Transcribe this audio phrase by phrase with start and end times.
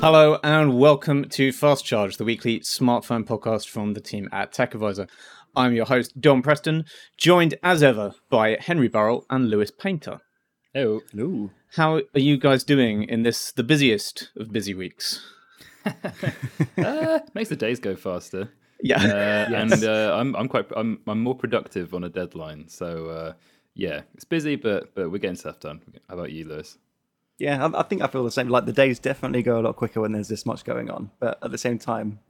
[0.00, 5.08] Hello and welcome to Fast Charge, the weekly smartphone podcast from the team at TechAdvisor.
[5.56, 6.84] I'm your host, Dom Preston,
[7.16, 10.20] joined as ever by Henry Burrell and Lewis Painter.
[10.76, 11.50] Oh, Ooh.
[11.74, 15.20] How are you guys doing in this, the busiest of busy weeks?
[15.84, 18.50] uh, makes the days go faster.
[18.80, 19.02] Yeah.
[19.02, 22.68] Uh, And uh, I'm I'm quite I'm I'm more productive on a deadline.
[22.68, 23.32] So uh,
[23.74, 25.82] yeah, it's busy, but but we're getting stuff done.
[26.08, 26.78] How about you, Lewis?
[27.38, 28.48] Yeah, I, I think I feel the same.
[28.48, 31.10] Like the days definitely go a lot quicker when there's this much going on.
[31.20, 32.20] But at the same time,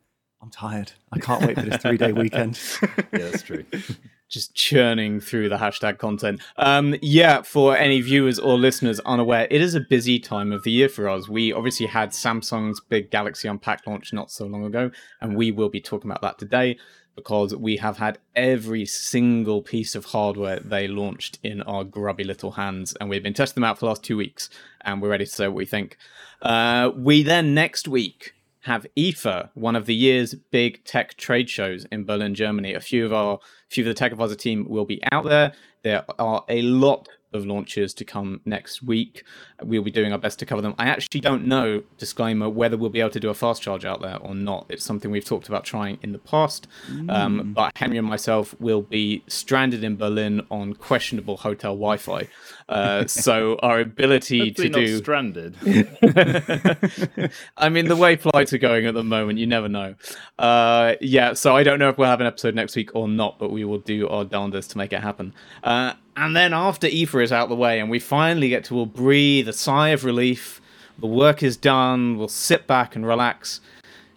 [0.40, 0.92] I'm tired.
[1.12, 2.60] I can't wait for this three day weekend.
[2.82, 3.64] Yeah, that's true.
[4.28, 6.40] just churning through the hashtag content.
[6.58, 10.70] Um, yeah, for any viewers or listeners unaware, it is a busy time of the
[10.70, 11.28] year for us.
[11.28, 14.90] We obviously had Samsung's big Galaxy Unpacked launch not so long ago,
[15.20, 16.78] and we will be talking about that today
[17.18, 22.52] because we have had every single piece of hardware they launched in our grubby little
[22.52, 24.48] hands, and we've been testing them out for the last two weeks,
[24.82, 25.96] and we're ready to say what we think.
[26.40, 31.86] Uh, we then next week have IFA, one of the year's big tech trade shows
[31.90, 32.72] in Berlin, Germany.
[32.72, 33.38] A few of our a
[33.68, 35.52] few of the Tech Advisor team will be out there.
[35.82, 39.22] There are a lot of launches to come next week.
[39.62, 40.74] We'll be doing our best to cover them.
[40.78, 44.00] I actually don't know, disclaimer, whether we'll be able to do a fast charge out
[44.00, 44.66] there or not.
[44.68, 46.66] It's something we've talked about trying in the past.
[47.08, 52.28] Um, but Henry and myself will be stranded in Berlin on questionable hotel Wi Fi.
[52.68, 54.98] Uh, so our ability to not do.
[54.98, 55.56] stranded.
[57.56, 59.94] I mean, the way flights are going at the moment, you never know.
[60.38, 63.38] Uh, yeah, so I don't know if we'll have an episode next week or not,
[63.38, 65.34] but we will do our darndest to make it happen.
[65.62, 68.76] Uh, and then after IFA is out of the way and we finally get to
[68.76, 70.60] all breathe a sigh of relief,
[70.98, 73.60] the work is done, we'll sit back and relax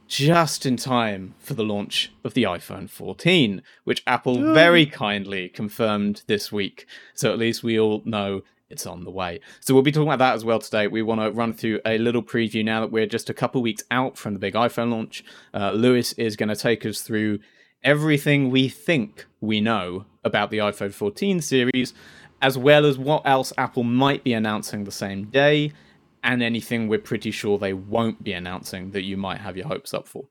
[0.07, 6.23] just in time for the launch of the iPhone 14, which Apple very kindly confirmed
[6.25, 6.85] this week.
[7.13, 9.39] So at least we all know it's on the way.
[9.59, 10.87] So we'll be talking about that as well today.
[10.87, 13.83] We want to run through a little preview now that we're just a couple weeks
[13.91, 15.23] out from the big iPhone launch.
[15.53, 17.39] Uh, Lewis is going to take us through
[17.83, 21.93] everything we think we know about the iPhone 14 series,
[22.41, 25.71] as well as what else Apple might be announcing the same day,
[26.23, 29.93] and anything we're pretty sure they won't be announcing that you might have your hopes
[29.93, 30.25] up for.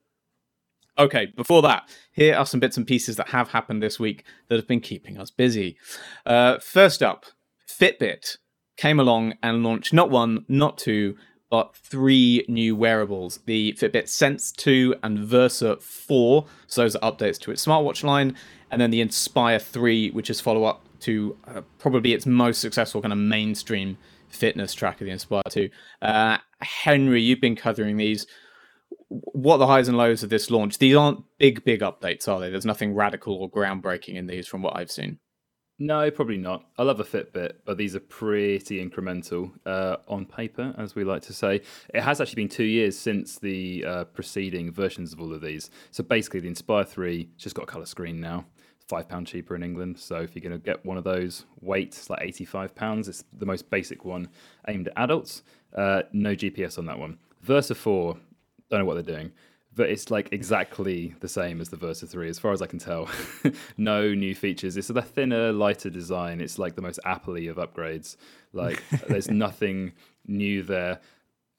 [0.97, 4.55] Okay, before that, here are some bits and pieces that have happened this week that
[4.55, 5.77] have been keeping us busy.
[6.25, 7.25] Uh, first up,
[7.67, 8.37] Fitbit
[8.77, 11.15] came along and launched not one, not two,
[11.51, 16.45] but three new wearables the Fitbit Sense 2 and Versa 4.
[16.65, 18.35] So, those are updates to its smartwatch line.
[18.71, 23.01] And then the Inspire 3, which is follow up to uh, probably its most successful
[23.01, 23.97] kind of mainstream
[24.29, 25.69] fitness tracker, the Inspire 2.
[26.01, 28.25] Uh, Henry, you've been covering these.
[29.09, 30.77] What the highs and lows of this launch?
[30.77, 32.49] These aren't big, big updates, are they?
[32.49, 35.19] There's nothing radical or groundbreaking in these from what I've seen.
[35.83, 36.65] No, probably not.
[36.77, 41.23] I love a Fitbit, but these are pretty incremental uh, on paper, as we like
[41.23, 41.61] to say.
[41.91, 45.71] It has actually been two years since the uh, preceding versions of all of these.
[45.89, 48.45] So basically, the Inspire 3 just got a colour screen now.
[48.75, 49.97] It's five pound cheaper in England.
[49.97, 53.09] So if you're going to get one of those, weight it's like 85 pounds.
[53.09, 54.27] It's the most basic one
[54.67, 55.41] aimed at adults.
[55.75, 57.17] Uh, no GPS on that one.
[57.41, 58.15] Versa 4,
[58.69, 59.31] don't know what they're doing
[59.73, 62.79] but it's like exactly the same as the Versa 3 as far as I can
[62.79, 63.09] tell.
[63.77, 64.75] no new features.
[64.75, 66.41] It's a thinner, lighter design.
[66.41, 68.17] It's like the most apple of upgrades.
[68.51, 69.93] Like there's nothing
[70.27, 70.99] new there.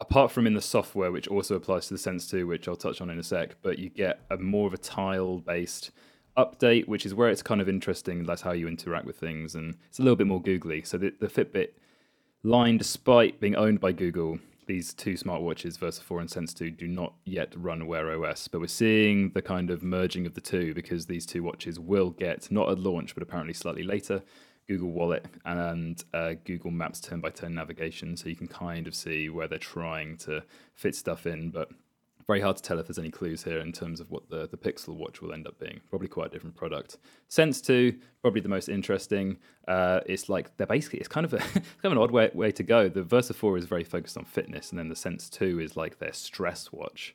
[0.00, 3.00] Apart from in the software, which also applies to the Sense 2, which I'll touch
[3.00, 5.92] on in a sec, but you get a more of a tile based
[6.36, 8.24] update, which is where it's kind of interesting.
[8.24, 10.82] That's how you interact with things, and it's a little bit more googly.
[10.82, 11.68] So the, the Fitbit
[12.42, 14.40] line, despite being owned by Google,
[14.72, 18.58] these two smartwatches, Versa 4 and Sense 2, do not yet run Wear OS, but
[18.58, 22.50] we're seeing the kind of merging of the two because these two watches will get,
[22.50, 24.22] not at launch, but apparently slightly later,
[24.66, 28.16] Google Wallet and uh, Google Maps turn by turn navigation.
[28.16, 30.42] So you can kind of see where they're trying to
[30.74, 31.68] fit stuff in, but
[32.32, 34.56] very hard to tell if there's any clues here in terms of what the, the
[34.56, 35.82] Pixel Watch will end up being.
[35.90, 36.96] Probably quite a different product.
[37.28, 39.36] Sense 2, probably the most interesting.
[39.68, 42.50] Uh, it's like they're basically, it's kind of a kind of an odd way, way
[42.50, 42.88] to go.
[42.88, 45.98] The Versa 4 is very focused on fitness, and then the Sense 2 is like
[45.98, 47.14] their stress watch.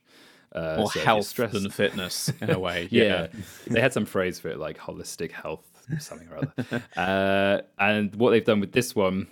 [0.55, 2.87] Uh, Or so health than fitness, in a way.
[2.91, 3.27] yeah.
[3.67, 5.65] they had some phrase for it like holistic health,
[5.97, 6.83] something or other.
[6.95, 9.25] uh, and what they've done with this one,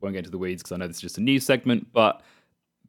[0.00, 2.20] won't get into the weeds because I know this is just a news segment, but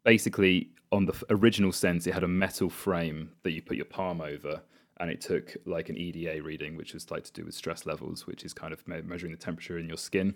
[0.04, 4.22] basically on the original sense, it had a metal frame that you put your palm
[4.22, 4.62] over.
[5.00, 8.28] And it took like an EDA reading, which was like to do with stress levels,
[8.28, 10.36] which is kind of me- measuring the temperature in your skin.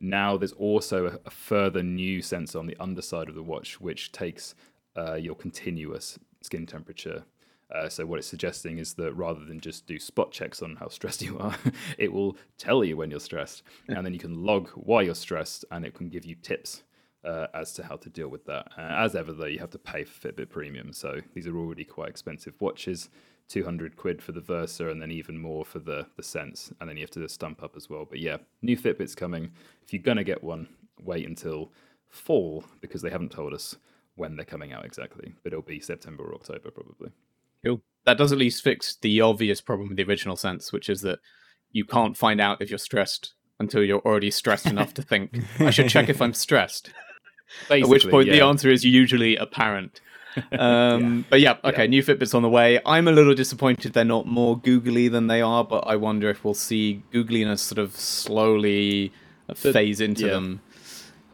[0.00, 4.12] Now there's also a, a further new sensor on the underside of the watch, which
[4.12, 4.54] takes
[4.96, 7.24] uh, your continuous skin temperature.
[7.74, 10.88] Uh, so what it's suggesting is that rather than just do spot checks on how
[10.88, 11.54] stressed you are,
[11.98, 15.66] it will tell you when you're stressed, and then you can log why you're stressed,
[15.70, 16.82] and it can give you tips
[17.24, 18.68] uh, as to how to deal with that.
[18.76, 21.84] Uh, as ever, though, you have to pay for Fitbit Premium, so these are already
[21.84, 23.08] quite expensive watches.
[23.48, 26.96] 200 quid for the Versa and then even more for the the Sense and then
[26.96, 29.50] you have to stump up as well but yeah new Fitbits coming
[29.82, 30.68] if you're gonna get one
[31.00, 31.72] wait until
[32.08, 33.76] fall because they haven't told us
[34.16, 37.10] when they're coming out exactly but it'll be September or October probably
[37.64, 41.00] cool that does at least fix the obvious problem with the original Sense which is
[41.00, 41.18] that
[41.72, 45.70] you can't find out if you're stressed until you're already stressed enough to think I
[45.70, 46.90] should check if I'm stressed
[47.68, 48.34] Basically, At which point yeah.
[48.34, 50.00] the answer is usually apparent.
[50.52, 51.22] Um, yeah.
[51.30, 51.88] But yeah, okay, yeah.
[51.88, 52.78] new Fitbits on the way.
[52.86, 56.44] I'm a little disappointed they're not more googly than they are, but I wonder if
[56.44, 59.12] we'll see googliness sort of slowly
[59.48, 60.60] the, phase into them.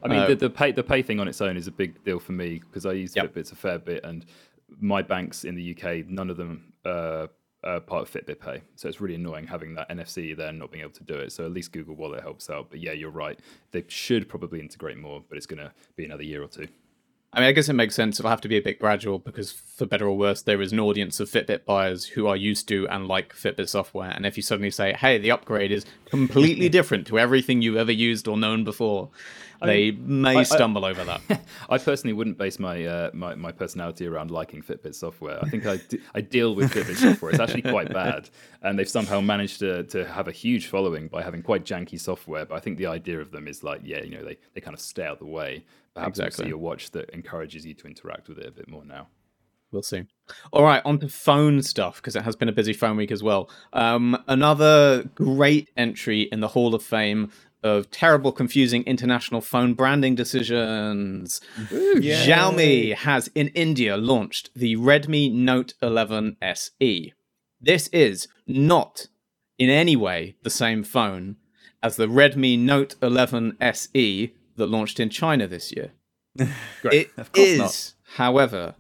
[0.03, 2.03] I mean, uh, the, the, pay the pay thing on its own is a big
[2.05, 3.35] deal for me because I use yep.
[3.35, 4.25] Fitbits a fair bit, and
[4.81, 7.27] my banks in the UK, none of them uh,
[7.65, 10.71] are part of Fitbit Pay, so it's really annoying having that NFC there and not
[10.71, 11.33] being able to do it.
[11.33, 12.69] So at least Google Wallet helps out.
[12.71, 13.39] But yeah, you're right;
[13.73, 16.69] they should probably integrate more, but it's going to be another year or two.
[17.35, 18.21] I mean, I guess it makes sense.
[18.21, 20.79] It'll have to be a bit gradual because, for better or worse, there is an
[20.79, 24.11] audience of Fitbit buyers who are used to and like Fitbit software.
[24.11, 27.91] And if you suddenly say, "Hey, the upgrade is completely different to everything you've ever
[27.91, 29.11] used or known before,"
[29.65, 31.21] they mean, may I, stumble I, over that.
[31.69, 35.39] I personally wouldn't base my, uh, my my personality around liking Fitbit software.
[35.43, 37.31] I think I, d- I deal with Fitbit software.
[37.31, 38.31] It's actually quite bad,
[38.63, 42.45] and they've somehow managed to to have a huge following by having quite janky software.
[42.45, 44.75] But I think the idea of them is like, yeah, you know, they they kind
[44.75, 45.65] of stay out of the way
[45.95, 46.45] perhaps exactly.
[46.45, 49.09] we'll see a watch that encourages you to interact with it a bit more now.
[49.71, 50.05] We'll see.
[50.53, 53.23] All right, on to phone stuff because it has been a busy phone week as
[53.23, 53.51] well.
[53.73, 57.33] Um, another great entry in the Hall of Fame
[57.65, 61.41] of terrible, confusing international phone branding decisions.
[61.73, 67.13] Ooh, Xiaomi has in India launched the Redmi Note 11 SE.
[67.61, 69.09] This is not
[69.59, 71.37] in any way the same phone
[71.83, 75.93] as the Redmi Note 11 SE that launched in China this year.
[76.85, 77.93] it is, not.
[78.17, 78.75] however,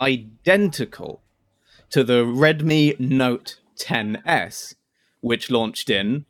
[0.00, 1.22] identical
[1.90, 4.74] to the Redmi Note 10S,
[5.20, 6.24] which launched in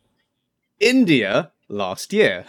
[0.79, 2.45] India last year.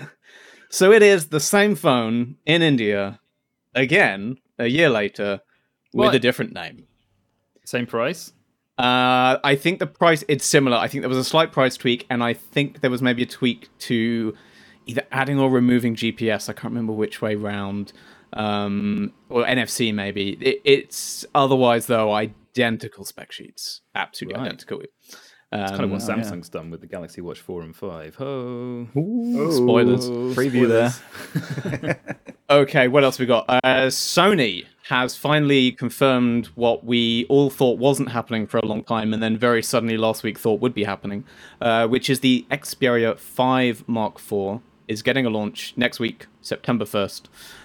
[0.70, 3.20] So it is the same phone in India
[3.74, 5.40] again a year later
[5.92, 6.14] with what?
[6.14, 6.86] a different name.
[7.64, 8.32] Same price?
[8.76, 10.76] Uh, I think the price it's similar.
[10.76, 13.26] I think there was a slight price tweak, and I think there was maybe a
[13.26, 14.34] tweak to
[14.86, 16.48] either adding or removing GPS.
[16.48, 17.92] I can't remember which way round.
[18.32, 20.30] Um, or NFC maybe.
[20.40, 24.46] It, it's otherwise though identical spec sheets, absolutely right.
[24.46, 24.82] identical.
[25.54, 26.60] Um, it's kind of what um, Samsung's yeah.
[26.60, 28.16] done with the Galaxy Watch 4 and 5.
[28.20, 30.10] Oh, Ooh, spoilers.
[30.36, 32.00] Preview there.
[32.50, 33.44] okay, what else we got?
[33.48, 39.14] Uh, Sony has finally confirmed what we all thought wasn't happening for a long time
[39.14, 41.24] and then very suddenly last week thought would be happening,
[41.60, 46.84] uh, which is the Xperia 5 Mark IV is getting a launch next week, September
[46.84, 47.22] 1st.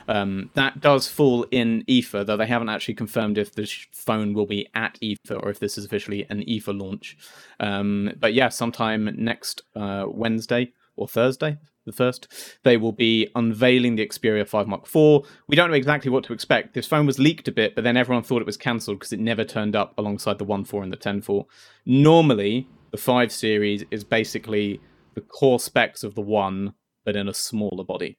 [0.07, 4.45] Um, that does fall in IFA, though they haven't actually confirmed if the phone will
[4.45, 7.17] be at IFA or if this is officially an IFA launch.
[7.59, 12.27] Um, but yeah, sometime next uh, Wednesday or Thursday, the first,
[12.63, 15.27] they will be unveiling the Xperia 5 Mark IV.
[15.47, 16.73] We don't know exactly what to expect.
[16.73, 19.19] This phone was leaked a bit, but then everyone thought it was cancelled because it
[19.19, 21.45] never turned up alongside the 1.4 and the 10.4.
[21.85, 24.79] Normally, the 5 series is basically
[25.15, 26.73] the core specs of the 1
[27.05, 28.17] but in a smaller body.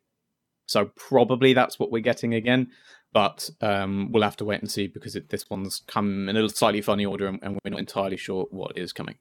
[0.67, 2.69] So probably that's what we're getting again,
[3.13, 6.49] but um, we'll have to wait and see because it, this one's come in a
[6.49, 9.17] slightly funny order, and, and we're not entirely sure what is coming.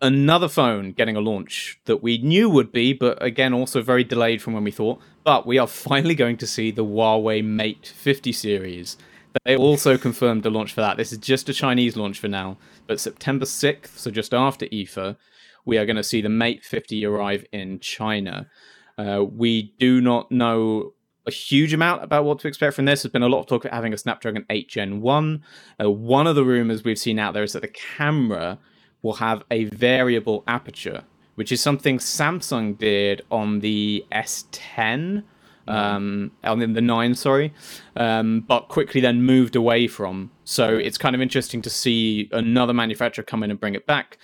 [0.00, 4.40] Another phone getting a launch that we knew would be, but again also very delayed
[4.40, 5.00] from when we thought.
[5.24, 8.96] But we are finally going to see the Huawei Mate 50 series.
[9.44, 10.96] They also confirmed the launch for that.
[10.96, 15.16] This is just a Chinese launch for now, but September 6th, so just after IFA,
[15.64, 18.48] we are going to see the Mate 50 arrive in China.
[18.96, 20.92] Uh, we do not know
[21.26, 23.02] a huge amount about what to expect from this.
[23.02, 25.42] There's been a lot of talk about having a Snapdragon 8 Gen 1.
[25.80, 28.58] Uh, one of the rumors we've seen out there is that the camera
[29.02, 31.04] will have a variable aperture,
[31.36, 35.22] which is something Samsung did on the S10
[35.68, 37.52] um, on the 9, sorry,
[37.96, 40.30] um, but quickly then moved away from.
[40.44, 44.18] So it's kind of interesting to see another manufacturer come in and bring it back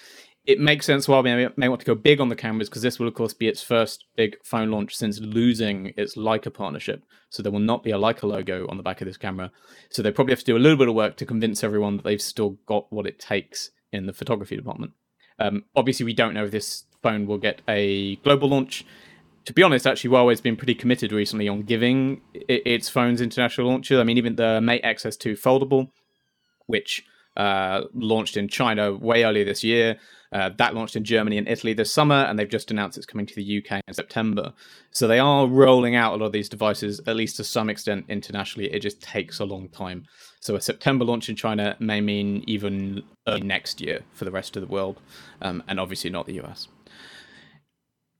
[0.46, 2.98] it makes sense why we may want to go big on the cameras because this
[2.98, 7.02] will, of course, be its first big phone launch since losing its Leica partnership.
[7.30, 9.50] So there will not be a Leica logo on the back of this camera.
[9.88, 12.04] So they probably have to do a little bit of work to convince everyone that
[12.04, 14.92] they've still got what it takes in the photography department.
[15.38, 18.84] Um, obviously, we don't know if this phone will get a global launch.
[19.46, 23.98] To be honest, actually, Huawei's been pretty committed recently on giving its phones international launches.
[23.98, 25.90] I mean, even the Mate XS2 foldable,
[26.66, 27.04] which
[27.36, 29.98] uh, launched in China way earlier this year.
[30.32, 33.24] Uh, that launched in Germany and Italy this summer, and they've just announced it's coming
[33.24, 34.52] to the UK in September.
[34.90, 38.06] So they are rolling out a lot of these devices, at least to some extent,
[38.08, 38.72] internationally.
[38.72, 40.06] It just takes a long time.
[40.40, 44.56] So a September launch in China may mean even early next year for the rest
[44.56, 45.00] of the world,
[45.40, 46.66] um, and obviously not the US.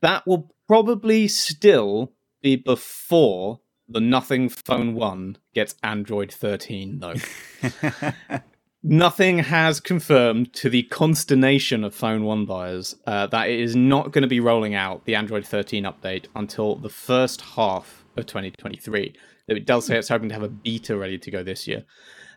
[0.00, 7.14] That will probably still be before the Nothing Phone 1 gets Android 13, though.
[8.86, 14.12] Nothing has confirmed to the consternation of Phone 1 buyers uh, that it is not
[14.12, 19.16] going to be rolling out the Android 13 update until the first half of 2023.
[19.48, 21.84] Though It does say it's hoping to have a beta ready to go this year.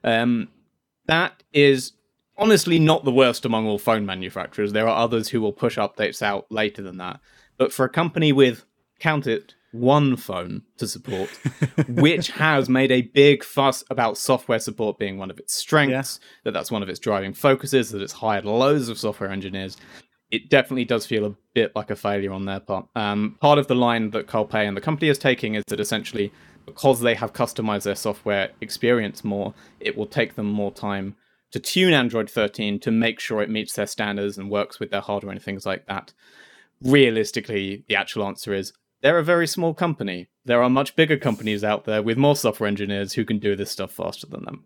[0.06, 0.48] Um,
[1.08, 1.92] that is
[2.38, 4.72] honestly not the worst among all phone manufacturers.
[4.72, 7.20] There are others who will push updates out later than that.
[7.58, 8.64] But for a company with,
[9.02, 11.30] count it, one phone to support,
[11.88, 16.28] which has made a big fuss about software support being one of its strengths, yeah.
[16.46, 19.78] that that's one of its driving focuses, that it's hired loads of software engineers.
[20.32, 22.88] It definitely does feel a bit like a failure on their part.
[22.96, 26.32] Um, part of the line that Carl and the company is taking is that essentially,
[26.66, 31.16] because they have customized their software experience more, it will take them more time
[31.52, 35.02] to tune Android 13 to make sure it meets their standards and works with their
[35.02, 36.14] hardware and things like that.
[36.82, 38.74] Realistically, the actual answer is
[39.08, 40.28] they're a very small company.
[40.44, 43.72] There are much bigger companies out there with more software engineers who can do this
[43.72, 44.66] stuff faster than them.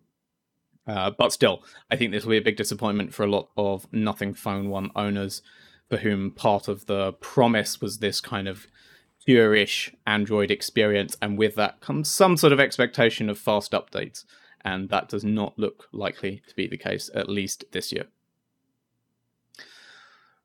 [0.88, 3.86] Uh, but still, I think this will be a big disappointment for a lot of
[3.93, 5.43] Nothing Phone 1 owners
[5.91, 8.65] for whom part of the promise was this kind of
[9.27, 14.25] pure-ish Android experience, and with that comes some sort of expectation of fast updates,
[14.65, 18.07] and that does not look likely to be the case, at least this year.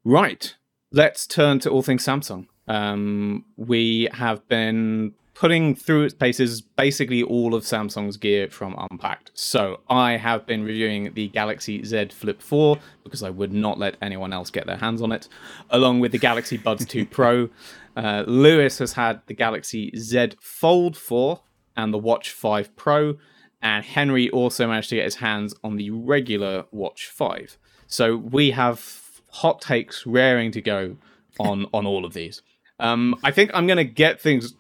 [0.05, 0.55] Right,
[0.93, 2.49] let's turn to all things Samsung.
[2.69, 9.31] Um, we have been putting through its paces basically all of Samsung's gear from Unpacked.
[9.35, 13.97] So I have been reviewing the Galaxy Z Flip 4 because I would not let
[14.01, 15.29] anyone else get their hands on it,
[15.69, 17.51] along with the Galaxy Buds 2 Pro.
[17.95, 21.41] Uh, Lewis has had the Galaxy Z Fold 4
[21.77, 23.17] and the Watch 5 Pro,
[23.61, 27.59] and Henry also managed to get his hands on the regular Watch 5.
[27.87, 30.97] So we have hot takes raring to go
[31.39, 32.41] on on all of these.
[32.79, 34.55] Um, I think I'm going to get things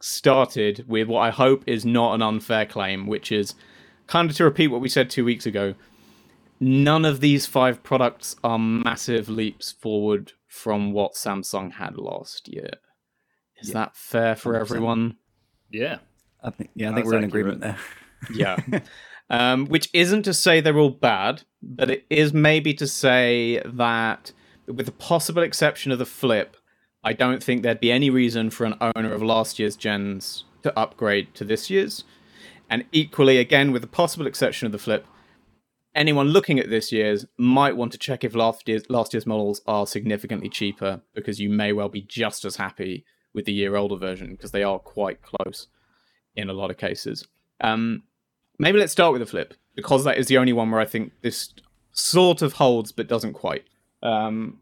[0.00, 3.54] started with what I hope is not an unfair claim, which is
[4.06, 5.74] kind of to repeat what we said two weeks ago.
[6.60, 12.70] None of these five products are massive leaps forward from what Samsung had last year.
[13.60, 13.74] Is yeah.
[13.74, 14.60] that fair for 100%.
[14.60, 15.16] everyone?
[15.70, 15.98] Yeah.
[16.42, 17.78] I think yeah, I think That's we're in agreement there.
[18.34, 18.56] yeah.
[19.30, 24.32] Um, which isn't to say they're all bad, but it is maybe to say that,
[24.66, 26.56] with the possible exception of the flip,
[27.04, 30.76] I don't think there'd be any reason for an owner of last year's gens to
[30.78, 32.04] upgrade to this year's.
[32.68, 35.06] And equally, again, with the possible exception of the flip,
[35.94, 39.60] anyone looking at this year's might want to check if last year's last year's models
[39.66, 43.96] are significantly cheaper because you may well be just as happy with the year older
[43.96, 45.68] version because they are quite close
[46.34, 47.26] in a lot of cases.
[47.60, 48.02] Um,
[48.58, 51.12] maybe let's start with the flip because that is the only one where I think
[51.22, 51.52] this
[51.92, 53.64] sort of holds but doesn't quite.
[54.02, 54.58] Um,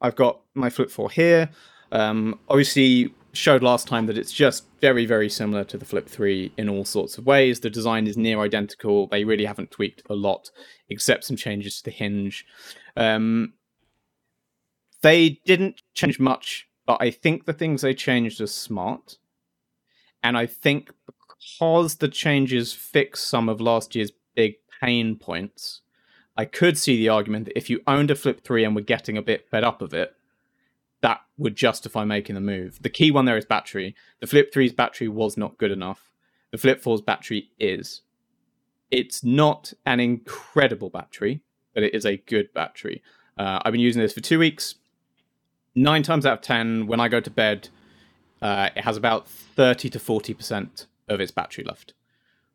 [0.00, 1.50] I've got my flip 4 here.
[1.92, 6.52] Um, obviously, showed last time that it's just very, very similar to the Flip 3
[6.56, 7.60] in all sorts of ways.
[7.60, 9.06] The design is near identical.
[9.06, 10.50] They really haven't tweaked a lot,
[10.88, 12.46] except some changes to the hinge.
[12.96, 13.54] Um,
[15.02, 19.18] they didn't change much, but I think the things they changed are smart.
[20.22, 25.82] And I think because the changes fix some of last year's big pain points,
[26.36, 29.16] I could see the argument that if you owned a Flip 3 and were getting
[29.16, 30.14] a bit fed up of it,
[31.00, 32.82] that would justify making the move.
[32.82, 33.94] The key one there is battery.
[34.20, 36.12] The Flip 3's battery was not good enough.
[36.50, 38.02] The Flip 4's battery is.
[38.90, 41.42] It's not an incredible battery,
[41.74, 43.02] but it is a good battery.
[43.38, 44.76] Uh, I've been using this for two weeks.
[45.74, 47.68] Nine times out of ten, when I go to bed,
[48.42, 51.92] uh, it has about 30 to 40% of its battery left,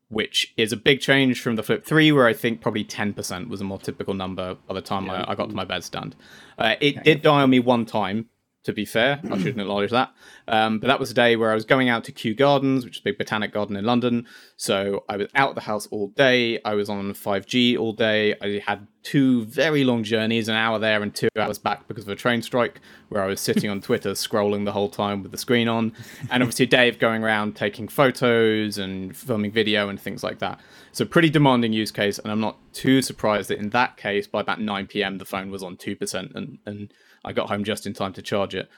[0.09, 3.61] which is a big change from the Flip 3, where I think probably 10% was
[3.61, 5.23] a more typical number by the time yeah.
[5.23, 6.13] I, I, got to my bedstand.
[6.57, 8.29] Uh, it did die on me one time,
[8.63, 9.19] to be fair.
[9.23, 10.11] I shouldn't acknowledge that.
[10.47, 12.95] Um, but that was a day where I was going out to Kew Gardens, which
[12.95, 14.25] is a big botanic garden in London.
[14.55, 16.61] So I was out of the house all day.
[16.63, 18.35] I was on 5G all day.
[18.41, 22.09] I had two very long journeys, an hour there and two hours back because of
[22.09, 22.79] a train strike,
[23.09, 25.91] where I was sitting on Twitter scrolling the whole time with the screen on.
[26.31, 30.61] And obviously, a Dave going around taking photos and filming video and things like that.
[30.93, 32.17] So, pretty demanding use case.
[32.17, 35.51] And I'm not too surprised that in that case, by about 9 p.m., the phone
[35.51, 36.93] was on 2% and, and
[37.23, 38.69] I got home just in time to charge it.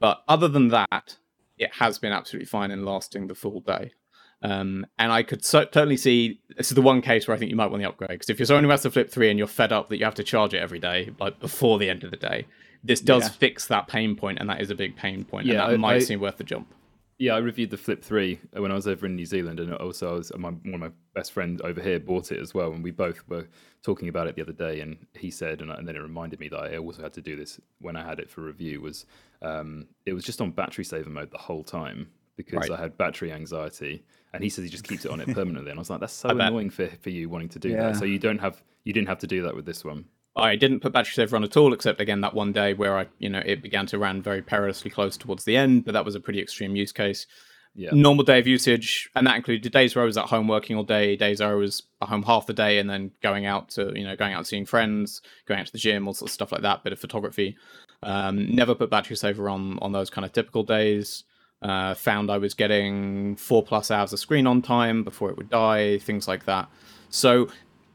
[0.00, 1.16] But other than that,
[1.58, 3.92] it has been absolutely fine and lasting the full day.
[4.40, 7.50] Um, and I could so- totally see this is the one case where I think
[7.50, 9.36] you might want the upgrade because if you're someone who has the Flip Three and
[9.38, 12.04] you're fed up that you have to charge it every day, like before the end
[12.04, 12.46] of the day,
[12.84, 13.28] this does Yeah.
[13.30, 15.46] fix that pain point, and that is a big pain point.
[15.46, 16.72] Yeah, and that I- might I- seem worth the jump.
[17.20, 20.10] Yeah, I reviewed the Flip Three when I was over in New Zealand, and also
[20.10, 22.82] I was my, one of my best friends over here bought it as well, and
[22.82, 23.48] we both were
[23.82, 26.48] talking about it the other day, and he said, and, and then it reminded me
[26.48, 28.80] that I also had to do this when I had it for review.
[28.80, 29.04] Was
[29.42, 32.70] um, it was just on battery saver mode the whole time because Right.
[32.70, 35.78] I had battery anxiety, and he says he just keeps it on it permanently, and
[35.78, 37.88] I was like, that's so annoying for for you wanting to do Yeah.
[37.88, 37.96] that.
[37.96, 40.04] So you don't have you didn't have to do that with this one.
[40.38, 43.06] I didn't put battery saver on at all, except again that one day where I,
[43.18, 46.14] you know, it began to run very perilously close towards the end, but that was
[46.14, 47.26] a pretty extreme use case.
[47.74, 47.90] Yeah.
[47.92, 50.82] Normal day of usage, and that included days where I was at home working all
[50.82, 53.92] day, days where I was at home half the day, and then going out to,
[53.94, 56.34] you know, going out and seeing friends, going out to the gym, all sorts of
[56.34, 56.82] stuff like that.
[56.82, 57.56] Bit of photography.
[58.02, 61.24] Um, never put battery saver on on those kind of typical days.
[61.60, 65.50] Uh, found I was getting four plus hours of screen on time before it would
[65.50, 66.68] die, things like that.
[67.10, 67.48] So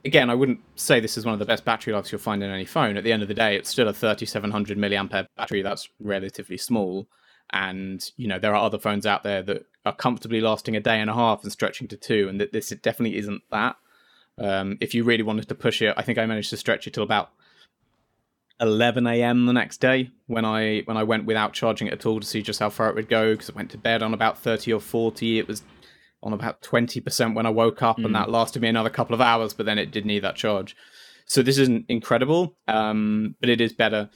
[0.05, 2.51] again, I wouldn't say this is one of the best battery lives you'll find in
[2.51, 2.97] any phone.
[2.97, 5.61] At the end of the day, it's still a 3700 milliampere battery.
[5.61, 7.07] That's relatively small.
[7.51, 10.99] And, you know, there are other phones out there that are comfortably lasting a day
[10.99, 12.27] and a half and stretching to two.
[12.27, 13.75] And that this definitely isn't that.
[14.37, 16.93] Um, if you really wanted to push it, I think I managed to stretch it
[16.93, 17.31] till about
[18.59, 19.45] 11 a.m.
[19.45, 22.41] the next day when I when I went without charging it at all to see
[22.41, 24.79] just how far it would go because I went to bed on about 30 or
[24.79, 25.39] 40.
[25.39, 25.63] It was
[26.23, 29.53] on about 20% when I woke up, and that lasted me another couple of hours,
[29.53, 30.75] but then it did need that charge.
[31.25, 34.09] So this isn't incredible, um, but it is better.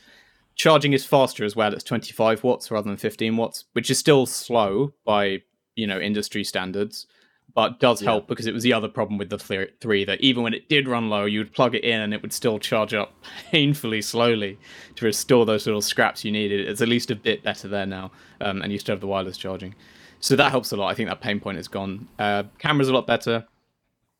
[0.56, 1.74] Charging is faster as well.
[1.74, 5.44] It's 25 watts rather than 15 watts, which is still slow by
[5.76, 7.08] you know industry standards,
[7.54, 10.54] but does help because it was the other problem with the three that even when
[10.54, 13.14] it did run low, you would plug it in and it would still charge up
[13.52, 14.58] painfully slowly
[14.96, 16.68] to restore those little scraps you needed.
[16.68, 18.12] It's at least a bit better there now,
[18.42, 19.76] um, and you still have the wireless charging.
[20.20, 20.90] So that helps a lot.
[20.90, 22.08] I think that pain point is gone.
[22.18, 23.46] Uh, camera's a lot better.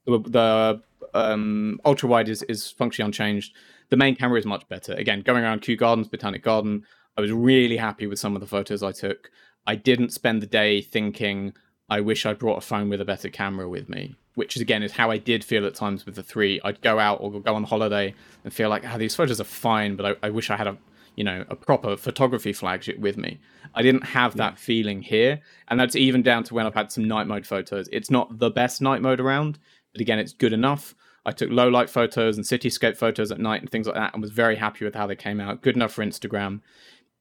[0.06, 0.82] The, the
[1.14, 3.54] um, ultra wide is, is functionally unchanged.
[3.90, 4.94] The main camera is much better.
[4.94, 6.86] Again, going around Kew Gardens, Botanic Garden,
[7.18, 9.32] I was really happy with some of the photos I took.
[9.66, 11.54] I didn't spend the day thinking,
[11.90, 14.84] I wish I brought a phone with a better camera with me, which is again
[14.84, 16.62] is how I did feel at times with the three.
[16.64, 19.96] I'd go out or go on holiday and feel like, ah, these photos are fine,
[19.96, 20.78] but I, I wish I had a
[21.18, 23.40] you know a proper photography flagship with me.
[23.76, 27.08] I didn't have that feeling here, and that's even down to when I've had some
[27.08, 27.90] night mode photos.
[27.92, 29.60] It's not the best night mode around,
[29.92, 30.96] but again, it's good enough.
[31.26, 34.22] I took low light photos and cityscape photos at night and things like that, and
[34.22, 35.62] was very happy with how they came out.
[35.62, 36.62] Good enough for Instagram.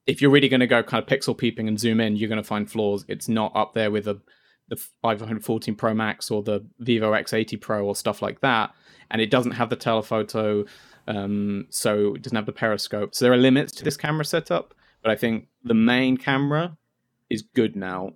[0.06, 2.40] If you're really going to go kind of pixel peeping and zoom in, you're going
[2.40, 3.04] to find flaws.
[3.08, 4.20] It's not up there with the
[4.68, 8.74] the 514 Pro Max or the Vivo X80 Pro or stuff like that,
[9.10, 10.64] and it doesn't have the telephoto,
[11.06, 13.14] um, so it doesn't have the periscope.
[13.14, 16.76] So there are limits to this camera setup, but I think the main camera
[17.30, 18.12] is good now,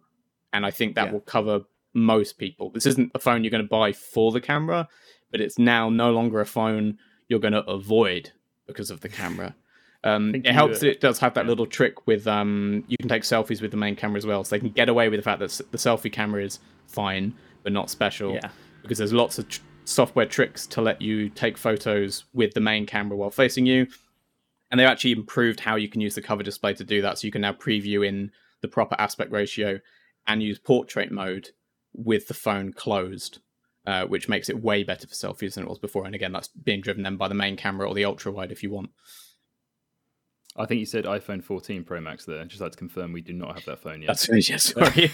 [0.53, 1.13] and I think that Yeah.
[1.13, 1.63] will cover
[1.95, 2.71] most people.
[2.71, 4.89] This isn't a phone you're going to buy for the camera,
[5.31, 6.99] but it's now no longer a phone
[7.29, 8.31] you're going to avoid
[8.67, 9.55] because of the camera.
[10.03, 13.23] Um, it helps that it does have that little trick with um, you can take
[13.23, 15.41] selfies with the main camera as well, so they can get away with the fact
[15.41, 18.33] that the selfie camera is fine but not special.
[18.35, 18.49] Yeah.
[18.83, 22.87] because there's lots of tr- software tricks to let you take photos with the main
[22.87, 23.87] camera while facing you,
[24.71, 27.19] and they've actually improved how you can use the cover display to do that.
[27.19, 29.81] So you can now preview in the proper aspect ratio
[30.27, 31.51] and use portrait mode
[31.93, 33.41] with the phone closed.
[33.87, 36.05] Uh, which makes it way better for selfies than it was before.
[36.05, 38.63] And again, that's being driven then by the main camera or the ultra wide if
[38.63, 38.91] you want.
[40.61, 42.45] I think you said iPhone 14 Pro Max there.
[42.45, 44.09] Just like to confirm, we do not have that phone yet.
[44.09, 45.11] That's yeah, sorry.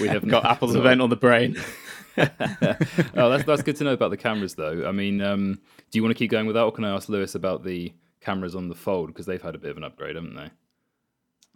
[0.00, 1.56] we have got Apple's event on the brain.
[2.16, 4.86] oh, that's that's good to know about the cameras, though.
[4.86, 5.58] I mean, um,
[5.90, 7.92] do you want to keep going with that, or can I ask Lewis about the
[8.20, 10.50] cameras on the Fold because they've had a bit of an upgrade, haven't they?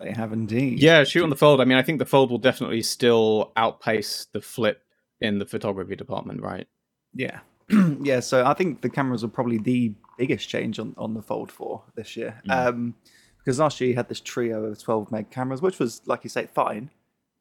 [0.01, 0.81] They have indeed.
[0.81, 1.61] Yeah, shoot on the fold.
[1.61, 4.83] I mean, I think the fold will definitely still outpace the flip
[5.21, 6.69] in the photography department, right?
[7.15, 7.41] Yeah.
[8.03, 11.51] yeah, so I think the cameras are probably the biggest change on, on the Fold
[11.51, 12.41] 4 this year.
[12.51, 12.95] Um,
[13.39, 16.29] because last year you had this trio of 12 meg cameras, which was, like you
[16.29, 16.91] say, fine,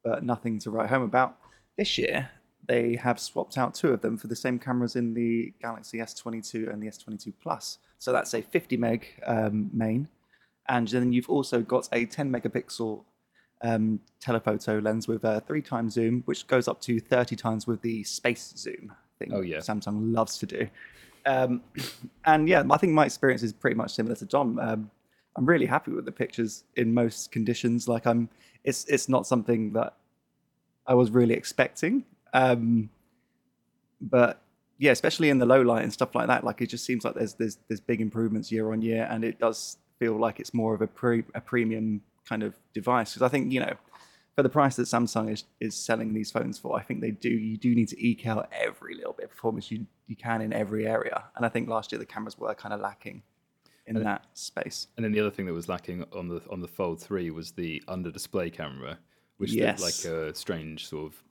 [0.02, 1.36] but nothing to write home about.
[1.76, 2.30] This year,
[2.66, 6.72] they have swapped out two of them for the same cameras in the Galaxy S22
[6.72, 7.78] and the S22 Plus.
[7.98, 10.08] So that's a 50 meg um, main.
[10.68, 13.04] And then you've also got a 10 megapixel
[13.62, 17.82] um, telephoto lens with a three times zoom, which goes up to 30 times with
[17.82, 19.58] the space zoom thing Oh, yeah.
[19.58, 20.68] Samsung loves to do.
[21.26, 21.62] Um,
[22.24, 24.58] and yeah, I think my experience is pretty much similar to John.
[24.60, 24.90] Um,
[25.36, 27.86] I'm really happy with the pictures in most conditions.
[27.86, 28.28] Like I'm,
[28.64, 29.94] it's it's not something that
[30.86, 32.04] I was really expecting.
[32.32, 32.90] Um,
[34.00, 34.42] but
[34.78, 37.14] yeah, especially in the low light and stuff like that, like it just seems like
[37.14, 40.74] there's there's there's big improvements year on year, and it does feel like it's more
[40.74, 43.14] of a pre a premium kind of device.
[43.14, 43.74] Because I think you know,
[44.38, 47.28] for the price that Samsung is is selling these phones for, I think they do.
[47.28, 50.52] You do need to eke out every little bit of performance you you can in
[50.52, 53.22] every area, and I think last year the cameras were kind of lacking
[53.88, 54.86] in that space.
[54.96, 57.50] And then the other thing that was lacking on the on the Fold Three was
[57.50, 59.00] the under display camera,
[59.38, 59.80] which Yes.
[59.80, 61.22] looked like a strange sort of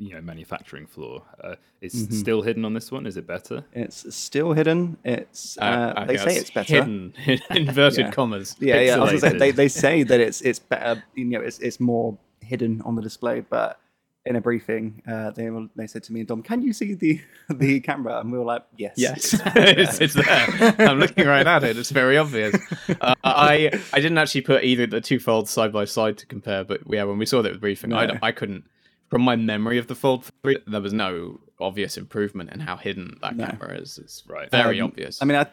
[0.00, 1.22] you know manufacturing flaw.
[1.44, 2.14] Uh, it's Mm-hmm.
[2.14, 3.06] still hidden on this one.
[3.06, 3.64] Is it better?
[3.72, 4.96] It's still hidden.
[5.04, 6.72] It's uh, I they say that's it's better.
[6.74, 7.14] hidden
[7.50, 8.10] inverted Yeah.
[8.10, 8.56] commas.
[8.58, 8.96] Yeah, yeah.
[8.96, 11.00] I was gonna say, they they say that it's it's better.
[11.14, 12.18] You know, it's it's more
[12.48, 13.78] hidden on the display, but.
[14.26, 16.92] In a briefing, uh, they were, they said to me and Dom, "Can you see
[16.92, 20.74] the the camera?" And we were like, "Yes, Yes, it's, it's there.
[20.86, 21.78] I'm looking right at it.
[21.78, 22.54] It's very obvious.
[23.00, 26.62] Uh, I I didn't actually put either the two folds side by side to compare,
[26.62, 28.18] but yeah, when we saw that with briefing, I, No.
[28.20, 28.64] I couldn't.
[29.08, 33.16] From my memory of the Fold 3, there was no obvious improvement in how hidden
[33.22, 33.46] that No.
[33.46, 33.96] camera is.
[33.96, 34.50] It's Right.
[34.50, 35.22] very Um, obvious.
[35.22, 35.46] I mean, I,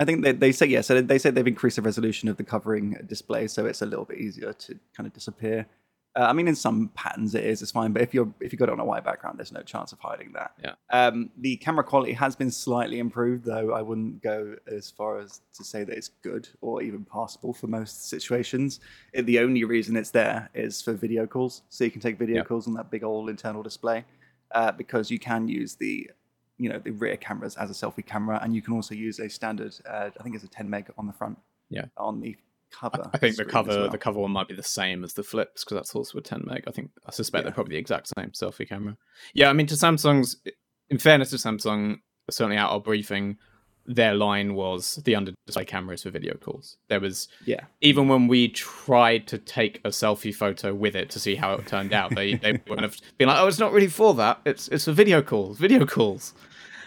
[0.00, 0.80] I think they, they say yeah.
[0.80, 4.06] So they say they've increased the resolution of the covering display, so it's a little
[4.06, 5.66] bit easier to kind of disappear.
[6.14, 8.58] Uh, I mean, in some patterns it is, it's fine, but if you're if you
[8.58, 10.52] got it on a white background, there's no chance of hiding that.
[10.62, 10.74] Yeah.
[10.90, 15.40] Um, the camera quality has been slightly improved, though I wouldn't go as far as
[15.54, 18.80] to say that it's good or even passable for most situations.
[19.14, 22.36] It, the only reason it's there is for video calls, so you can take video
[22.36, 22.44] Yeah.
[22.44, 24.04] calls on that big old internal display,
[24.54, 26.10] uh, because you can use the
[26.58, 29.30] you know the rear cameras as a selfie camera, and you can also use a
[29.30, 29.74] standard.
[29.88, 31.38] Uh, I think it's a 10 meg on the front.
[31.70, 31.86] Yeah.
[31.96, 32.36] On the
[32.72, 33.10] cover.
[33.12, 33.88] I think the cover well.
[33.90, 36.42] the cover one might be the same as the flips because that's also a 10
[36.46, 36.64] meg.
[36.66, 37.50] I think I suspect Yeah.
[37.50, 38.96] they're probably the exact same selfie camera.
[39.34, 40.36] Yeah, I mean to Samsung's
[40.90, 43.38] in fairness to Samsung, certainly out our briefing,
[43.84, 46.76] their line was the under display cameras for video calls.
[46.88, 47.64] There was Yeah.
[47.80, 51.66] even when we tried to take a selfie photo with it to see how it
[51.66, 54.40] turned out, they they would have been like, "Oh, it's not really for that.
[54.44, 55.58] It's it's for video calls.
[55.58, 56.32] Video calls."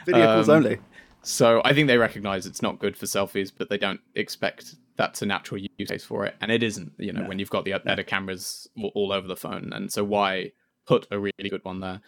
[0.05, 0.77] Video calls Um, only.
[1.23, 5.21] So I think they recognize it's not good for selfies, but they don't expect that's
[5.21, 6.93] a natural use case for it, and it isn't.
[6.97, 7.27] You know, No.
[7.27, 10.51] when you've got the better cameras all- all over the phone, and so why
[10.85, 12.01] put a really good one there?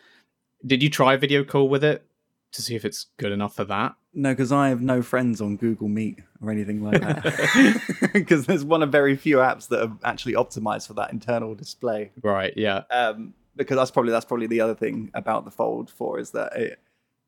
[0.65, 2.06] Did you try video call with it
[2.54, 3.95] to see if it's good enough for that?
[4.13, 7.82] No, because I have no friends on Google Meet or anything like that.
[8.13, 12.12] Because there's one of very few apps that are actually optimized for that internal display.
[12.23, 12.54] Right.
[12.56, 12.84] Yeah.
[12.89, 16.56] um, because that's probably that's probably the other thing about the Fold 4 is that
[16.56, 16.80] it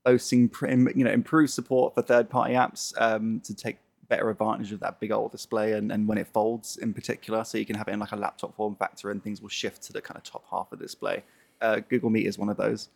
[0.06, 0.50] boasting
[0.96, 3.78] you know improved support for third party apps um, to take
[4.10, 7.58] better advantage of that big old display and, and when it folds in particular so
[7.58, 9.94] you can have it in like a laptop form factor and things will shift to
[9.94, 11.24] the kind of top half of the display
[11.62, 12.90] uh, google meet is one of those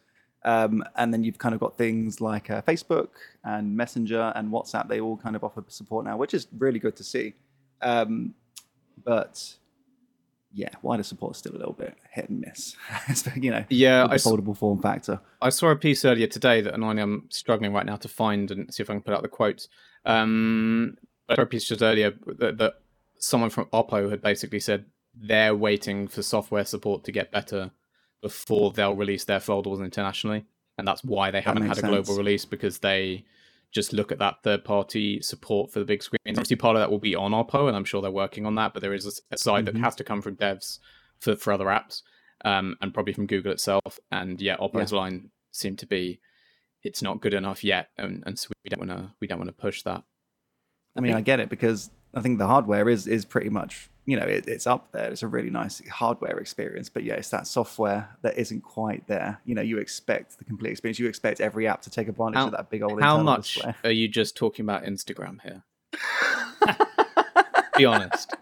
[0.46, 3.10] um, and then you've kind of got things like uh, facebook
[3.44, 6.96] and messenger and whatsapp they all kind of offer support now which is really good
[6.96, 7.34] to see
[7.82, 8.34] um,
[9.04, 9.56] but
[10.54, 12.76] yeah, wider support is still a little bit hit and miss.
[13.36, 15.20] you know, Yeah, I foldable form factor.
[15.42, 18.72] I saw a piece earlier today that and I'm struggling right now to find and
[18.74, 19.68] see if I can put out the quotes.
[20.06, 20.98] Um,
[21.30, 22.74] I a piece just earlier that, that
[23.18, 24.86] someone from Oppo had basically said
[25.16, 27.72] they're waiting for software support to get better
[28.22, 30.46] before they'll release their foldables internationally,
[30.78, 33.24] and that's why they haven't had a global release because they
[33.72, 36.22] just look at that third party support for the big screens.
[36.28, 38.74] Obviously, part of that will be on Oppo, and I'm sure they're working on that.
[38.74, 39.74] But there is a- side Mhm.
[39.74, 40.80] that has to come from devs
[41.20, 42.02] for for other apps,
[42.46, 44.00] um, and probably from Google itself.
[44.12, 46.20] And yeah, Oppo's line seemed to be
[46.84, 49.50] it's not good enough yet, and, and so we don't want to we don't want
[49.50, 50.04] to push that.
[50.96, 54.18] I mean, I get it because I think the hardware is is pretty much you
[54.20, 55.10] know it, it's up there.
[55.12, 59.42] It's a really nice hardware experience, but yeah, it's that software that isn't quite there.
[59.46, 61.00] You know, you expect the complete experience.
[61.00, 63.02] You expect every app to take advantage How- of that big old.
[63.02, 63.76] How much Display.
[63.86, 65.64] are you just talking about Instagram here?
[67.78, 68.36] Be honest.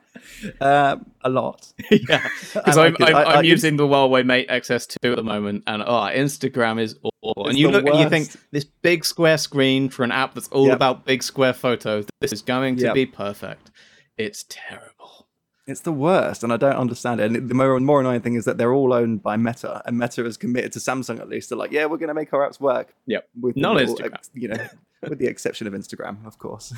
[0.62, 1.72] Um, a lot.
[1.92, 5.64] yeah, because I'm, I'm, I- I'm I- using the Huawei Mate XS2 at the moment,
[5.68, 7.48] and oh, Instagram is awful.
[7.48, 10.68] and you look and you think this big square screen for an app that's all
[10.68, 10.76] Yep.
[10.76, 12.06] about big square photos.
[12.20, 12.94] This is going to Yep.
[12.94, 13.72] be perfect.
[14.18, 15.28] It's terrible.
[15.68, 17.32] It's the worst, and I don't understand it.
[17.32, 19.98] And the more, and more annoying thing is that they're all owned by Meta, and
[19.98, 21.50] Meta is committed to Samsung at least.
[21.50, 22.94] They're like, yeah, we're going to make our apps work.
[23.06, 23.30] Yep.
[23.40, 24.14] With Not Instagram.
[24.16, 24.68] ex- you know,
[25.08, 26.74] with the exception of Instagram, of course.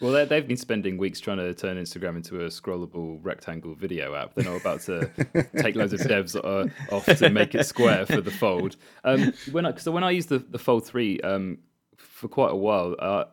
[0.00, 4.14] Well, they- they've been spending weeks trying to turn Instagram into a scrollable rectangle video
[4.14, 4.34] app.
[4.34, 5.10] They're not about to
[5.58, 8.76] take loads of devs uh, off to make it square for the Fold.
[9.04, 11.58] Um, when I, so when I used the, the Fold Three um,
[11.96, 13.24] for quite a while, uh,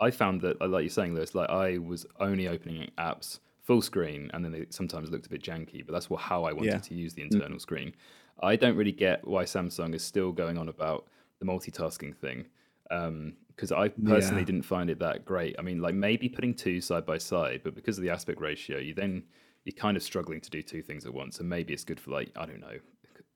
[0.00, 3.82] I found that, uh, like you're saying, Lewis, like I was only opening apps full
[3.82, 5.84] screen, and then they sometimes looked a bit janky.
[5.86, 6.78] But that's what how I wanted Yeah.
[6.78, 7.92] to use the internal screen.
[8.42, 11.06] I don't really get why Samsung is still going on about
[11.38, 12.46] the multitasking thing.
[12.90, 14.46] Because I personally Yeah.
[14.46, 15.54] didn't find it that great.
[15.58, 18.78] I mean, like maybe putting two side by side, but because of the aspect ratio,
[18.78, 19.22] you then
[19.64, 21.38] you're kind of struggling to do two things at once.
[21.40, 22.72] And maybe it's good for like I don't know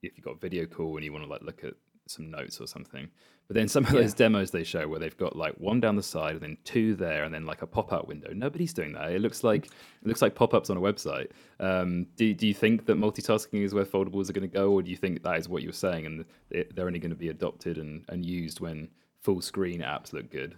[0.03, 1.75] if you've got a video call and you want to like look at
[2.07, 3.09] some notes or something.
[3.47, 6.03] But then some of those demos they show where they've got like one down the
[6.03, 8.31] side and then two there and then like a pop out window.
[8.33, 9.13] Nobody's doing that.
[9.13, 11.29] It looks like it looks like pop ups on a website.
[11.61, 14.83] Um, do do you think that multitasking is where foldables are going to go, or
[14.83, 17.77] do you think that is what you're saying and they're only going to be adopted
[17.77, 18.89] and, and used when
[19.25, 20.55] full screen apps look good?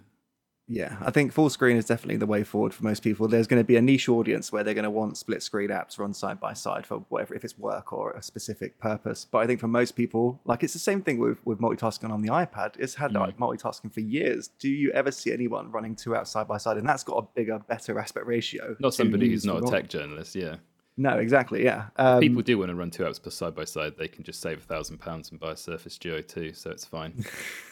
[0.69, 3.29] Yeah, I think full screen is definitely the way forward for most people.
[3.29, 5.97] There's going to be a niche audience where they're going to want split screen apps
[5.97, 9.25] run side by side for whatever, if it's work or a specific purpose.
[9.31, 12.21] But I think for most people, like it's the same thing with, with multitasking on
[12.21, 12.75] the iPad.
[12.81, 13.21] It's had mm.
[13.21, 14.49] like multitasking for years.
[14.59, 16.79] Do you ever see anyone running two apps side by side?
[16.79, 18.75] And that's got a bigger, better aspect ratio.
[18.81, 20.57] Not somebody who's not a tech journalist, yeah.
[20.97, 21.63] No, exactly.
[21.63, 21.87] Yeah.
[21.97, 23.95] Um, people do want to run two apps per side by side.
[23.99, 26.87] They can just save a thousand pounds and buy a Surface Duo 2, so it's
[26.87, 27.25] fine.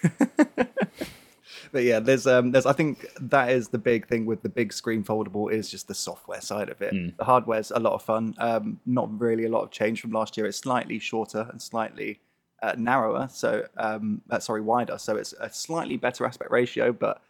[1.72, 4.72] but yeah, there's um, there's I think that is the big thing with the big
[4.72, 6.92] screen foldable is just the software side of it.
[6.92, 7.16] Mm.
[7.16, 8.34] The hardware's a lot of fun.
[8.38, 10.46] Um, not really a lot of change from last year.
[10.46, 12.20] It's slightly shorter and slightly
[12.62, 13.28] uh, narrower.
[13.30, 14.98] So um, uh, sorry, wider.
[14.98, 17.22] So it's a slightly better aspect ratio, but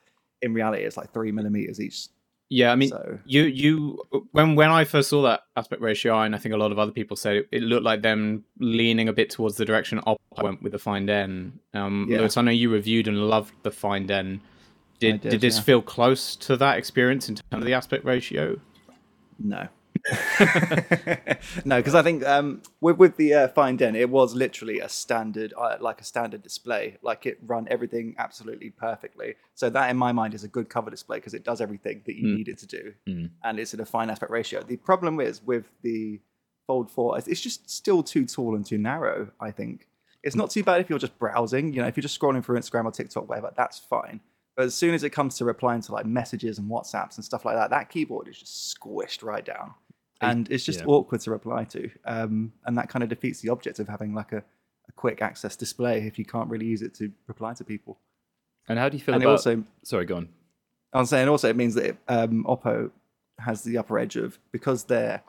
[0.42, 2.08] in reality, it's like three millimeters each
[2.50, 3.18] yeah, I mean, so.
[3.24, 3.98] you you
[4.32, 6.92] when when I first saw that aspect ratio, and I think a lot of other
[6.92, 10.62] people said it, it looked like them leaning a bit towards the direction Oppo went
[10.62, 11.58] with the Find N.
[11.72, 12.18] Um, yeah.
[12.18, 14.40] Lewis, I know you reviewed and loved the Find N.
[14.98, 15.62] Did did, did this yeah.
[15.62, 18.60] feel close to that experience in terms of the aspect ratio?
[19.38, 19.66] No,
[21.64, 24.88] no, because I think um, with with the uh, Find N, it was literally a
[24.88, 26.98] standard, uh, like a standard display.
[27.02, 29.36] Like it run everything absolutely perfectly.
[29.54, 32.16] So that, in my mind, is a good cover display because it does everything that
[32.16, 32.36] you mm.
[32.36, 33.30] need it to do, mm.
[33.42, 34.62] and it's in a fine aspect ratio.
[34.62, 36.20] The problem is with the
[36.66, 39.30] Fold 4, it's just still too tall and too narrow.
[39.40, 39.88] I think
[40.22, 41.72] it's not too bad if you're just browsing.
[41.72, 44.20] You know, if you're just scrolling through Instagram or TikTok, whatever, that's fine.
[44.56, 47.44] But as soon as it comes to replying to like messages and WhatsApps and stuff
[47.44, 49.74] like that, that keyboard is just squished right down
[50.30, 50.86] and it's just yeah.
[50.86, 51.90] awkward to reply to.
[52.04, 55.56] Um, and that kind of defeats the object of having like a, a, quick access
[55.56, 57.98] display if you can't really use it to reply to people.
[58.68, 59.32] And how do you feel and about?
[59.32, 60.28] Also, sorry, go on.
[60.92, 62.90] I'm saying also it means that it, um, Oppo
[63.38, 65.22] has the upper edge of because their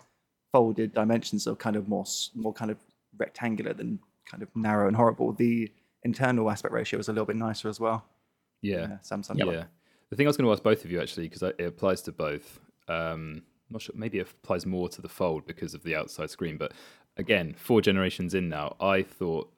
[0.51, 2.05] folded dimensions are kind of more
[2.35, 2.77] more kind of
[3.17, 5.33] rectangular than kind of narrow and horrible.
[5.33, 5.71] The
[6.03, 8.05] internal aspect ratio is a little bit nicer as well.
[8.61, 9.37] Yeah, uh, Samsung.
[9.39, 9.65] Yeah.
[10.09, 12.11] The thing I was going to ask both of you actually because it applies to
[12.11, 12.59] both.
[12.87, 16.57] Um, not sure, maybe it applies more to the fold because of the outside screen.
[16.57, 16.73] But
[17.17, 19.51] again, four generations in now, I thought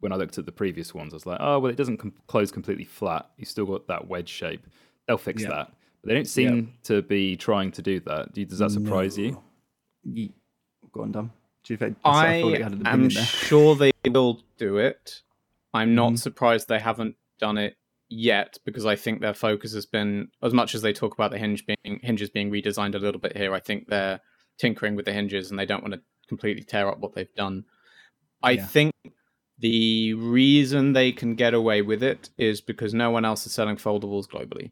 [0.00, 2.14] when I looked at the previous ones, I was like, oh, well, it doesn't com-
[2.26, 3.30] close completely flat.
[3.36, 4.66] You still got that wedge shape.
[5.06, 5.48] They'll fix yeah.
[5.48, 5.72] that.
[6.02, 6.64] But they don't seem yeah.
[6.84, 8.32] to be trying to do that.
[8.32, 9.42] Do does that surprise no.
[10.04, 10.32] you?
[10.92, 11.32] Go on, Dom.
[11.62, 15.20] Do you think, I, I am sure they will do it.
[15.74, 16.18] I'm not mm.
[16.18, 17.76] surprised they haven't done it
[18.10, 21.38] yet because I think their focus has been as much as they talk about the
[21.38, 23.54] hinge being hinges being redesigned a little bit here.
[23.54, 24.20] I think they're
[24.58, 27.64] tinkering with the hinges and they don't want to completely tear up what they've done.
[28.42, 28.66] I yeah.
[28.66, 28.92] think
[29.58, 33.76] the reason they can get away with it is because no one else is selling
[33.76, 34.70] foldables globally.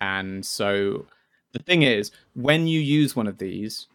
[0.00, 1.06] And so
[1.52, 3.86] the thing is, when you use one of these,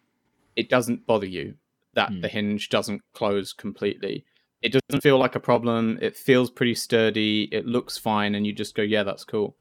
[0.55, 1.55] it doesn't bother you
[1.95, 2.21] that mm.
[2.21, 4.25] the hinge doesn't close completely
[4.65, 5.99] it doesn't feel like a problem.
[6.01, 7.47] It feels pretty sturdy.
[7.51, 9.56] It looks fine, and you just go, "Yeah, that's cool."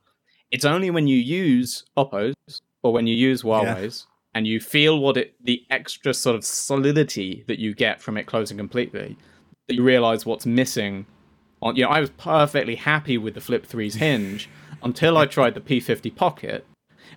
[0.51, 2.35] It's only when you use Oppos
[2.83, 4.38] or when you use Huawei's yeah.
[4.38, 8.27] and you feel what it the extra sort of solidity that you get from it
[8.27, 9.17] closing completely
[9.69, 11.07] that you realize what's missing.
[11.61, 14.49] On you know, I was perfectly happy with the Flip 3's hinge
[14.83, 16.67] until I tried the P50 Pocket,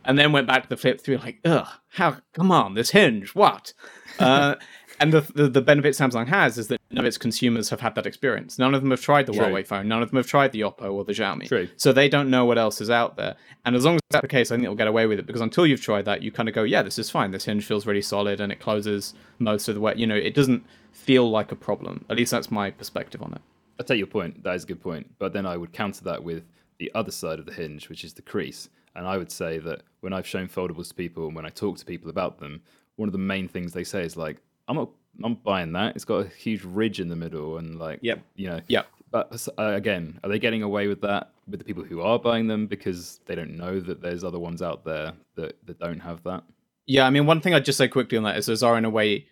[0.04, 2.18] and then went back to the Flip 3 like, ugh, how?
[2.34, 3.74] Come on, this hinge, what?
[4.20, 4.56] Uh,
[5.00, 7.96] and the, the, the benefit Samsung has is that none of its consumers have had
[7.96, 8.58] that experience.
[8.58, 9.46] None of them have tried the True.
[9.46, 9.88] Huawei phone.
[9.88, 11.48] None of them have tried the Oppo or the Xiaomi.
[11.48, 11.68] True.
[11.78, 13.36] So they don't know what else is out there.
[13.66, 15.42] And as long as that's the case, I think it'll get away with it because
[15.42, 17.32] until you've tried that, you kind of go, yeah, this is fine.
[17.32, 19.94] This hinge feels really solid and it closes most of the way.
[19.96, 22.06] You know, it doesn't feel like a problem.
[22.10, 23.42] At least that's my perspective on it.
[23.80, 24.44] I take your point.
[24.44, 25.14] That is a good point.
[25.20, 26.44] But then I would counter that with
[26.80, 28.70] the other side of the hinge, which is the crease.
[28.96, 31.78] And I would say that when I've shown foldables to people and when I talk
[31.78, 32.62] to people about them,
[32.96, 34.90] one of the main things they say is like, I'm not
[35.24, 35.96] I'm buying that.
[35.96, 38.22] It's got a huge ridge in the middle and like yep.
[38.36, 38.62] you know.
[38.68, 38.84] yeah.
[39.10, 42.48] But uh, again, are they getting away with that with the people who are buying
[42.48, 46.24] them because they don't know that there's other ones out there that, that don't have
[46.24, 46.44] that?
[46.86, 48.86] Yeah, I mean, one thing I'd just say quickly on that is there's are in
[48.86, 49.26] a way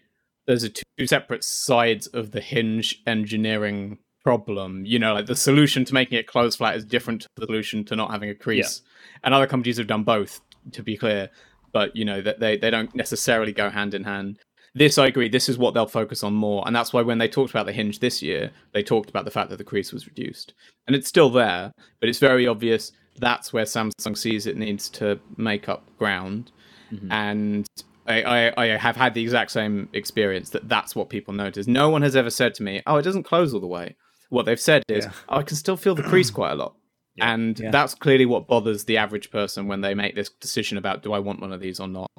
[0.48, 4.86] there's a two separate sides of the hinge engineering problem.
[4.86, 7.84] You know, like the solution to making it close flat is different to the solution
[7.86, 8.82] to not having a crease.
[8.84, 9.19] Yeah.
[9.26, 10.39] And other companies have done both,
[10.71, 11.30] to be clear.
[11.74, 14.39] But you know that they, they don't necessarily go hand in hand
[14.76, 15.30] this I agree.
[15.30, 17.72] This is what they'll focus on more, and that's why when they talked about the
[17.74, 20.54] hinge this year, they talked about the fact that the crease was reduced,
[20.86, 25.20] and it's still there, but it's very obvious that's where Samsung sees it needs to
[25.38, 26.52] make up ground,
[26.92, 27.12] mm-hmm.
[27.12, 27.66] and.
[28.08, 31.66] I, I, I have had the exact same experience that that's what people notice.
[31.66, 33.96] No one has ever said to me, "Oh, it doesn't close all the way."
[34.30, 35.12] what they've said is Yeah.
[35.30, 36.76] "Oh, I can still feel the crease quite a lot.
[37.16, 37.34] Yeah.
[37.34, 37.72] And Yeah.
[37.72, 41.20] that's clearly what bothers the average person when they make this decision about do I
[41.20, 42.12] want one of these or not.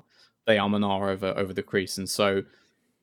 [0.47, 1.99] They arm and R over over the crease.
[1.99, 2.43] And so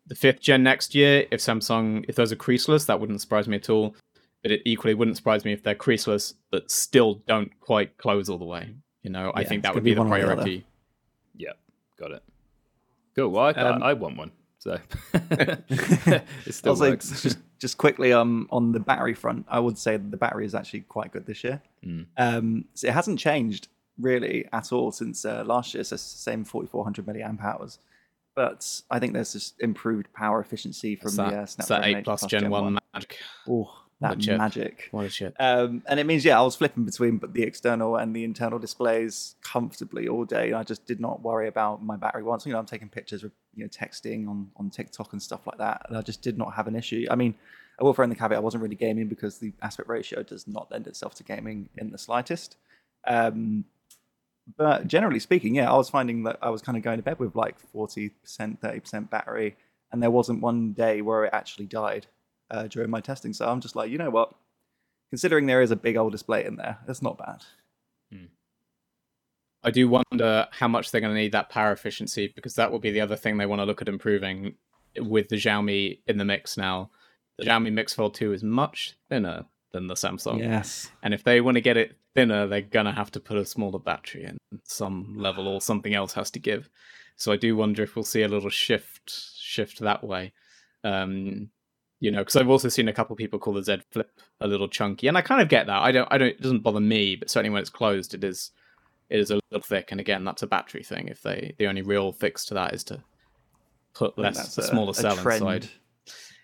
[0.07, 3.57] the fifth gen next year, if Samsung if those are creaseless, that wouldn't surprise me
[3.57, 3.95] at all.
[4.41, 8.37] But it equally wouldn't surprise me if they're creaseless but still don't quite close all
[8.37, 8.75] the way.
[9.01, 10.65] You know, I think that would be be the one or the priority.
[11.35, 11.51] Yeah,
[11.97, 12.23] got it.
[13.15, 13.29] Cool.
[13.29, 14.77] Well, I, Um, I, I want one, so
[15.29, 17.21] it still also, works.
[17.21, 20.55] just just quickly um, on the battery front, I would say that the battery is
[20.55, 21.61] actually quite good this year.
[21.85, 22.05] Mm.
[22.17, 23.67] Um, so it hasn't changed
[23.99, 25.83] really at all since uh, last year.
[25.83, 27.79] So it's the same 4400 milliamp hours.
[28.35, 31.97] But I think there's just improved power efficiency from It's the uh, it's that Snapdragon
[31.99, 33.17] 8 plus Gen 1 magic.
[33.47, 34.89] Oh, that a magic.
[34.91, 35.33] What a shit.
[35.39, 39.35] Um, and it means, yeah, I was flipping between the external and the internal displays
[39.43, 40.51] comfortably all day.
[40.51, 42.45] I just did not worry about my battery once.
[42.45, 45.85] You know, I'm taking pictures, you know, texting on, on TikTok and stuff like that.
[45.87, 47.05] And I just did not have an issue.
[47.09, 47.35] I mean,
[47.79, 50.47] I will throw in the caveat, I wasn't really gaming because the aspect ratio does
[50.47, 52.57] not lend itself to gaming in the slightest.
[53.05, 53.65] Um,
[54.57, 57.19] but generally speaking, yeah, I was finding that I was kind of going to bed
[57.19, 59.55] with like 40%, 30% battery.
[59.91, 62.07] And there wasn't one day where it actually died
[62.49, 63.33] uh, during my testing.
[63.33, 64.33] So I'm just like, you know what?
[65.11, 67.43] Considering there is a big old display in there, that's not bad.
[69.63, 72.79] I do wonder how much they're going to need that power efficiency because that will
[72.79, 74.55] be the other thing they want to look at improving
[74.97, 76.89] with the Xiaomi in the mix now.
[77.37, 80.39] The Xiaomi Mix Fold 2 is much thinner than the Samsung.
[80.39, 80.89] Yes.
[81.01, 83.45] And if they want to get it thinner, they're going to have to put a
[83.45, 86.69] smaller battery in some level or something else has to give.
[87.17, 90.31] So I do wonder if we'll see a little shift shift that way.
[90.83, 91.49] Um,
[91.99, 94.67] you know, because I've also seen a couple people call the Z Flip a little
[94.67, 95.81] chunky, and I kind of get that.
[95.81, 98.51] I don't, I don't, it doesn't bother me, but certainly when it's closed, it is,
[99.09, 99.89] it is a little thick.
[99.91, 101.07] And again, that's a battery thing.
[101.07, 103.03] If they, the only real fix to that is to
[103.93, 105.41] put I less, a, a- smaller a cell trend.
[105.43, 105.69] inside.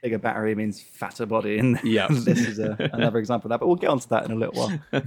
[0.01, 2.07] Bigger battery means fatter body, and Yeah.
[2.09, 3.59] this is a, another example of that.
[3.59, 4.79] But we'll get onto that in a little while.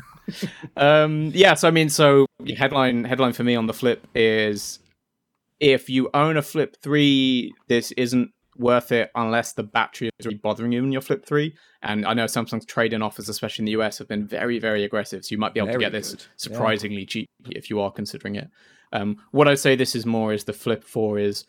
[0.76, 2.26] um yeah so i mean so
[2.56, 4.78] headline headline for me on the flip is
[5.60, 10.38] if you own a flip 3 this isn't worth it unless the battery is really
[10.38, 13.72] bothering you in your flip 3 and i know samsung's trade-in offers especially in the
[13.72, 16.10] us have been very very aggressive so you might be able Very to get this
[16.10, 16.26] good, yeah.
[16.36, 18.48] surprisingly cheap if you are considering it
[18.92, 21.44] um what i'd say this is more is the flip 4 is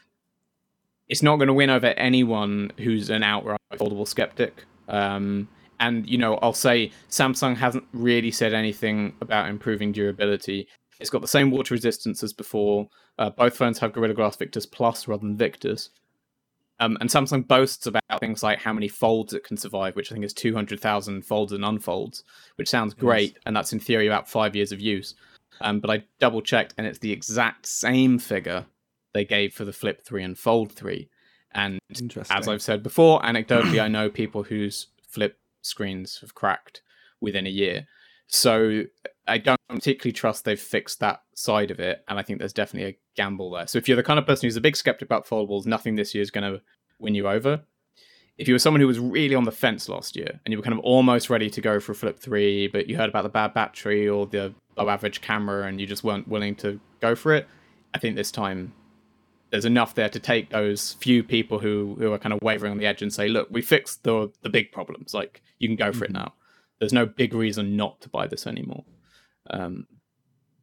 [1.08, 4.66] it's not going to win over anyone who's an outright foldable skeptic.
[4.88, 5.48] Um,
[5.80, 10.68] and you know, I'll say Samsung hasn't really said anything about improving durability.
[11.00, 12.88] It's got the same water resistance as before.
[13.18, 15.90] Uh, both phones have Gorilla Glass Victus Plus rather than Victus.
[16.80, 20.16] Um, and Samsung boasts about things like how many folds it can survive, which I
[20.16, 22.24] think is 200,000 folds and unfolds,
[22.56, 23.38] which sounds great.
[23.46, 25.16] And that's in theory about five years of use.
[25.62, 28.66] Um, but I double checked, and it's the exact same figure
[29.14, 31.10] they gave for the Flip 3 and Fold 3.
[31.54, 31.80] And
[32.30, 36.82] as I've said before, anecdotally, I know people whose flip screens have cracked
[37.22, 37.88] within a year.
[38.28, 38.84] So
[39.28, 42.04] I don't particularly trust they've fixed that side of it.
[42.08, 43.68] And I think there's definitely a gamble there.
[43.68, 46.16] So if you're the kind of person who's a big skeptic about foldables, nothing this
[46.16, 46.62] year is going to
[47.00, 47.62] win you over.
[48.40, 50.64] If you were someone who was really on the fence last year and you were
[50.64, 53.30] kind of almost ready to go for a Flip 3, but you heard about the
[53.30, 57.36] bad battery or the low average camera and you just weren't willing to go for
[57.36, 57.48] it,
[57.94, 58.74] I think this time
[59.54, 62.80] there's enough there to take those few people who who are kind of wavering on
[62.80, 65.14] the edge and say, look, we fixed the the big problems.
[65.14, 66.34] Like you can go for it now.
[66.80, 68.84] There's no big reason not to buy this anymore.
[69.52, 69.86] Um,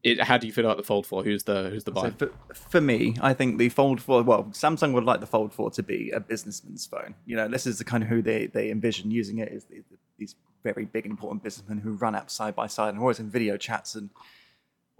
[0.02, 1.22] it, how do you feel about the Fold 4?
[1.22, 2.12] Who's the who's the buyer?
[2.18, 5.52] So for, for me, I think the Fold 4, well, Samsung would like the Fold
[5.52, 7.14] 4 to be a businessman's phone.
[7.26, 9.84] You know, this is the kind of who they, they envision using it is the,
[10.18, 13.56] these very big important businessmen who run apps side by side and always in video
[13.56, 14.10] chats and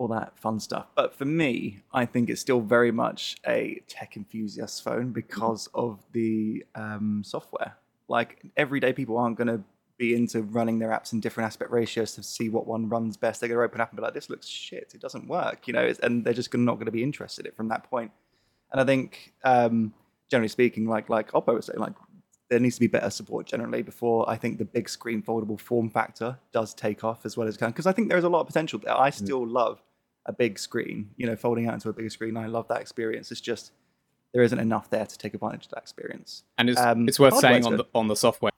[0.01, 0.87] all that fun stuff.
[0.95, 6.03] But for me, I think it's still very much a tech enthusiast phone because of
[6.13, 7.77] the um, software.
[8.09, 9.63] Like everyday people aren't going to
[9.99, 13.41] be into running their apps in different aspect ratios to see what one runs best.
[13.41, 14.93] They're going to open up and be like, "This looks shit.
[14.95, 17.51] It doesn't work," you know, it's, and they're just not going to be interested in
[17.51, 18.11] it from that point.
[18.73, 19.93] And I think, um,
[20.31, 21.93] generally speaking, like like Oppo was saying, like
[22.49, 25.91] there needs to be better support generally before I think the big screen foldable form
[25.91, 27.69] factor does take off as well as can.
[27.69, 28.99] Because I think there's a lot of potential there.
[28.99, 29.83] I still love
[30.31, 32.37] a big screen, you know, folding out into a bigger screen.
[32.37, 33.31] I love that experience.
[33.31, 33.73] It's just
[34.33, 36.45] there isn't enough there to take advantage of that experience.
[36.57, 38.53] And it's Um, it's worth saying on the on the software.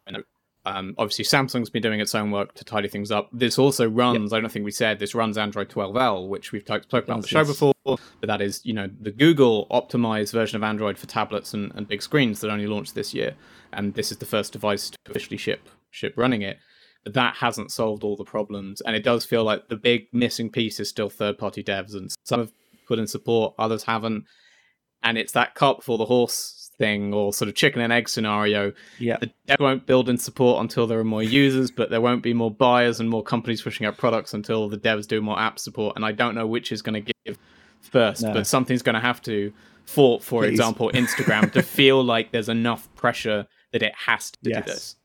[0.65, 3.29] Um, obviously, Samsung's been doing its own work to tidy things up.
[3.33, 4.33] This also runs.
[4.33, 7.27] I don't think we said this runs Android 12L, which we've talked about on the
[7.27, 7.75] show before.
[7.85, 11.89] But that is, you know, the Google optimized version of Android for tablets and, and
[11.89, 13.35] big screens that only launched this year,
[13.73, 16.59] and this is the first device to officially ship ship running it.
[17.05, 20.79] That hasn't solved all the problems, and it does feel like the big missing piece
[20.79, 22.53] is still third-party devs, and some have
[22.87, 24.25] put in support, others haven't
[25.05, 28.73] and it's that cart before the horse thing or sort of chicken and egg scenario.
[29.01, 29.17] Yeah.
[29.17, 32.33] The dev won't build in support until there are more users, but there won't be
[32.33, 35.97] more buyers and more companies pushing out products until the devs do more app support.
[35.97, 37.37] And I don't know which is going to give
[37.81, 38.33] first, No.
[38.33, 39.53] but something's going to have to
[39.87, 40.51] for, for Please.
[40.51, 44.65] example, Instagram to feel like there's enough pressure that it has to Yes.
[44.65, 44.97] do this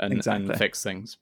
[0.00, 0.48] and, Exactly.
[0.50, 1.18] and fix things.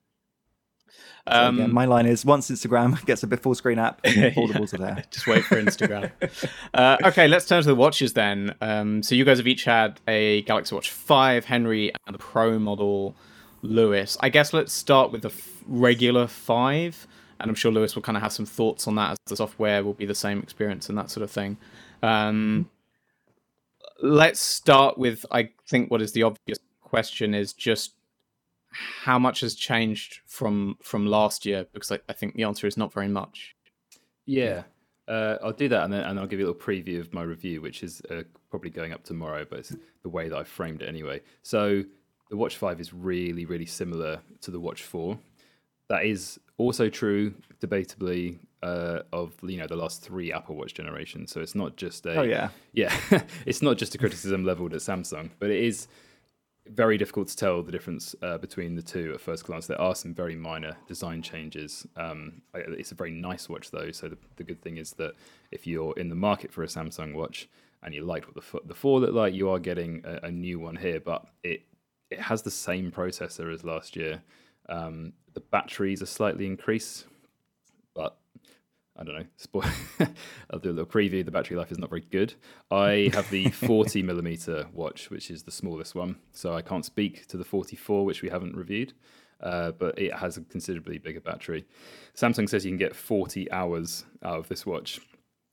[1.26, 4.74] So Um, again, my line is once Instagram gets a bit full screen app, foldables
[4.74, 5.04] are there.
[5.10, 6.10] Just wait for Instagram.
[6.74, 8.54] uh, okay, let's turn to the watches then.
[8.60, 12.58] Um, so you guys have each had a Galaxy Watch 5, Henry, and the Pro
[12.58, 13.14] model,
[13.62, 14.18] Lewis.
[14.20, 17.06] I guess let's start with the f- regular 5,
[17.40, 19.82] and I'm sure Lewis will kind of have some thoughts on that as the software
[19.82, 21.56] will be the same experience and that sort of thing.
[22.02, 22.68] Um,
[24.02, 27.94] let's start with, I think, what is the obvious question is just
[28.74, 32.76] how much has changed from from last year because I, I think the answer is
[32.76, 33.54] not very much.
[34.26, 34.62] Yeah,
[35.06, 37.22] uh, I'll do that, and then and I'll give you a little preview of my
[37.22, 40.82] review, which is uh, probably going up tomorrow, but it's the way that I framed
[40.82, 41.20] it anyway.
[41.42, 41.82] So
[42.30, 45.18] the Watch Five is really, really similar to the Watch Four.
[45.88, 51.32] That is also true, debatably, uh, of you know the last three Apple Watch generations.
[51.32, 52.48] So it's not just a Oh yeah.
[52.72, 52.94] yeah,
[53.44, 55.86] it's not just a criticism leveled at Samsung, but it is
[56.66, 59.66] very difficult to tell the difference uh, between the two at first glance.
[59.66, 61.86] There are some very minor design changes.
[61.96, 65.12] Um, it's a very nice watch though, so the, the good thing is that
[65.50, 67.48] if you're in the market for a Samsung watch
[67.82, 70.30] and you liked what the fo- the four looked like, you are getting a, a
[70.30, 71.62] new one here, but it
[72.10, 74.22] it has the same processor as last year.
[74.68, 77.06] Um, the batteries are slightly increased,
[78.96, 79.26] I don't know.
[79.36, 79.64] Spoil.
[80.50, 81.24] I'll do a little preview.
[81.24, 82.34] The battery life is not very good.
[82.70, 87.26] I have the 40 millimeter watch, which is the smallest one, so I can't speak
[87.28, 88.92] to the 44, which we haven't reviewed.
[89.42, 91.64] Uh, but it has a considerably bigger battery.
[92.14, 95.00] Samsung says you can get 40 hours out of this watch,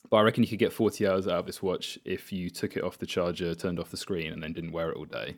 [0.10, 2.78] but I reckon you could get 40 hours out of this watch if you took
[2.78, 5.36] it off the charger, turned off the screen, and then didn't wear it all day.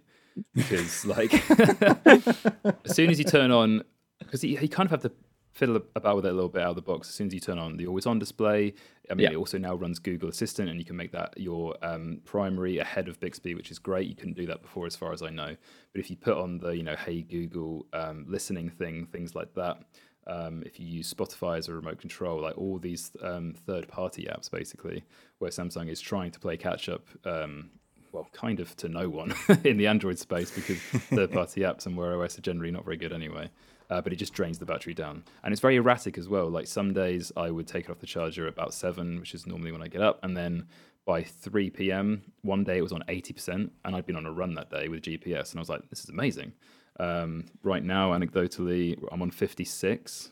[0.53, 1.31] Because like,
[2.05, 3.83] as soon as you turn on,
[4.19, 5.11] because you, you kind of have to
[5.53, 7.07] fiddle about with it a little bit out of the box.
[7.09, 8.73] As soon as you turn on the always on display,
[9.09, 9.31] I mean, Yeah.
[9.33, 13.07] it also now runs Google Assistant, and you can make that your um, primary ahead
[13.07, 14.07] of Bixby, which is great.
[14.07, 15.55] You couldn't do that before, as far as I know.
[15.93, 19.53] But if you put on the you know Hey Google um, listening thing, things like
[19.55, 19.77] that.
[20.25, 24.49] Um, if you use Spotify as a remote control, like all these um, third-party apps,
[24.49, 25.03] basically,
[25.39, 27.71] where Samsung is trying to play catch-up um,
[28.13, 29.33] well, kind of to no one
[29.65, 30.77] in the Android space because
[31.09, 33.49] third-party apps and Wear OS are generally not very good anyway.
[33.89, 36.49] Uh, but it just drains the battery down, and it's very erratic as well.
[36.49, 39.71] Like some days I would take it off the charger about seven, which is normally
[39.71, 40.67] when I get up, and then
[41.05, 42.23] by 3 p.m.
[42.41, 45.01] one day it was on 80%, and I'd been on a run that day with
[45.01, 46.53] GPS, and I was like, this is amazing.
[46.99, 50.31] Um, right now, anecdotally, I'm on 56.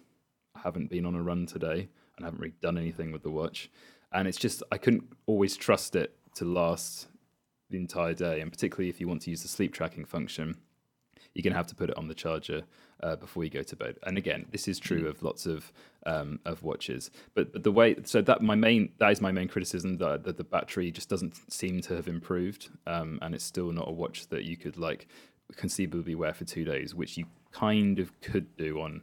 [0.56, 3.32] I haven't been on a run today, and I haven't really done anything with the
[3.32, 3.70] watch,
[4.14, 7.08] and it's just I couldn't always trust it to last
[7.70, 10.58] the entire day, and particularly if you want to use the sleep tracking function,
[11.34, 12.64] you're going to have to put it on the charger
[13.04, 13.97] uh, before you go to bed.
[14.04, 15.72] And again, this is true of lots of
[16.06, 17.12] um, of watches.
[17.36, 20.38] But but the way so that my main that is my main criticism that, that
[20.38, 24.28] the battery just doesn't seem to have improved, um, and it's still not a watch
[24.28, 25.08] that you could like
[25.56, 29.02] conceivably wear for two days, which you kind of could do on.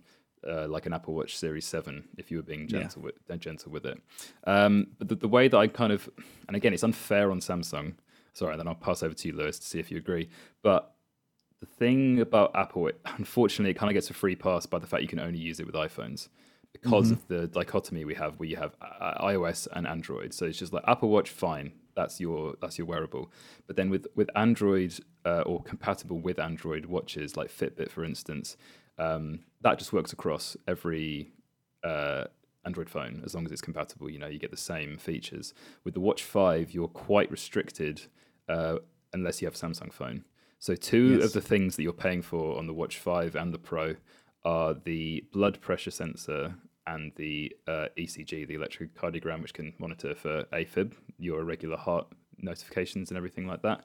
[0.49, 2.79] Uh, like an Apple Watch Series Seven, if you were being Yeah.
[2.79, 4.01] gentle with uh, gentle with it,
[4.47, 6.09] um, but the, the way that I kind of,
[6.47, 7.95] and again, it's unfair on Samsung.
[8.35, 10.29] Sorry, then I'll pass over to you, Lewis, to see if you agree.
[10.63, 10.95] But
[11.61, 14.87] the thing about Apple, it, unfortunately, it kind of gets a free pass by the
[14.87, 16.29] fact you can only use it with iPhones
[16.73, 20.33] because of the dichotomy we have, where you have uh, iOS and Android.
[20.33, 23.31] So it's just like Apple Watch, fine, that's your that's your wearable.
[23.67, 24.95] But then with with Android
[25.25, 28.57] uh, or compatible with Android watches, like Fitbit, for instance,
[28.99, 31.33] um, that just works across every
[31.83, 32.25] uh,
[32.65, 34.09] Android phone as long as it's compatible.
[34.09, 35.55] You know, you get the same features.
[35.85, 38.03] With the Watch Five, you're quite restricted
[38.49, 38.77] uh,
[39.13, 40.25] unless you have a Samsung phone.
[40.59, 41.25] So two Yes.
[41.27, 43.95] of the things that you're paying for on the Watch Five and the Pro
[44.45, 46.55] are the blood pressure sensor
[46.87, 52.07] and the uh, ECG, the electrocardiogram, which can monitor for AFib, your irregular heart
[52.39, 53.85] notifications and everything like that.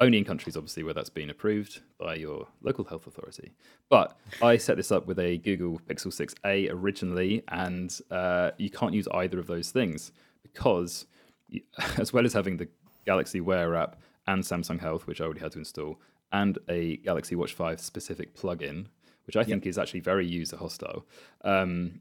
[0.00, 3.52] Only in countries, obviously, where that's been approved by your local health authority.
[3.88, 8.92] But I set this up with a Google Pixel 6a originally, and uh, you can't
[8.92, 10.10] use either of those things
[10.42, 11.06] because,
[11.96, 12.66] as well as having the
[13.06, 16.00] Galaxy Wear app and Samsung Health, which I already had to install,
[16.32, 18.86] and a Galaxy Watch 5 specific plugin,
[19.26, 21.06] which I think is actually very user hostile.
[21.44, 22.00] Um,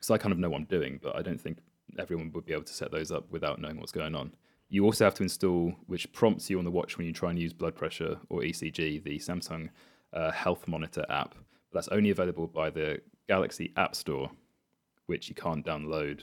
[0.00, 1.58] so I kind of know what I'm doing, but I don't think
[1.98, 4.32] everyone would be able to set those up without knowing what's going on.
[4.68, 7.38] You also have to install, which prompts you on the watch when you try and
[7.38, 9.68] use blood pressure or ECG, the Samsung
[10.12, 11.34] uh, Health Monitor app.
[11.70, 14.30] But that's only available by the Galaxy App Store,
[15.06, 16.22] which you can't download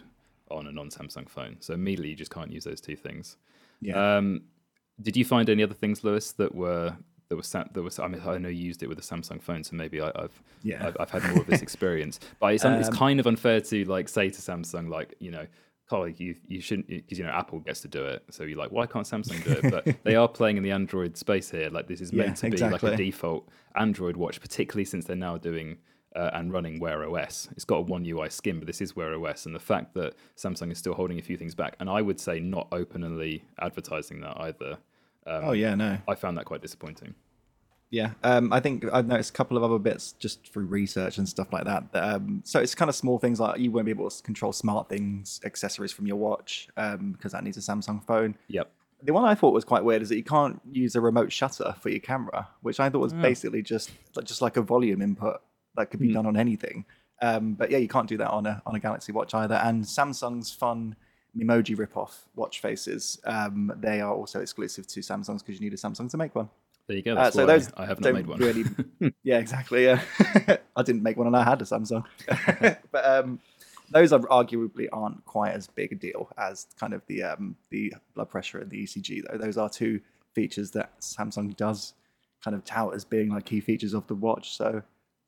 [0.51, 1.57] on a non Samsung phone.
[1.59, 3.37] So immediately you just can't use those two things.
[3.81, 4.17] Yeah.
[4.17, 4.41] Um,
[5.01, 6.95] Did you find any other things, Lewis, that were
[7.29, 7.99] that was that was?
[7.99, 10.41] I mean, I know you used it with a Samsung phone, so maybe I, have
[10.61, 10.87] Yeah.
[10.87, 12.19] I've, I've had more of this experience.
[12.39, 15.47] But it's, it's Um, kind of unfair to like say to Samsung, like you know,
[15.89, 18.23] colleague, you you shouldn't because you know Apple gets to do it.
[18.29, 19.71] So you're like, why can't Samsung do it?
[19.85, 21.69] But they are playing in the Android space here.
[21.69, 25.15] Like this is meant Yeah, to be like a default Android watch, particularly since they're
[25.15, 25.77] now doing.
[26.15, 27.49] Uh, and running Wear OS.
[27.53, 29.47] It's got a One UI skin, but this is Wear OS.
[29.47, 32.19] And the fact that Samsung is still holding a few things back, and I would
[32.19, 34.77] say not openly advertising that either,
[35.25, 35.97] oh yeah, no.
[36.07, 37.15] I found that quite disappointing.
[37.89, 41.29] Yeah, um, I think I've noticed a couple of other bits just through research and
[41.29, 41.83] stuff like that.
[41.93, 44.89] Um, so it's kind of small things like you won't be able to control smart
[44.89, 48.35] things, accessories from your watch um, because that needs a Samsung phone.
[48.47, 48.71] Yep.
[49.03, 51.75] The one I thought was quite weird is that you can't use a remote shutter
[51.81, 53.21] for your camera, which I thought was Oh.
[53.21, 53.91] basically just
[54.23, 55.41] just like a volume input
[55.75, 56.13] that could be Hmm.
[56.13, 56.85] done on anything.
[57.21, 59.55] Um, but yeah, you can't do that on a on a Galaxy Watch either.
[59.55, 60.95] And Samsung's fun
[61.37, 65.77] emoji ripoff watch faces, um, they are also exclusive to Samsung's because you need a
[65.77, 66.49] Samsung to make one.
[66.87, 67.15] There you go.
[67.15, 68.39] Uh, so those I have not made one.
[68.39, 68.65] Really,
[69.23, 69.85] yeah, exactly.
[69.85, 70.01] Yeah,
[70.75, 72.03] I didn't make one, and I had a Samsung.
[72.91, 73.39] but um,
[73.89, 77.93] those are arguably aren't quite as big a deal as kind of the um, the
[78.15, 79.23] blood pressure and the ECG.
[79.31, 80.01] Though those are two
[80.35, 81.93] features that Samsung does
[82.43, 84.57] kind of tout as being like key features of the watch.
[84.57, 84.83] So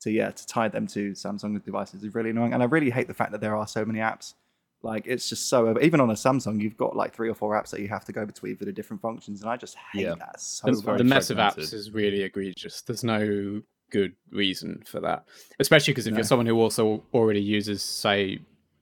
[0.06, 3.08] to yeah, to tie them to Samsung devices is really annoying, and I really hate
[3.08, 4.34] the fact that there are so many apps.
[4.82, 5.80] Like it's just so over.
[5.80, 8.12] Even on a Samsung, you've got like three or four apps that you have to
[8.12, 10.14] go between for the different functions, and I just hate Yeah.
[10.18, 12.82] that so That's very the mess of apps is really egregious.
[12.82, 15.24] There's no good reason for that,
[15.60, 16.18] especially because if No.
[16.18, 18.38] you're someone who also already uses, say,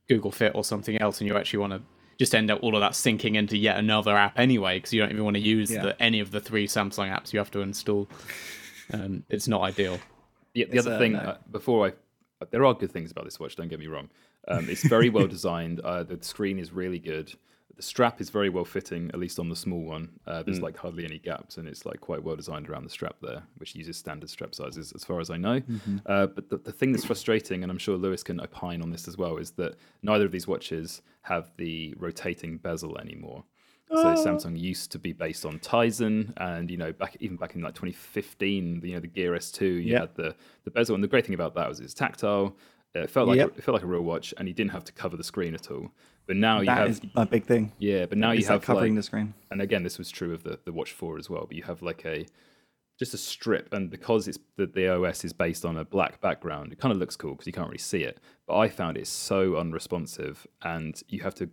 [0.08, 1.82] Google Fit or something else, and you actually want to
[2.18, 5.10] just end up all of that syncing into yet another app anyway, because you don't
[5.10, 5.82] even want to use Yeah.
[5.82, 8.08] the, any of the three Samsung apps you have to install.
[8.92, 9.98] Um, it's not ideal.
[10.54, 11.18] The, the It's, other uh, thing, no.
[11.18, 11.90] uh, before I,
[12.40, 13.56] uh, there are good things about this watch.
[13.56, 14.08] Don't get me wrong.
[14.48, 15.80] Um, it's very well designed.
[15.80, 17.32] Uh, the screen is really good.
[17.76, 20.08] The strap is very well fitting, at least on the small one.
[20.28, 20.44] Uh, Mm.
[20.44, 23.42] there's like hardly any gaps, and it's like quite well designed around the strap there,
[23.56, 25.58] which uses standard strap sizes, as far as I know.
[25.60, 25.96] Mm-hmm.
[26.06, 29.08] Uh, but the, the thing that's frustrating, and I'm sure Lewis can opine on this
[29.08, 33.42] as well, is that neither of these watches have the rotating bezel anymore.
[33.96, 34.12] So Oh.
[34.12, 37.74] Samsung used to be based on Tizen, and you know, back even back in like
[37.74, 40.00] 2015, you know, the Gear S2, you Yeah.
[40.00, 40.34] had the
[40.64, 42.56] the bezel, and the great thing about that was it's tactile.
[42.96, 43.54] Uh, it felt like Yep.
[43.54, 45.54] a, it felt like a real watch, and you didn't have to cover the screen
[45.54, 45.90] at all.
[46.26, 47.72] But now you That have is a big thing.
[47.78, 49.34] yeah, but now you have covering like, the screen.
[49.50, 51.82] and again, this was true of the, the Watch 4 as well, but you have
[51.82, 52.26] like a
[52.96, 56.72] just a strip, and because it's the, the OS is based on a black background,
[56.72, 58.20] it kind of looks cool because you can't really see it.
[58.46, 61.50] But I found it so unresponsive, and you have to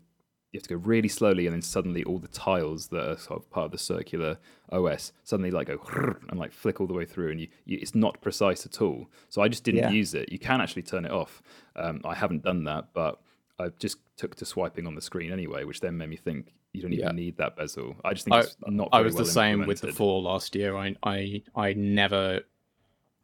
[0.51, 3.39] you have to go really slowly, and then suddenly all the tiles that are sort
[3.39, 4.37] of part of the circular
[4.71, 5.79] OS suddenly like go
[6.29, 9.09] and like flick all the way through, and you, you it's not precise at all.
[9.29, 9.89] So I just didn't Yeah.
[9.91, 10.31] use it.
[10.31, 11.41] You can actually turn it off.
[11.75, 13.21] Um, I haven't done that, but
[13.59, 16.81] I just took to swiping on the screen anyway, which then made me think you
[16.81, 17.11] don't even Yeah.
[17.11, 17.95] need that bezel.
[18.03, 18.89] I just think I, it's not.
[18.91, 20.75] I was well the same with the four last year.
[20.75, 22.41] I, I, I never,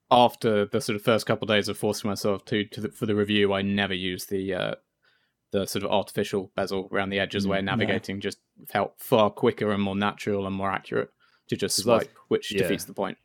[0.10, 3.06] after the sort of first couple of days of forcing myself to, to the, for
[3.06, 4.76] the review, I never used the uh,
[5.52, 9.72] the sort of artificial bezel around the edges, mm, where navigating just felt far quicker
[9.72, 11.10] and more natural and more accurate
[11.48, 12.64] to just that's- swipe, which yeah.
[12.64, 13.18] defeats the point.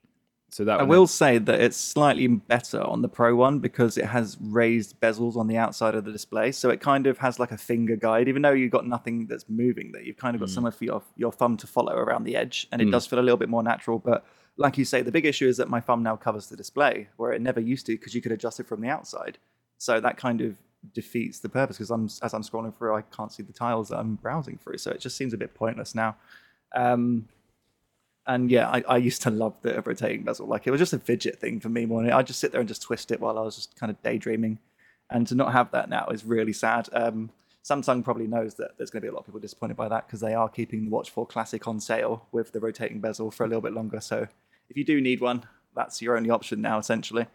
[0.50, 3.96] So that I one- will say that it's slightly better on the Pro one because
[3.96, 7.38] it has raised bezels on the outside of the display, so it kind of has
[7.38, 8.28] like a finger guide.
[8.28, 10.54] Even though you've got nothing that's moving there, you've kind of got mm.
[10.54, 12.92] somewhere for your your thumb to follow around the edge, and it mm.
[12.92, 13.98] does feel a little bit more natural.
[13.98, 14.26] But
[14.58, 17.32] like you say, the big issue is that my thumb now covers the display, where
[17.32, 19.38] it never used to because you could adjust it from the outside.
[19.78, 20.56] So that kind of
[20.94, 23.98] defeats the purpose because I'm as I'm scrolling through, I can't see the tiles that
[23.98, 26.16] I'm browsing through, so it just seems a bit pointless now.
[26.74, 27.28] Um,
[28.26, 30.46] and yeah, I, I used to love the rotating bezel.
[30.46, 32.04] Like it was just a fidget thing for me more.
[32.12, 34.58] I'd just sit there and just twist it while I was just kind of daydreaming.
[35.10, 36.88] And to not have that now is really sad.
[36.92, 37.30] Um,
[37.64, 40.06] Samsung probably knows that there's going to be a lot of people disappointed by that
[40.06, 43.44] because they are keeping the Watch 4 Classic on sale with the rotating bezel for
[43.44, 44.00] a little bit longer.
[44.00, 44.26] So
[44.68, 47.26] if you do need one, that's your only option now, essentially.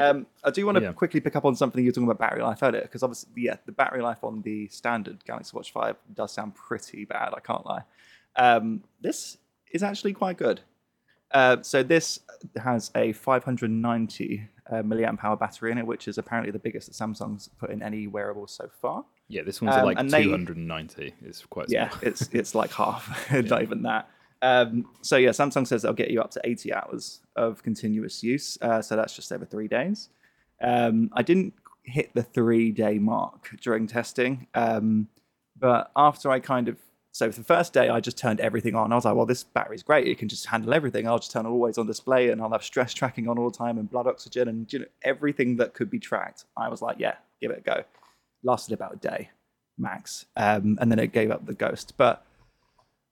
[0.00, 0.92] Um, I do want to Yeah.
[0.92, 3.72] quickly pick up on something you're talking about battery life earlier, because obviously, yeah, the
[3.72, 7.32] battery life on the standard Galaxy Watch 5 does sound pretty bad.
[7.36, 7.82] I can't lie.
[8.34, 9.38] Um, this
[9.70, 10.60] is actually quite good.
[11.30, 12.20] Uh, so this
[12.62, 16.94] has a 590 uh, milliamp hour battery in it, which is apparently the biggest that
[16.94, 19.04] Samsung's put in any wearable so far.
[19.28, 21.14] yeah, this one's um, like and they- 290.
[21.24, 24.08] It's quite Yeah, it's it's like half, not even that.
[24.42, 28.58] Um, so yeah, Samsung says they'll get you up to 80 hours of continuous use.
[28.60, 30.08] Uh, so that's just over three days.
[30.60, 35.08] Um, I didn't hit the three day mark during testing, um,
[35.58, 36.76] but after I kind of
[37.12, 38.92] so the first day I just turned everything on.
[38.92, 40.06] I was like, well, this battery's great.
[40.06, 41.08] It can just handle everything.
[41.08, 43.78] I'll just turn always on display, and I'll have stress tracking on all the time,
[43.78, 46.44] and blood oxygen, and you know, everything that could be tracked.
[46.58, 47.84] I was like, yeah, give it a go.
[48.42, 49.30] Lasted about a day
[49.78, 51.94] max, um, and then it gave up the ghost.
[51.96, 52.25] But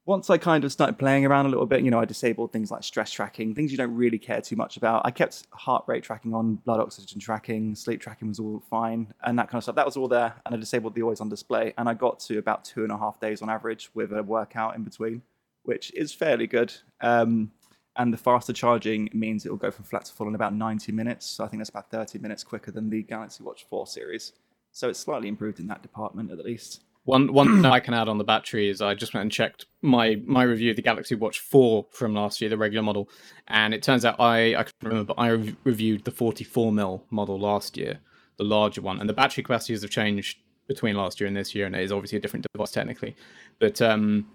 [0.07, 2.71] once I kind of started playing around a little bit, you know, I disabled things
[2.71, 5.03] like stress tracking, things you don't really care too much about.
[5.07, 9.39] I kept heart rate tracking on, blood oxygen tracking, sleep tracking was all fine, and
[9.39, 9.77] that kind of stuff.
[9.77, 12.39] That was all there, and I disabled the always on display, and I got to
[12.39, 15.23] about two and a half days on average with a workout in between,
[15.63, 16.75] which is fairly good.
[17.01, 17.53] Um,
[17.97, 20.91] and the faster charging means it will go from flat to full in about 90
[20.93, 21.27] minutes.
[21.27, 24.33] So I think that's about 30 minutes quicker than the Galaxy Watch 4 series.
[24.73, 26.83] So it's slightly improved in that department at least.
[27.05, 29.67] One one thing I can add on the battery is I just went and checked
[29.83, 33.09] my my review of the Galaxy Watch 4 from last year, the regular model,
[33.49, 37.39] and it turns out I I can remember I re- reviewed the 44 mil model
[37.39, 38.01] last year,
[38.39, 41.67] the larger one, and the battery capacities have changed between last year and this year,
[41.67, 43.15] and it is obviously a different device technically,
[43.59, 44.27] but um.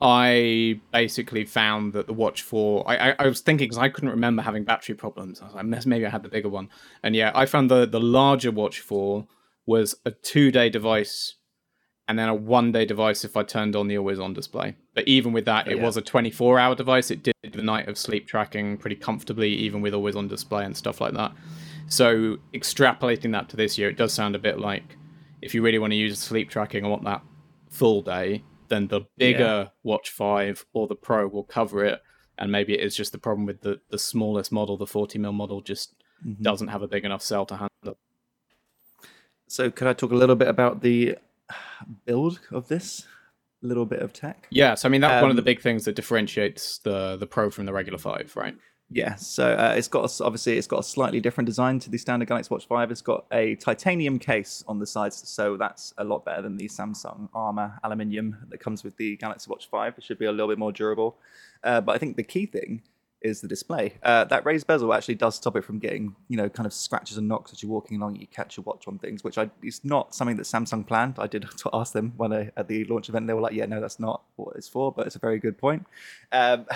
[0.00, 4.10] I basically found that the Watch 4, I, I, I was thinking because I couldn't
[4.10, 5.42] remember having battery problems.
[5.42, 6.68] I was like, maybe I had the bigger one.
[7.02, 9.26] And yeah, I found the, the larger Watch 4
[9.66, 11.34] was a two day device
[12.08, 14.74] and then a one day device if I turned on the always on display.
[14.94, 15.84] But even with that, it yeah.
[15.84, 17.10] was a 24 hour device.
[17.10, 20.76] It did the night of sleep tracking pretty comfortably, even with always on display and
[20.76, 21.32] stuff like that.
[21.88, 24.96] So extrapolating that to this year, it does sound a bit like
[25.42, 27.22] if you really want to use sleep tracking and want that
[27.70, 29.68] full day, then the bigger yeah.
[29.82, 32.02] Watch 5 or the Pro will cover it.
[32.38, 35.32] And maybe it is just the problem with the, the smallest model, the 40 mil
[35.32, 35.94] model, just
[36.24, 36.42] mm-hmm.
[36.42, 37.98] doesn't have a big enough cell to handle.
[39.48, 41.16] So, could I talk a little bit about the
[42.04, 43.06] build of this
[43.62, 44.46] little bit of tech.
[44.50, 47.16] Yeah, so I mean that's um, one of the um, big things that differentiates the
[47.16, 48.56] the Pro from the regular five, right?
[48.90, 51.98] Yeah, so uh, it's got a, obviously it's got a slightly different design to the
[51.98, 52.90] standard Galaxy Watch Five.
[52.90, 56.68] It's got a titanium case on the sides, so that's a lot better than the
[56.68, 59.98] Samsung Armor aluminium that comes with the Galaxy Watch Five.
[59.98, 61.18] It should be a little bit more durable.
[61.62, 62.82] Uh, but I think the key thing
[63.20, 63.94] is the display.
[64.02, 67.16] Uh, that raised bezel actually does stop it from getting, you know, kind of scratches
[67.16, 68.16] and knocks as you're walking along.
[68.16, 71.14] You catch your watch on things, which I, is not something that Samsung planned.
[71.18, 73.26] I did ask them when I, at the launch event.
[73.26, 75.58] They were like, "Yeah, no, that's not what it's for," but it's a very good
[75.58, 75.86] point.
[76.32, 76.66] Um,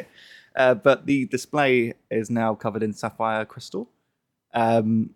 [0.56, 3.88] uh, but the display is now covered in sapphire crystal.
[4.54, 5.10] Um,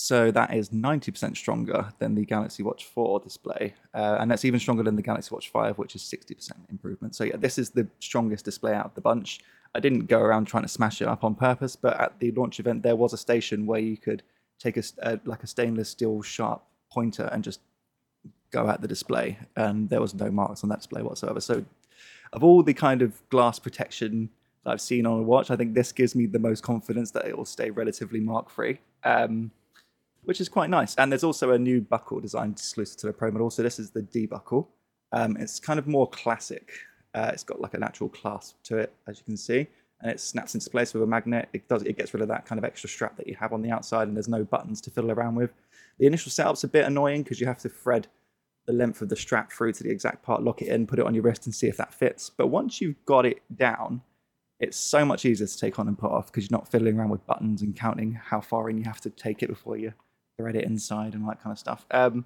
[0.00, 3.74] so that is 90% stronger than the Galaxy Watch 4 display.
[3.92, 7.16] Uh, and that's even stronger than the Galaxy Watch 5, which is 60% improvement.
[7.16, 9.40] So yeah, this is the strongest display out of the bunch.
[9.78, 12.58] I didn't go around trying to smash it up on purpose, but at the launch
[12.58, 14.24] event, there was a station where you could
[14.58, 17.60] take a, a like a stainless steel sharp pointer and just
[18.50, 21.40] go at the display, and there was no marks on that display whatsoever.
[21.40, 21.64] So,
[22.32, 24.30] of all the kind of glass protection
[24.64, 27.28] that I've seen on a watch, I think this gives me the most confidence that
[27.28, 28.80] it will stay relatively mark free.
[29.04, 29.52] Um,
[30.24, 30.96] which is quite nice.
[30.96, 33.48] And there's also a new buckle designed exclusive to the Pro model.
[33.48, 34.68] So this is the D buckle.
[35.12, 36.72] Um, it's kind of more classic
[37.14, 39.66] uh, it's got like an actual clasp to it, as you can see,
[40.00, 41.48] and it snaps into place with a magnet.
[41.52, 43.62] It does it gets rid of that kind of extra strap that you have on
[43.62, 45.52] the outside, and there's no buttons to fiddle around with.
[45.98, 48.06] The initial setup's a bit annoying because you have to thread
[48.66, 51.06] the length of the strap through to the exact part, lock it in, put it
[51.06, 52.30] on your wrist, and see if that fits.
[52.30, 54.02] But once you've got it down,
[54.60, 57.08] it's so much easier to take on and put off because you're not fiddling around
[57.08, 59.92] with buttons and counting how far in you have to take it before you
[60.36, 61.86] thread it inside and all that kind of stuff.
[61.90, 62.24] Um,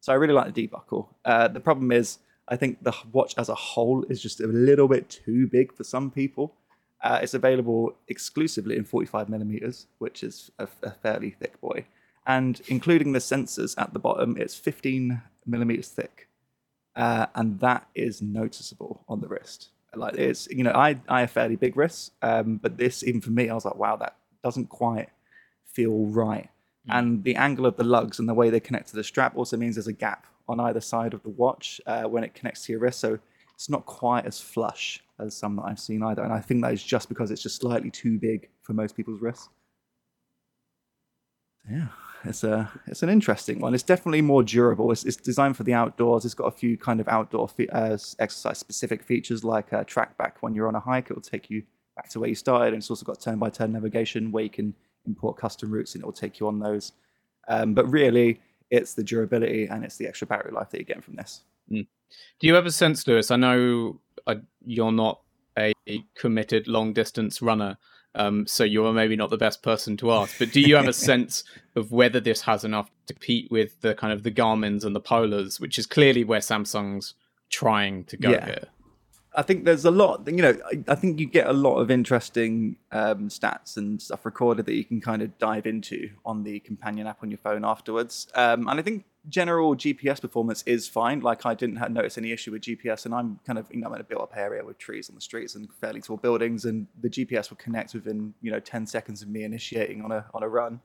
[0.00, 1.16] so I really like the D buckle.
[1.24, 2.18] Uh, the problem is
[2.48, 5.84] I think the watch as a whole is just a little bit too big for
[5.84, 6.54] some people.
[7.02, 11.84] Uh, it's available exclusively in 45 millimeters, which is a, a, fairly thick boy.
[12.26, 16.28] And including the sensors at the bottom, it's 15 millimeters thick.
[16.94, 19.68] Uh, and that is noticeable on the wrist.
[19.94, 23.30] Like it's, you know, I, I have fairly big wrists, um, but this, even for
[23.30, 25.10] me, I was like, wow, that doesn't quite
[25.66, 26.48] feel right.
[26.88, 26.98] Mm.
[26.98, 29.56] And the angle of the lugs and the way they connect to the strap also
[29.56, 32.72] means there's a gap on either side of the watch uh, when it connects to
[32.72, 33.00] your wrist.
[33.00, 33.18] So
[33.54, 36.22] it's not quite as flush as some that I've seen either.
[36.22, 39.20] And I think that is just because it's just slightly too big for most people's
[39.20, 39.48] wrists.
[41.70, 41.88] Yeah,
[42.24, 43.74] it's a it's an interesting one.
[43.74, 44.92] It's definitely more durable.
[44.92, 46.24] It's, it's designed for the outdoors.
[46.24, 50.16] It's got a few kind of outdoor fe- uh, exercise specific features like a track
[50.16, 51.10] back when you're on a hike.
[51.10, 51.64] It will take you
[51.96, 54.50] back to where you started, and it's also got turn by turn navigation where you
[54.50, 54.74] can
[55.06, 56.92] import custom routes and it will take you on those.
[57.48, 58.40] Um, but really,
[58.70, 61.42] it's the durability and it's the extra battery life that you're getting from this.
[61.70, 61.86] Mm.
[62.40, 63.30] Do you have a sense, Lewis?
[63.30, 65.20] I know uh, you're not
[65.58, 65.72] a
[66.14, 67.78] committed long distance runner,
[68.14, 70.38] um, so you're maybe not the best person to ask.
[70.38, 71.44] But do you have a sense
[71.74, 75.00] of whether this has enough to compete with the kind of the Garmin's and the
[75.00, 77.14] Polars, which is clearly where Samsung's
[77.50, 78.44] trying to go yeah.
[78.44, 78.64] here?
[79.36, 80.26] I think there's a lot.
[80.26, 84.24] You know, I, I think you get a lot of interesting um, stats and stuff
[84.24, 87.62] recorded that you can kind of dive into on the companion app on your phone
[87.62, 88.28] afterwards.
[88.34, 91.20] Um, and I think general GPS performance is fine.
[91.20, 93.88] Like I didn't have, notice any issue with GPS, and I'm kind of you know
[93.88, 96.86] I'm in a built-up area with trees on the streets and fairly tall buildings, and
[97.00, 100.42] the GPS will connect within you know 10 seconds of me initiating on a on
[100.42, 100.80] a run.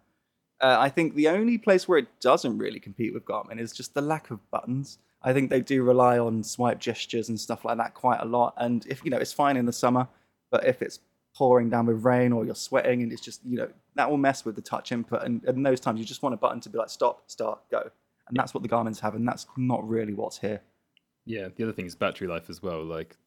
[0.60, 3.94] Uh, I think the only place where it doesn't really compete with Garmin is just
[3.94, 5.00] the lack of buttons.
[5.24, 8.54] I think they do rely on swipe gestures and stuff like that quite a lot.
[8.58, 10.08] And if you know, it's fine in the summer,
[10.50, 11.00] but if it's
[11.36, 14.44] pouring down with rain or you're sweating and it's just you know that will mess
[14.44, 15.24] with the touch input.
[15.24, 17.90] And in those times, you just want a button to be like stop, start, go,
[18.28, 20.62] and that's what the Garmin's have, and that's not really what's here.
[21.26, 22.84] Yeah, the other thing is battery life as well.
[22.84, 23.18] Like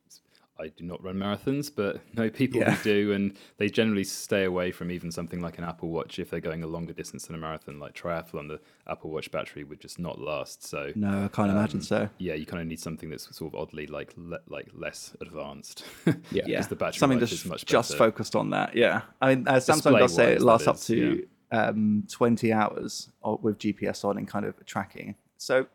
[0.58, 2.70] I do not run marathons, but know people Yeah.
[2.76, 6.30] who do, and they generally stay away from even something like an Apple Watch if
[6.30, 8.48] they're going a longer distance than a marathon, like triathlon.
[8.48, 10.64] The Apple Watch battery would just not last.
[10.64, 12.08] So No, I can't imagine so.
[12.18, 15.84] yeah, you kind of need something that's sort of oddly like le- like less advanced.
[16.30, 16.44] Yeah.
[16.46, 17.98] Yeah, the battery something just much just better.
[17.98, 18.74] focused on that.
[18.76, 23.10] Yeah, I mean, uh, Samsung does say it lasts up to um, 20 hours
[23.42, 25.14] with GPS on and kind of tracking.
[25.36, 25.66] So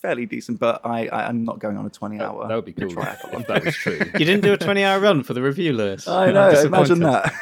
[0.00, 2.48] fairly decent, but I, I I'm not going on a 20 hour.
[2.48, 3.40] that would be cool triathlon.
[3.40, 3.98] if that was true.
[3.98, 6.06] You didn't do a 20 hour run for the review, Lewis.
[6.06, 6.50] I know.
[6.50, 7.32] Imagine that.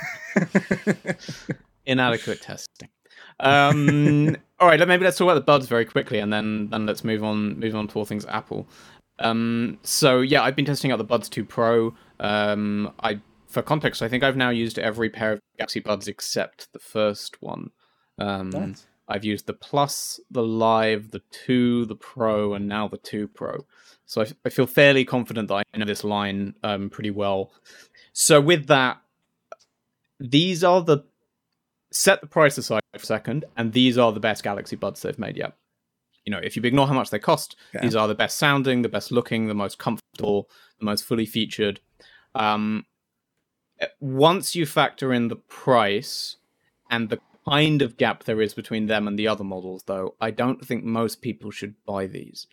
[1.86, 2.88] Inadequate testing.
[3.40, 7.04] Um, all right, maybe let's talk about the buds very quickly, and then then let's
[7.04, 8.66] move on move on to all things Apple.
[9.18, 11.94] Um, so yeah, I've been testing out the Buds 2 Pro.
[12.20, 16.72] Um, I for context, I think I've now used every pair of Galaxy Buds except
[16.72, 17.70] the first one.
[18.18, 18.86] Um, Nice.
[19.08, 23.64] I've used the Plus, the Live, the 2, the Pro, and now the 2 Pro.
[24.04, 27.52] So I, I feel fairly confident that I know this line um, pretty well.
[28.12, 29.00] So with that,
[30.18, 31.04] these are the
[31.92, 35.18] set the price aside for a second, and these are the best Galaxy Buds they've
[35.18, 35.52] made yet.
[36.24, 37.84] You know, if you ignore how much they cost, Okay.
[37.84, 40.50] these are the best sounding, the best looking, the most comfortable,
[40.80, 41.80] the most fully featured.
[42.34, 42.86] Um,
[44.00, 46.36] once you factor in the price
[46.90, 50.30] and the kind of gap there is between them and the other models, though, I
[50.30, 52.46] don't think most people should buy these.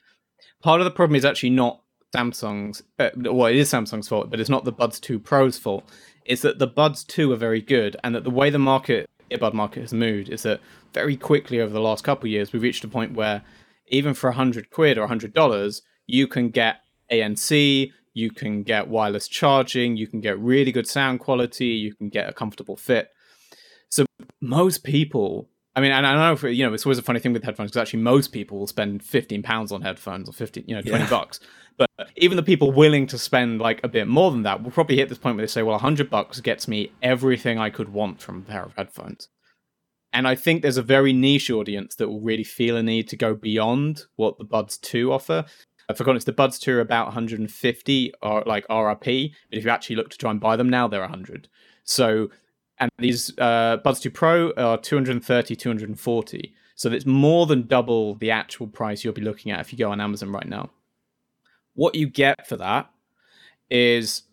[0.62, 1.82] Part of the problem is actually not
[2.16, 5.90] Samsung's, uh, well, it is Samsung's fault, but it's not the Buds 2 Pro's fault.
[6.26, 9.54] It's that the Buds 2 are very good, and that the way the market, earbud
[9.54, 10.62] market has moved is that
[10.94, 13.42] very quickly over the last couple of years, we've reached a point where
[13.88, 16.82] even for 100 quid or 100 dollars, you can get
[17.12, 22.10] ANC, you can get wireless charging, you can get really good sound quality, you can
[22.10, 23.10] get a comfortable fit.
[23.94, 24.08] So
[24.42, 27.32] most people, I mean, and I know for you know, it's always a funny thing
[27.32, 30.74] with headphones because actually most people will spend 15 pounds on headphones or 15, you
[30.74, 31.10] know, 20 Yeah.
[31.12, 31.40] bucks.
[31.78, 34.96] But even the people willing to spend like a bit more than that will probably
[34.96, 38.20] hit this point where they say, well, 100 bucks gets me everything I could want
[38.20, 39.30] from a pair of headphones.
[40.12, 43.16] And I think there's a very niche audience that will really feel a need to
[43.16, 45.46] go beyond what the Buds 2 offer.
[45.88, 49.66] I forgot it's the Buds 2 are about 150 or uh, like RRP, but if
[49.66, 51.48] you actually look to try and buy them now, they're 100.
[51.84, 52.30] So,
[52.80, 56.54] and these uh, Buds 2 Pro are 230, 240.
[56.76, 59.92] So it's more than double the actual price you'll be looking at if you go
[59.92, 60.72] on Amazon right now.
[61.76, 62.90] What you get for that
[63.70, 64.24] is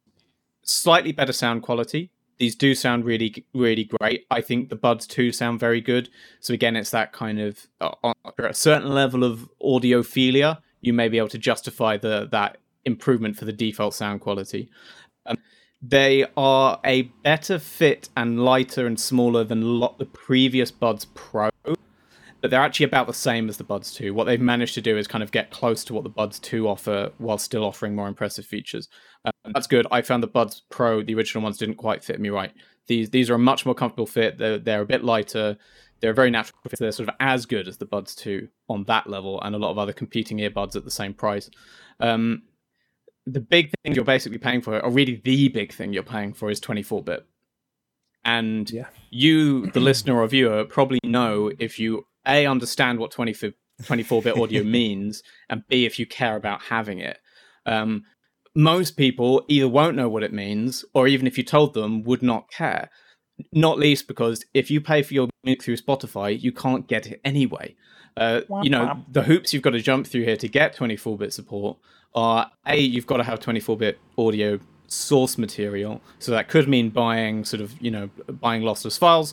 [0.63, 2.11] slightly better sound quality.
[2.39, 4.27] These do sound really, really great.
[4.31, 6.09] I think the Buds 2 sound very good.
[6.41, 11.19] So again, it's that kind of uh, a certain level of audiophilia, you may be
[11.19, 14.71] able to justify the that improvement for the default sound quality.
[15.27, 15.37] Um,
[15.83, 21.51] they are a better fit and lighter and smaller than lot the previous Buds Pro,
[21.65, 24.13] but they're actually about the same as the Buds 2.
[24.13, 26.69] What they've managed to do is kind of get close to what the Buds 2
[26.69, 28.89] offer while still offering more impressive features.
[29.25, 29.87] Um, that's good.
[29.91, 32.53] I found the Buds Pro, the original ones, didn't quite fit me right.
[32.87, 34.39] These these are a much more comfortable fit.
[34.39, 35.57] They're they're a bit lighter.
[36.01, 36.79] They're a very natural fit.
[36.79, 39.71] They're sort of as good as the Buds 2 on that level, and a lot
[39.71, 41.51] of other competing earbuds at the same price.
[42.01, 42.43] Um,
[43.33, 46.51] the big thing you're basically paying for, or really the big thing you're paying for,
[46.51, 47.27] is 24 bit.
[48.25, 48.89] And Yeah.
[49.11, 54.63] you, the listener or viewer, probably know if you a understand what 24 bit audio
[54.79, 57.19] means, and b if you care about having it.
[57.67, 58.05] Um,
[58.55, 62.23] most people either won't know what it means, or even if you told them, would
[62.23, 62.91] not care.
[63.53, 67.21] Not least because if you pay for your music through Spotify, you can't get it
[67.25, 67.75] anyway.
[68.21, 71.33] Uh, you know, the hoops you've got to jump through here to get 24 bit
[71.33, 71.79] support
[72.15, 76.03] are A, you've got to have 24 bit audio source material.
[76.19, 79.33] So that could mean buying sort of, you know, buying lossless files,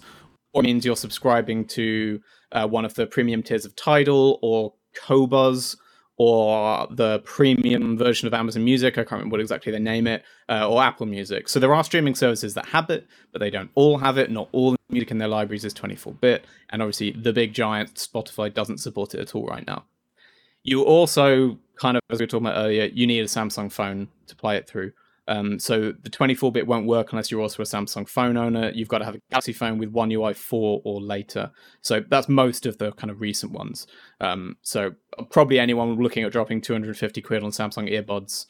[0.53, 2.21] or it means you're subscribing to
[2.53, 5.75] uh, one of the premium tiers of Tidal or Qobuz
[6.15, 8.93] or the premium version of Amazon Music.
[8.93, 11.49] I can't remember what exactly they name it, uh, or Apple Music.
[11.49, 14.31] So there are streaming services that have it, but they don't all have it.
[14.31, 16.45] Not all music in their libraries is 24 bit.
[16.69, 19.85] And obviously, the big giant Spotify doesn't support it at all right now.
[20.63, 24.09] You also, kind of, as we were talking about earlier, you need a Samsung phone
[24.27, 24.91] to play it through.
[25.29, 28.71] Um, so the 24 bit won't work unless you're also a Samsung phone owner.
[28.71, 31.51] You've got to have a Galaxy phone with One UI 4 or later.
[31.81, 33.87] So that's most of the kind of recent ones.
[34.21, 34.93] Um, so
[35.29, 38.45] probably anyone looking at dropping 250 quid on Samsung earbuds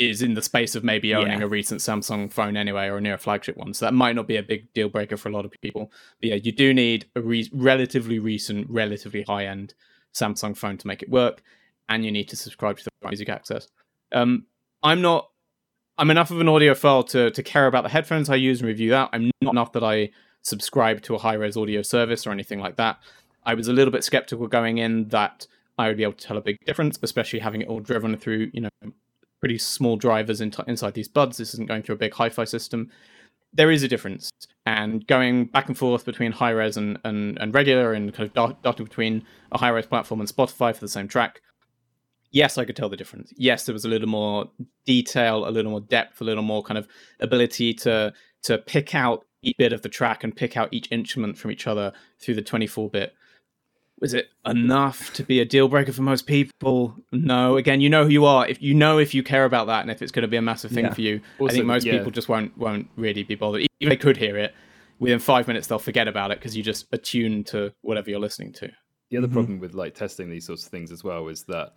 [0.00, 1.44] is in the space of maybe owning Yeah.
[1.44, 3.74] a recent Samsung phone anyway or a near flagship one.
[3.74, 5.92] So that might not be a big deal breaker for a lot of people.
[6.20, 9.74] But yeah, you do need a re- relatively recent, relatively high end
[10.14, 11.42] Samsung phone to make it work.
[11.88, 13.66] and you need to subscribe to the music access.
[14.12, 14.46] Um,
[14.82, 15.28] I'm not.
[15.98, 18.90] I'm enough of an audiophile to to care about the headphones I use and review
[18.90, 19.10] that.
[19.12, 20.10] I'm not enough that I
[20.42, 22.98] subscribe to a high res audio service or anything like that.
[23.44, 25.46] I was a little bit skeptical going in that
[25.78, 28.50] I would be able to tell a big difference, especially having it all driven through
[28.54, 28.92] you know
[29.40, 31.38] pretty small drivers in inside these buds.
[31.38, 32.90] This isn't going through a big hi-fi system.
[33.52, 34.30] There is a difference,
[34.64, 38.62] and going back and forth between high res and, and, and regular, and kind of
[38.62, 41.40] darting between a high res platform and Spotify for the same track.
[42.30, 43.32] Yes, I could tell the difference.
[43.36, 44.48] Yes, there was a little more
[44.86, 46.86] detail, a little more depth, a little more kind of
[47.18, 48.12] ability to
[48.42, 51.66] to pick out each bit of the track and pick out each instrument from each
[51.66, 53.14] other through the 24 bit
[54.00, 56.96] was it enough to be a deal breaker for most people?
[57.12, 57.56] No.
[57.56, 58.46] Again, you know who you are.
[58.46, 60.42] If you know if you care about that and if it's going to be a
[60.42, 60.94] massive thing yeah.
[60.94, 61.98] for you, also, I think most yeah.
[61.98, 63.60] people just won't won't really be bothered.
[63.60, 64.54] Even if they could hear it,
[64.98, 68.52] within five minutes they'll forget about it because you just attune to whatever you're listening
[68.54, 68.70] to.
[69.10, 69.34] The other mm-hmm.
[69.34, 71.74] problem with like testing these sorts of things as well is that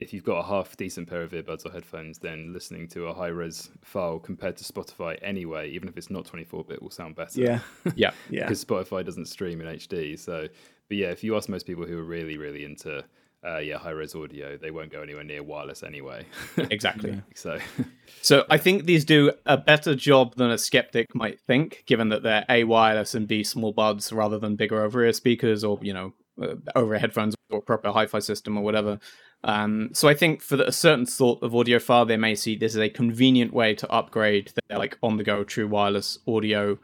[0.00, 3.14] if you've got a half decent pair of earbuds or headphones, then listening to a
[3.14, 7.14] high res file compared to Spotify anyway, even if it's not 24 bit, will sound
[7.16, 7.38] better.
[7.38, 7.60] Yeah.
[7.94, 8.12] yeah.
[8.30, 8.40] Yeah.
[8.48, 10.18] Because Spotify doesn't stream in HD.
[10.18, 10.48] So
[10.90, 13.04] but yeah, if you ask most people who are really, really into
[13.46, 16.26] uh, yeah, high res audio, they won't go anywhere near wireless anyway.
[16.56, 17.22] exactly.
[17.34, 17.58] So,
[18.22, 22.24] so I think these do a better job than a skeptic might think, given that
[22.24, 25.94] they're a wireless and b small buds rather than bigger over ear speakers or you
[25.94, 26.12] know
[26.42, 28.98] uh, over headphones or proper hi-fi system or whatever.
[29.44, 32.74] Um, so I think for the, a certain sort of audiophile, they may see this
[32.74, 36.78] as a convenient way to upgrade their like on-the-go true wireless audio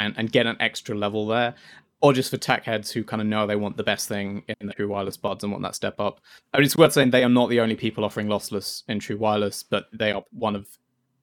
[0.00, 1.54] and, and get an extra level there
[2.00, 4.66] or just for tech heads who kind of know they want the best thing in
[4.66, 6.20] the true wireless buds and want that step up.
[6.52, 9.18] I mean, it's worth saying they are not the only people offering lossless in true
[9.18, 10.66] wireless, but they are one of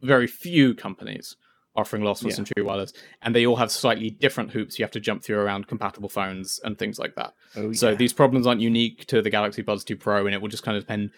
[0.02, 1.36] very few companies
[1.76, 2.38] offering lossless yeah.
[2.38, 5.40] and true wireless, and they all have slightly different hoops you have to jump through
[5.40, 7.34] around compatible phones and things like that.
[7.56, 7.74] Oh, yeah.
[7.74, 10.64] So these problems aren't unique to the Galaxy Buds 2 Pro, and it will just
[10.64, 11.12] kind of depend,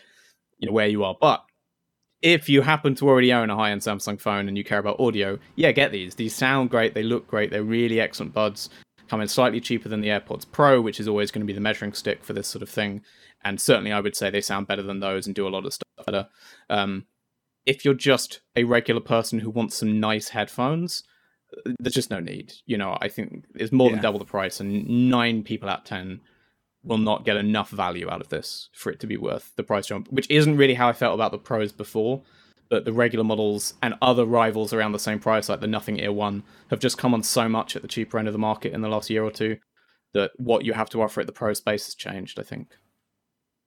[0.57, 1.15] you know, where you are.
[1.19, 1.43] But
[2.21, 5.39] if you happen to already own a high-end Samsung phone and you care about audio,
[5.55, 6.15] yeah, get these.
[6.15, 6.93] These sound great.
[6.93, 7.51] They look great.
[7.51, 8.69] They're really excellent buds
[9.09, 11.59] come in slightly cheaper than the AirPods Pro, which is always going to be the
[11.59, 13.01] measuring stick for this sort of thing.
[13.43, 15.73] And certainly, I would say they sound better than those and do a lot of
[15.73, 16.27] stuff better.
[16.69, 17.05] Um,
[17.65, 21.03] if you're just a regular person who wants some nice headphones,
[21.79, 22.53] there's just no need.
[22.65, 23.95] You know, I think it's more yeah.
[23.95, 26.21] than double the price, and nine people out of ten
[26.83, 29.87] will not get enough value out of this for it to be worth the price
[29.87, 32.23] jump, which isn't really how I felt about the pros before
[32.69, 36.11] but the regular models and other rivals around the same price, like the Nothing Ear
[36.11, 38.81] One, have just come on so much at the cheaper end of the market in
[38.81, 39.57] the last year or two
[40.13, 42.39] that what you have to offer at the pro space has changed.
[42.39, 42.69] I think.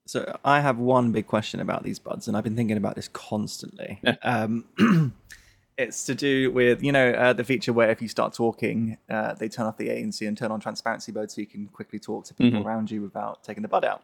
[0.07, 3.09] So I have one big question about these buds, and I've been thinking about this
[3.09, 4.00] constantly.
[4.22, 4.64] um,
[5.78, 9.34] it's to do with you know uh, the feature where if you start talking, uh,
[9.34, 12.24] they turn off the ANC and turn on transparency mode, so you can quickly talk
[12.26, 12.68] to people mm-hmm.
[12.68, 14.03] around you without taking the bud out.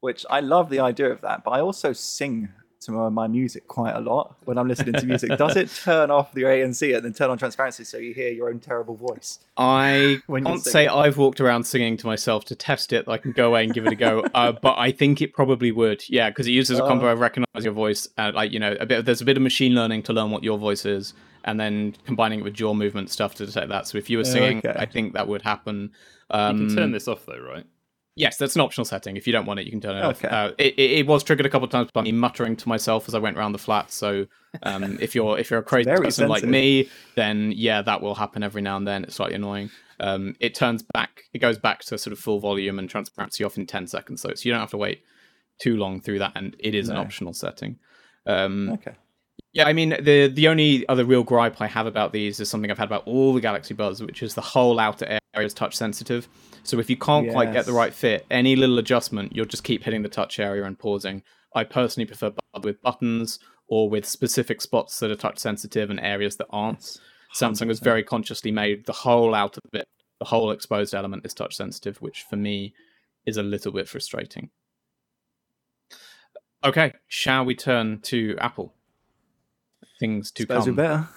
[0.00, 2.50] Which I love the idea of that, but I also sing
[2.80, 5.36] to my, my music quite a lot when I'm listening to music.
[5.36, 8.48] Does it turn off the ANC and then turn on transparency so you hear your
[8.48, 9.40] own terrible voice?
[9.56, 13.08] I can't say I've walked around singing to myself to test it.
[13.08, 15.72] I can go away and give it a go, uh, but I think it probably
[15.72, 16.08] would.
[16.08, 18.86] Yeah, because it uses a combo of recognizing your voice and like you know a
[18.86, 19.00] bit.
[19.00, 21.14] Of, there's a bit of machine learning to learn what your voice is,
[21.44, 23.88] and then combining it with jaw movement stuff to detect that.
[23.88, 24.74] So if you were singing, okay.
[24.76, 25.92] I think that would happen.
[26.30, 27.64] Um, you can turn um, this off though, right?
[28.18, 29.16] Yes, that's an optional setting.
[29.16, 30.28] If you don't want it, you can turn it okay.
[30.28, 30.50] off.
[30.50, 33.14] Uh, it, it, was triggered a couple of times by me muttering to myself as
[33.14, 33.92] I went around the flat.
[33.92, 34.26] So
[34.64, 36.28] um, if you're if you're a crazy person sensitive.
[36.28, 39.04] like me, then yeah, that will happen every now and then.
[39.04, 39.70] It's slightly annoying.
[40.00, 41.22] Um, it turns back.
[41.32, 44.20] It goes back to sort of full volume and transparency off in ten seconds.
[44.20, 45.02] So, so you don't have to wait
[45.60, 46.94] too long through that, and it is no.
[46.94, 47.78] an optional setting.
[48.26, 48.96] Um, okay.
[49.52, 52.70] Yeah, I mean the the only other real gripe I have about these is something
[52.70, 55.76] I've had about all the Galaxy Buds, which is the whole outer area is touch
[55.76, 56.28] sensitive.
[56.64, 57.34] So if you can't yes.
[57.34, 60.64] quite get the right fit, any little adjustment, you'll just keep hitting the touch area
[60.64, 61.22] and pausing.
[61.54, 62.32] I personally prefer
[62.62, 66.98] with buttons or with specific spots that are touch sensitive and areas that aren't.
[67.34, 69.86] Samsung has very consciously made the whole outer bit,
[70.18, 72.74] the whole exposed element is touch sensitive, which for me
[73.26, 74.50] is a little bit frustrating.
[76.64, 78.74] Okay, shall we turn to Apple?
[80.00, 80.74] Things to Suppose come.
[80.74, 81.08] better.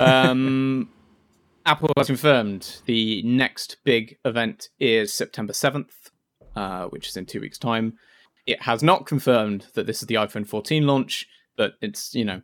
[0.00, 0.88] um,
[1.64, 6.10] Apple has confirmed the next big event is September 7th,
[6.56, 7.98] uh, which is in two weeks' time.
[8.46, 12.42] It has not confirmed that this is the iPhone 14 launch, but it's, you know,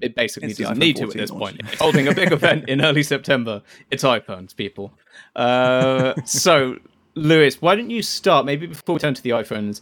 [0.00, 1.58] it basically it's doesn't need to at this launch.
[1.58, 1.60] point.
[1.72, 3.62] It's holding a big event in early September.
[3.90, 4.94] It's iPhones, people.
[5.34, 6.76] Uh, so,
[7.14, 8.46] Lewis, why don't you start?
[8.46, 9.80] Maybe before we turn to the iPhones,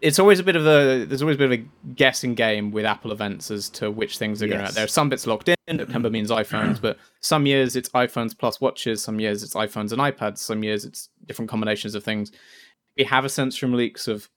[0.00, 1.64] it's always a bit of a there's always a bit of a
[1.94, 4.54] guessing game with Apple events as to which things are yes.
[4.54, 4.66] going.
[4.66, 5.54] Out there are some bits locked in.
[5.68, 9.02] September means iPhones, but some years it's iPhones plus watches.
[9.02, 10.38] Some years it's iPhones and iPads.
[10.38, 12.32] Some years it's different combinations of things.
[12.96, 14.28] We have a sense from leaks of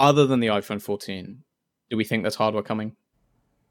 [0.00, 1.44] other than the iPhone 14,
[1.90, 2.96] do we think there's hardware coming?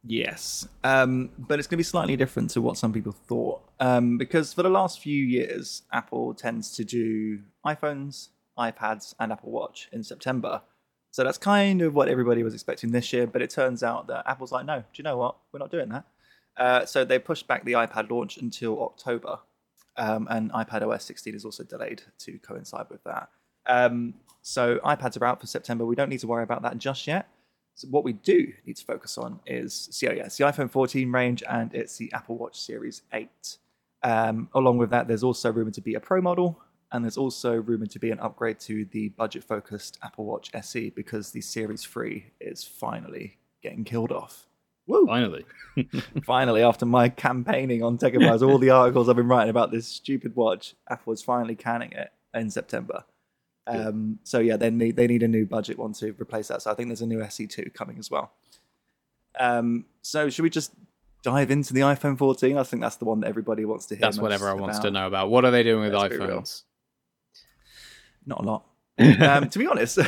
[0.04, 3.62] Yes, um, but it's going to be slightly different to what some people thought.
[3.80, 9.52] Um, because for the last few years, Apple tends to do iPhones, iPads, and Apple
[9.52, 10.62] Watch in September.
[11.12, 13.28] So that's kind of what everybody was expecting this year.
[13.28, 15.38] But it turns out that Apple's like, no, do you know what?
[15.52, 16.06] We're not doing that.
[16.58, 19.40] Uh, so they pushed back the iPad launch until October,
[19.98, 23.30] um, and iPad OS 16 is also delayed to coincide with that.
[23.66, 25.86] Um, so iPads are out for September.
[25.86, 27.30] We don't need to worry about that just yet.
[27.76, 31.10] So what we do need to focus on is so yeah, it's the iPhone 14
[31.12, 33.58] range and it's the Apple Watch Series 8.
[34.04, 36.62] Um, along with that, there's also rumored to be a Pro model,
[36.92, 41.32] and there's also rumored to be an upgrade to the budget-focused Apple Watch SE because
[41.32, 44.48] the Series 3 is finally getting killed off.
[44.88, 45.06] Woo!
[45.06, 45.46] Finally.
[46.26, 49.88] finally, after my campaigning on Tech Advisor, all the articles I've been writing about this
[49.88, 53.04] stupid watch, Apple is finally canning it in September.
[53.68, 56.64] Um, so yeah, they need they need a new budget one to replace that.
[56.64, 58.32] So I think there's a new SE2 coming as well.
[59.40, 60.72] Um, so should we just
[61.22, 62.58] dive into the iPhone 14?
[62.58, 64.02] I think that's the one that everybody wants to hear.
[64.02, 65.30] That's what most everyone wants to know about.
[65.30, 66.64] What are they doing with Let's iPhones?
[68.30, 68.66] Not a lot.
[69.00, 69.98] um, to be honest.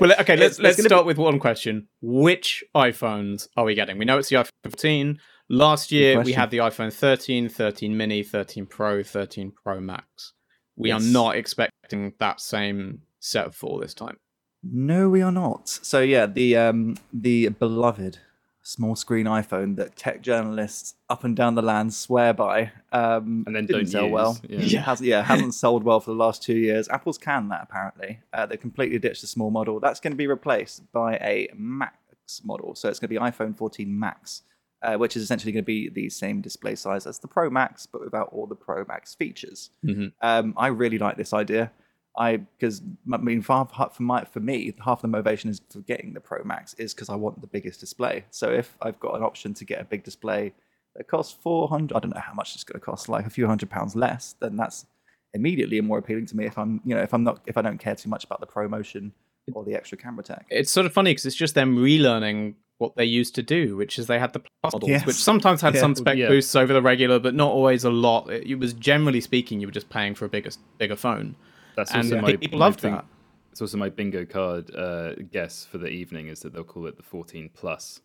[0.00, 1.86] Well, okay, let's let's start with one question.
[2.00, 3.98] Which iPhones are we getting?
[3.98, 5.20] We know it's the iPhone 15.
[5.48, 10.32] Last year we had the iPhone 13, 13 mini, 13 Pro, 13 Pro Max.
[10.76, 14.16] We are not expecting that same set of four this time.
[14.64, 15.68] No, we are not.
[15.68, 18.18] So yeah, the um, the beloved
[18.62, 23.54] small screen iPhone that tech journalists up and down the land swear by, um, And
[23.56, 24.40] then didn't don't sell use, well.
[24.48, 24.80] yeah.
[24.82, 26.88] Has, yeah, hasn't sold well for the last two years.
[26.88, 28.20] Apple's can that apparently.
[28.32, 29.80] Uh, they completely ditched the small model.
[29.80, 31.96] That's going to be replaced by a Max
[32.44, 32.74] model.
[32.74, 34.42] So it's going to be iPhone 14 Max,
[34.82, 37.84] uh, which is essentially going to be the same display size as the Pro Max,
[37.86, 39.70] but without all the Pro Max features.
[39.84, 40.12] Mhm.
[40.22, 41.72] Um, I really like this idea.
[42.16, 42.82] I because
[43.12, 46.44] I mean, for, for my for me, half the motivation is for getting the Pro
[46.44, 48.24] Max is because I want the biggest display.
[48.30, 50.52] So if I've got an option to get a big display
[50.96, 53.30] that costs four hundred, I don't know how much it's going to cost, like a
[53.30, 54.84] few hundred pounds less, then that's
[55.32, 56.44] immediately more appealing to me.
[56.44, 58.46] If I'm, you know, if I'm not, if I don't care too much about the
[58.46, 59.12] ProMotion
[59.54, 60.44] or the extra camera tech.
[60.50, 63.98] It's sort of funny because it's just them relearning what they used to do, which
[63.98, 65.06] is they had the plus models, Yes.
[65.06, 65.80] which sometimes had Yeah.
[65.80, 66.28] some spec Yeah.
[66.28, 68.30] boosts over the regular, but not always a lot.
[68.30, 71.36] It, it was generally speaking, you were just paying for a bigger bigger phone.
[71.76, 73.04] That's And also my, people my loved bing- that.
[73.50, 76.96] It's also my bingo card uh, guess for the evening is that they'll call it
[76.96, 78.00] the 14 Plus,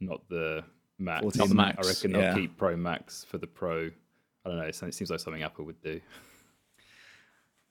[0.00, 0.62] not the
[0.98, 1.22] Max.
[1.22, 3.90] 14 Not the Max, I reckon they'll keep Pro Max for the Pro.
[4.44, 4.64] I don't know.
[4.64, 6.00] It seems like something Apple would do.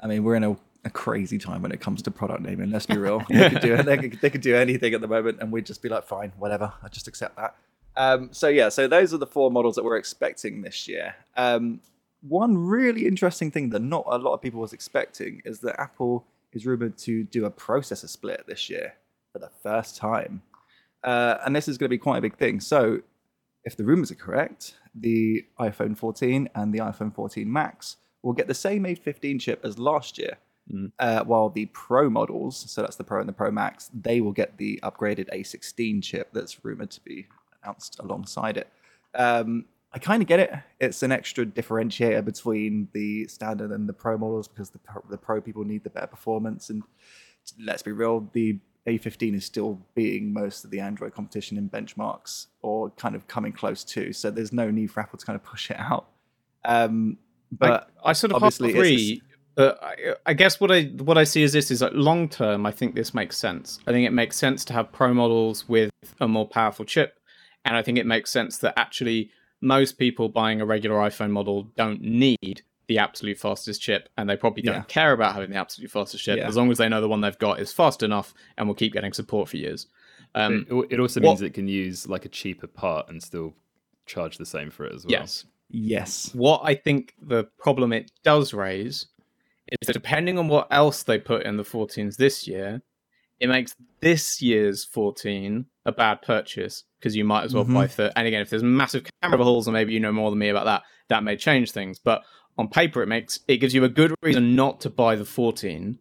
[0.02, 2.70] I mean, we're in a, a crazy time when it comes to product naming.
[2.70, 3.24] Let's be real.
[3.30, 5.82] They could do they could, they could do anything at the moment, and we'd just
[5.82, 6.74] be like, fine, whatever.
[6.84, 7.56] I just accept that.
[7.96, 11.16] Um, so yeah, so those are the four models that we're expecting this year.
[11.38, 11.80] Um,
[12.28, 16.26] one really interesting thing that not a lot of people was expecting is that Apple
[16.54, 18.94] is rumored to do a processor split this year
[19.32, 20.42] for the first time,
[21.04, 22.60] uh, and this is going to be quite a big thing.
[22.60, 23.02] So,
[23.64, 28.48] if the rumors are correct, the iPhone 14 and the iPhone 14 Max will get
[28.48, 30.38] the same A15 chip as last year,
[30.72, 30.92] Mm.
[30.98, 34.32] uh, while the Pro models, so that's the Pro and the Pro Max, they will
[34.32, 37.28] get the upgraded A16 chip that's rumored to be
[37.62, 38.68] announced alongside it.
[39.14, 39.66] Um,
[39.96, 40.52] I kind of get it.
[40.82, 45.18] It's an extra differentiator between the standard and the Pro models because the Pro, the
[45.18, 46.70] Pro people need the better performance.
[46.70, 46.84] And
[47.64, 52.48] let's be real, the A15 is still beating most of the Android competition in benchmarks
[52.62, 54.12] or kind of coming close to.
[54.12, 56.10] So there's no need for Apple to kind of push it out.
[56.66, 57.18] Um,
[57.50, 59.22] but I, I sort of obviously agree.
[59.56, 62.66] But I, I guess what I what I see is this is like long term.
[62.66, 63.80] I think this makes sense.
[63.88, 67.18] I think it makes sense to have pro models with a more powerful chip,
[67.64, 69.32] and I think it makes sense that actually
[69.66, 74.38] most people buying a regular iPhone model don't need the absolute fastest chip, and they
[74.38, 74.84] probably don't Yeah.
[74.84, 76.48] care about having the absolute fastest chip Yeah.
[76.48, 78.94] as long as they know the one they've got is fast enough and will keep
[78.94, 79.88] getting support for years.
[80.36, 83.56] Um, it, it also what- means it can use like a cheaper part and still
[84.06, 85.12] charge the same for it as well.
[85.14, 89.08] yes, yes, what I think the problem it does raise
[89.82, 92.84] is that depending on what else they put in the 14s this year,
[93.40, 97.74] it makes this year's 14 a bad purchase because you might as well Mhm.
[97.74, 98.12] buy third.
[98.16, 100.66] And again, if there's massive camera holes, and maybe you know more than me about
[100.66, 102.00] that, that may change things.
[102.00, 102.24] But
[102.58, 106.00] on paper, it makes it gives you a good reason not to buy the 14.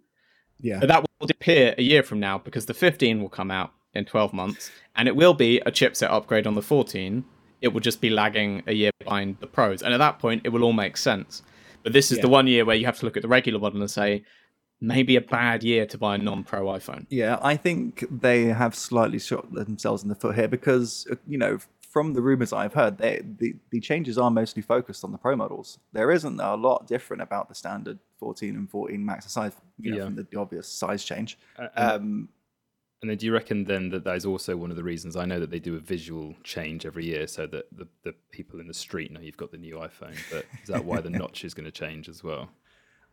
[0.60, 3.72] yeah, But that will disappear a year from now because the 15 will come out
[3.92, 7.24] in 12 months, and it will be a chipset upgrade on the 14.
[7.60, 10.50] It will just be lagging a year behind the pros, and at that point, it
[10.50, 11.42] will all make sense.
[11.82, 13.80] But this is the one year where you have to look at the regular model
[13.80, 14.24] and say,
[14.86, 17.06] maybe a bad year to buy a non-pro iPhone.
[17.10, 21.58] Yeah, I think they have slightly shot themselves in the foot here because you know
[21.90, 25.36] from the rumors I've heard, they, the the changes are mostly focused on the pro
[25.36, 25.78] models.
[25.92, 29.96] There isn't a lot different about the standard 14 and 14 Max aside you know,
[29.98, 30.04] Yeah.
[30.06, 31.38] from the, the obvious size change.
[31.58, 32.28] Uh, and- Um,
[33.02, 35.14] And then do you reckon then that that is also one of the reasons?
[35.14, 38.60] I know that they do a visual change every year so that the, the people
[38.60, 40.16] in the street know you've got the new iPhone.
[40.32, 42.48] But is that why the notch is going to change as well?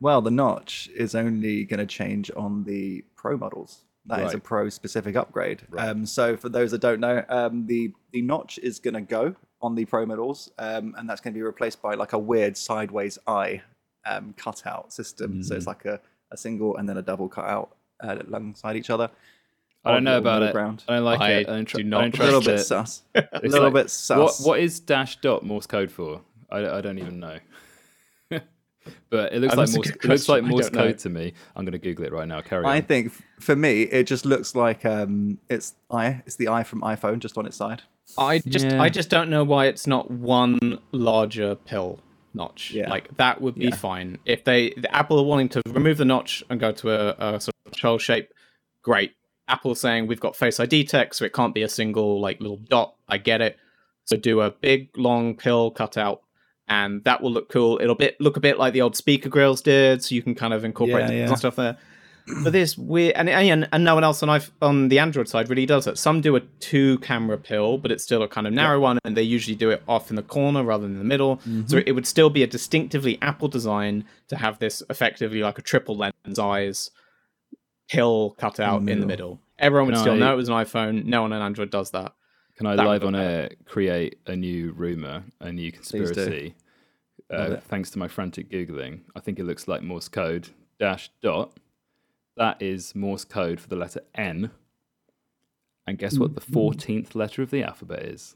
[0.02, 3.84] Well, the notch is only going to change on the Pro models.
[4.08, 5.62] That is a Pro specific upgrade.
[5.70, 5.88] Right.
[5.88, 9.36] Um, so, for those that don't know, um, the the notch is going to go
[9.62, 12.58] on the Pro models, um, and that's going to be replaced by like a weird
[12.58, 13.62] sideways eye
[14.06, 15.44] um, cutout system.
[15.44, 15.58] So Mm.
[15.58, 16.00] it's like a,
[16.32, 19.10] a single and then a double cutout uh, alongside each other.
[19.86, 20.52] I don't know about it.
[20.52, 20.84] ground.
[20.88, 21.48] I don't like I it.
[21.50, 22.64] I don't, tr- do I not don't A little trust bit it.
[22.64, 23.02] sus.
[23.16, 24.18] A little like- bit sus.
[24.44, 26.22] What what is dash dot Morse code for?
[26.50, 27.38] I, I don't even know.
[29.10, 30.84] But it looks like that's Morse, it looks like Morse don't know.
[30.88, 31.34] code to me.
[31.56, 32.42] I'm going to Google it right now.
[32.42, 32.84] Carry I on.
[32.84, 36.22] think for me, it just looks like um, it's i.
[36.26, 37.84] It's the i from iPhone just on its side.
[38.18, 38.82] I just Yeah.
[38.82, 42.00] I just don't know why it's not one larger pill
[42.34, 42.72] notch.
[42.72, 42.90] Yeah.
[42.90, 43.76] Like that would be Yeah.
[43.76, 44.18] fine.
[44.26, 47.40] If they the Apple are wanting to remove the notch and go to a, a
[47.42, 48.34] sort of shell shape,
[48.82, 49.14] great.
[49.48, 52.58] Apple saying we've got Face ID tech, so it can't be a single like little
[52.58, 52.96] dot.
[53.10, 53.58] I get it.
[54.06, 56.22] So do a big long pill cutout,
[56.68, 57.80] and that will look cool.
[57.82, 60.54] It'll bit look a bit like the old speaker grills did, so you can kind
[60.54, 61.36] of incorporate Yeah, the yeah.
[61.36, 61.78] stuff there.
[62.44, 65.50] But this weird, and, and and no one else on iPh- on the Android side
[65.50, 65.98] really does it.
[65.98, 69.18] Some do a two camera pill, but it's still a kind of narrow one, and
[69.18, 71.38] they usually do it off in the corner rather than in the middle.
[71.38, 71.66] Mm-hmm.
[71.66, 75.62] So it would still be a distinctively Apple design to have this effectively like a
[75.64, 76.92] triple lens eyes
[77.90, 79.08] pill cut out in the middle.
[79.08, 79.40] middle.
[79.60, 81.06] Everyone would Can still know it was an iPhone.
[81.06, 82.14] No one on Android does that.
[82.62, 86.54] Can I That live on air create a new rumor, a new conspiracy?
[87.28, 90.50] Uh, thanks to my frantic googling, I think it looks like Morse code
[90.80, 91.54] dash dot.
[92.38, 94.52] That is Morse code for the letter N.
[95.88, 96.36] And guess what?
[96.36, 98.36] The fourteenth letter of the alphabet is.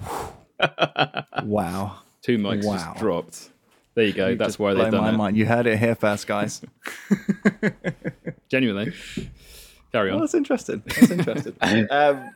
[1.42, 1.98] Wow.
[2.22, 2.76] Two mics Wow.
[2.76, 3.50] just dropped.
[3.96, 4.28] There you go.
[4.28, 5.16] You That's why they've done my it.
[5.16, 5.36] mind.
[5.36, 6.62] You heard it here first, guys.
[8.48, 8.92] Genuinely.
[9.92, 10.20] Carry Well, on.
[10.20, 10.82] that's interesting.
[10.86, 11.86] That's interesting.
[11.90, 12.30] um,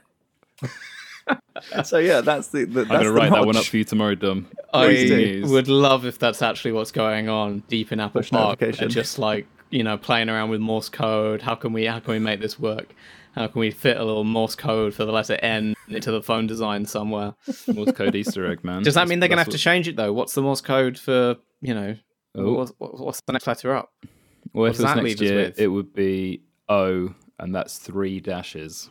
[1.85, 2.65] so yeah, that's the.
[2.65, 4.47] the I'm going to the write that one up for you tomorrow, Dom.
[4.73, 5.53] I Please do.
[5.53, 8.63] Would love if that's actually what's going on deep in Apple Push Park.
[8.63, 11.43] and Just like you know, playing around with Morse code.
[11.43, 11.85] How can we?
[11.87, 12.95] How can we make this work?
[13.35, 16.47] How can we fit a little Morse code for the letter N into the phone
[16.47, 17.35] design somewhere?
[17.67, 18.83] Morse code Easter egg, man.
[18.83, 20.13] Does that That's- mean they're going to have that's to change it though?
[20.13, 21.97] What's the Morse code for you know?
[22.35, 22.53] Oh.
[22.55, 23.91] What's, what's the next letter up?
[24.53, 28.89] what- if it was that next year, it would be O, and that's three dashes.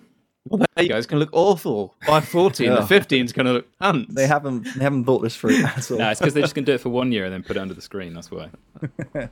[0.48, 0.98] Well, there you go.
[0.98, 1.96] It's going to look awful.
[2.08, 4.14] By 14, the 15 is going to look ants.
[4.14, 4.64] They haven't.
[4.76, 5.98] They haven't thought this through at all.
[5.98, 7.58] No, it's because they're just going to do it for one year and then put
[7.58, 8.14] it under the screen.
[8.14, 8.50] That's why.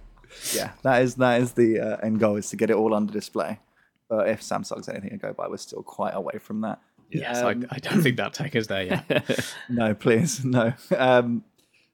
[0.51, 3.13] Yeah, that is that is the uh, end goal is to get it all under
[3.13, 3.59] display.
[4.09, 6.79] But if Samsung's anything to go by, we're still quite away from that.
[7.11, 9.53] Yes, Um, I, I don't think that take is there yet.
[9.69, 10.73] No, please, no.
[10.97, 11.43] Um,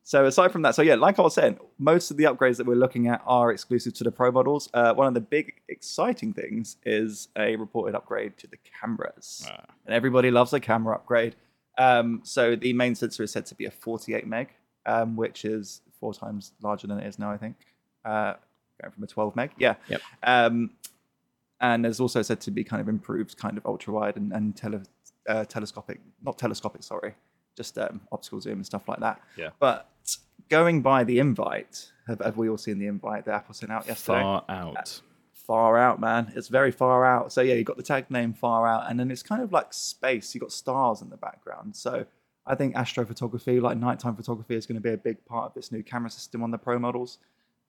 [0.09, 2.65] so aside from that, so yeah, like I was saying, most of the upgrades that
[2.65, 4.67] we're looking at are exclusive to the Pro models.
[4.73, 9.65] Uh, one of the big exciting things is a reported upgrade to the cameras, Ah.
[9.85, 11.35] and everybody loves a camera upgrade.
[11.77, 14.47] Um, so the main sensor is said to be a 48 meg,
[14.87, 17.55] um, which is four times larger than it is now, I think.
[18.03, 18.33] Uh,
[18.81, 19.75] going from a 12 meg, yeah.
[19.89, 20.01] Yep.
[20.23, 20.71] Um,
[21.61, 24.55] and there's also said to be kind of improved, kind of ultra wide and, and
[24.57, 24.81] tele,
[25.27, 27.13] uh, telescopic, not telescopic, sorry,
[27.55, 29.21] just um, optical zoom and stuff like that.
[29.37, 29.49] Yeah.
[29.59, 29.87] But
[30.49, 33.87] going by the invite, have, have we all seen the invite that Apple sent out
[33.87, 34.21] yesterday?
[34.21, 35.01] Far out.
[35.33, 36.31] Far out, man.
[36.35, 37.33] It's very far out.
[37.33, 39.73] So yeah, you got the tag name far out, and then it's kind of like
[39.73, 40.35] space.
[40.35, 41.75] You got stars in the background.
[41.75, 42.05] So
[42.45, 45.71] I think astrophotography, like nighttime photography, is going to be a big part of this
[45.71, 47.17] new camera system on the Pro models.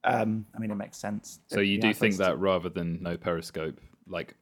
[0.05, 1.41] Um, I mean, it makes sense.
[1.49, 4.35] So you do think that rather than no periscope, like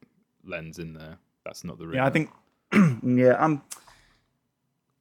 [0.45, 1.95] lens in there, that's not the real.
[1.97, 2.29] Yeah, I think.
[3.03, 3.61] yeah, um,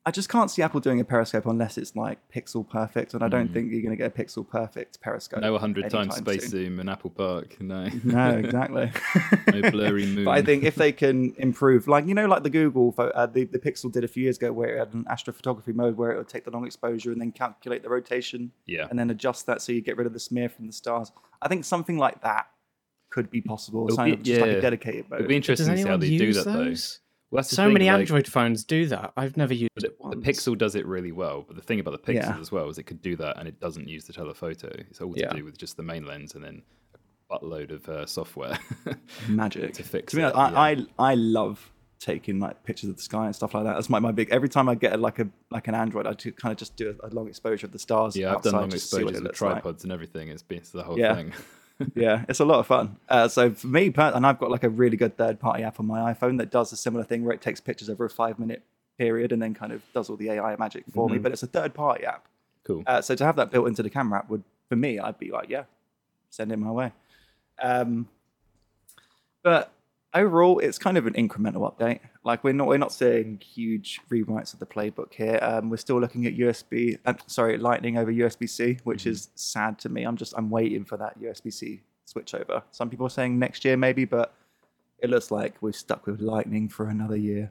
[0.09, 3.29] I just can't see Apple doing a periscope unless it's like pixel perfect, and I
[3.29, 5.41] don't think you're going to get a pixel perfect periscope.
[5.41, 5.43] Mm.
[5.43, 6.51] no 100 times space soon.
[6.51, 7.61] zoom in Apple Park.
[7.61, 7.87] No.
[8.05, 8.91] No, exactly.
[9.53, 10.25] No blurry moon.
[10.25, 13.45] But I think if they can improve, like you know, like the Google, uh, the
[13.45, 16.17] the Pixel did a few years ago, where it had an astrophotography mode where it
[16.17, 18.87] would take the long exposure and then calculate the rotation, Yeah.
[18.89, 21.13] and then adjust that so you get rid of the smear from the stars.
[21.43, 22.47] I think something like that
[23.11, 23.85] could be possible.
[23.85, 24.57] It'll Sign be- up just like yeah.
[24.57, 25.21] a dedicated mode.
[25.21, 26.75] It'd be interesting to see how they do that though.
[27.31, 29.13] Well, So thing, many like, Android phones do that.
[29.17, 30.17] I've never used it The.
[30.17, 32.39] Pixel does it really well, but the thing about the Pixel Yeah.
[32.41, 34.69] as well is it could do that and it doesn't use the telephoto.
[34.91, 35.33] It's all to Yeah.
[35.35, 36.63] do with just the main lens and then
[36.95, 38.59] a buttload of uh, software.
[39.29, 43.03] magic to fix To be it, I, I I love taking like pictures of the
[43.03, 43.75] sky and stuff like that.
[43.75, 44.31] That's my, my big.
[44.31, 46.77] Every time I get a, like a like an Android, I do kind of just
[46.77, 48.17] do a, a long exposure of the stars.
[48.17, 49.53] yeah, I've done long just to see what exposures with looks like.
[49.55, 50.29] tripods and everything.
[50.29, 51.15] It's been it's the whole Yeah.
[51.15, 51.33] thing.
[51.95, 52.97] yeah, it's a lot of fun.
[53.09, 56.13] Uh, so for me, and I've got like a really good third-party app on my
[56.13, 58.63] iPhone that does a similar thing where it takes pictures over a five-minute
[58.99, 61.19] period and then kind of does all the AI magic for me.
[61.19, 62.27] But it's a third-party app.
[62.65, 62.83] Cool.
[62.87, 65.31] Uh, so to have that built into the camera app would, for me, I'd be
[65.31, 65.65] like, yeah,
[66.31, 66.93] send it my way.
[67.63, 68.09] Um,
[69.43, 69.73] but
[70.13, 72.01] overall, it's kind of an incremental update.
[72.29, 75.39] Like we're not we're not seeing huge rewrites of the playbook here.
[75.41, 79.11] Um, we're still looking at USB, uh, sorry, Lightning over USB C, which Mm-hmm.
[79.13, 80.03] is sad to me.
[80.03, 82.63] I'm just I'm waiting for that USB C switch over.
[82.71, 84.35] Some people are saying next year maybe, but
[84.99, 87.51] it looks like we're stuck with Lightning for another year.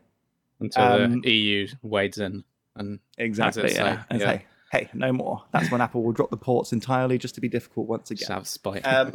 [0.59, 2.43] Until Um, the EU wades in
[2.75, 3.73] and Exactly.
[3.73, 4.03] yeah.
[4.11, 4.41] Yeah.
[4.71, 5.43] Hey, no more.
[5.51, 8.27] That's when Apple will drop the ports entirely just to be difficult once again.
[8.29, 8.81] have spite.
[8.85, 9.13] Um,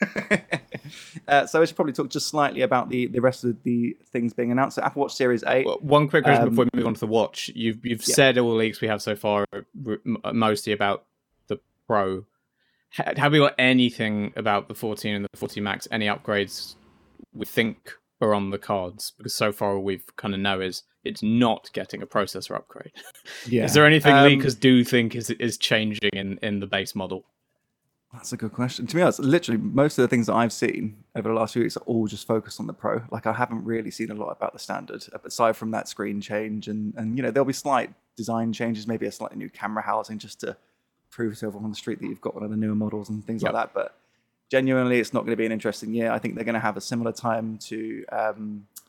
[1.28, 4.32] uh, so I should probably talk just slightly about the, the rest of the things
[4.32, 4.76] being announced.
[4.76, 5.66] So Apple Watch Series 8.
[5.66, 7.50] Well, one quick question Um, before we move on to the watch.
[7.54, 8.14] You've you've Yeah.
[8.14, 11.04] said all the leaks we have so far, are mostly about
[11.48, 12.24] the Pro.
[12.90, 15.86] Have we got anything about the 14 and the 14 Max?
[15.90, 16.76] Any upgrades
[17.34, 19.12] we think are on the cards?
[19.16, 22.92] Because so far all we've kind of know is it's not getting a processor upgrade.
[23.48, 23.64] yeah.
[23.64, 27.24] Is there anything Um, leakers do think is is changing in in the base model?
[28.12, 28.86] That's a good question.
[28.86, 31.62] To be honest, literally most of the things that I've seen over the last few
[31.62, 33.02] weeks are all just focused on the Pro.
[33.10, 36.68] Like I haven't really seen a lot about the standard, aside from that screen change
[36.68, 40.18] and and you know there'll be slight design changes, maybe a slightly new camera housing
[40.18, 40.56] just to
[41.10, 43.24] prove to everyone on the street that you've got one of the newer models and
[43.26, 43.52] things Yep.
[43.52, 43.74] like that.
[43.74, 43.98] But
[44.50, 46.10] genuinely, it's not going to be an interesting year.
[46.10, 48.85] I think they're going to have a similar time to um, a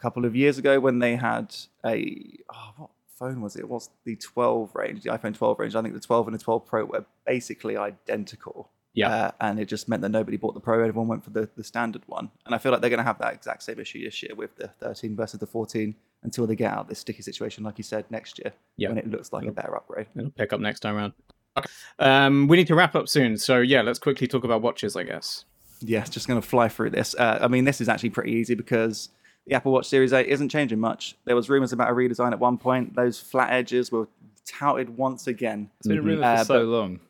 [0.00, 1.54] couple of years ago when they had
[1.84, 3.60] a oh, what phone was it?
[3.60, 5.74] It was the 12 range, the iPhone 12 range.
[5.76, 8.70] I think the 12 and the 12 Pro were basically identical.
[8.92, 9.08] Yeah.
[9.08, 10.80] Uh, and it just meant that nobody bought the Pro.
[10.80, 12.30] Everyone went for the, the standard one.
[12.46, 14.56] And I feel like they're going to have that exact same issue this year with
[14.56, 17.84] the 13 versus the 14 until they get out of this sticky situation, like you
[17.84, 18.88] said, next year Yeah.
[18.88, 20.06] when it looks like a better upgrade.
[20.16, 21.12] It'll pick up next time around.
[21.56, 21.68] Okay.
[21.98, 25.02] Um, we need to wrap up soon, so yeah, let's quickly talk about watches, I
[25.04, 25.44] guess.
[25.80, 27.14] Yeah, just going to fly through this.
[27.14, 29.08] Uh, I mean, this is actually pretty easy because
[29.50, 31.16] the Apple Watch Series 8 isn't changing much.
[31.24, 32.94] There was rumors about a redesign at one point.
[32.94, 34.06] Those flat edges were
[34.46, 35.70] touted once again.
[35.80, 37.00] It's been a rumor Uh, for so long.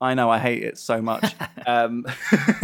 [0.00, 1.34] I know I hate it so much.
[1.66, 2.06] um,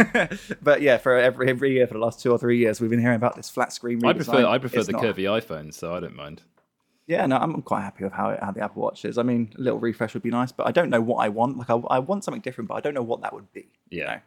[0.61, 2.99] but yeah, for every every year for the last two or three years, we've been
[2.99, 4.09] hearing about this flat screen redesign.
[4.09, 6.41] I prefer I prefer It's the not- curvy iPhone, so I don't mind.
[7.05, 9.17] Yeah, no, I'm quite happy with how, it, how the Apple Watch is.
[9.17, 11.57] I mean, a little refresh would be nice, but I don't know what I want.
[11.57, 13.69] Like, I, I want something different, but I don't know what that would be.
[13.89, 14.05] you Yeah.
[14.15, 14.19] know?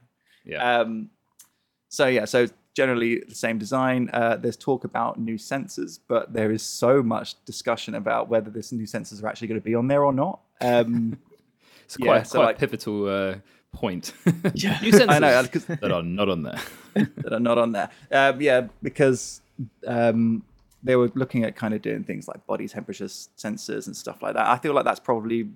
[0.47, 0.81] Yeah.
[0.81, 1.11] Um,
[1.91, 4.11] so yeah, so generally the same design.
[4.13, 8.73] Uh, there's talk about new sensors, but there is so much discussion about whether this
[8.73, 10.41] new sensors are actually going to be on there or not.
[10.61, 11.19] Um,
[11.85, 13.35] it's yeah, quite so quite like- a pivotal uh,
[13.73, 14.13] point.
[14.55, 14.79] Yeah.
[14.81, 16.61] New sensors I know that are not on there.
[16.95, 17.91] that are not on there.
[18.11, 19.41] Um, yeah, because
[19.87, 20.43] um,
[20.83, 24.35] they were looking at kind of doing things like body temperature sensors and stuff like
[24.35, 24.47] that.
[24.47, 25.51] I feel like that's probably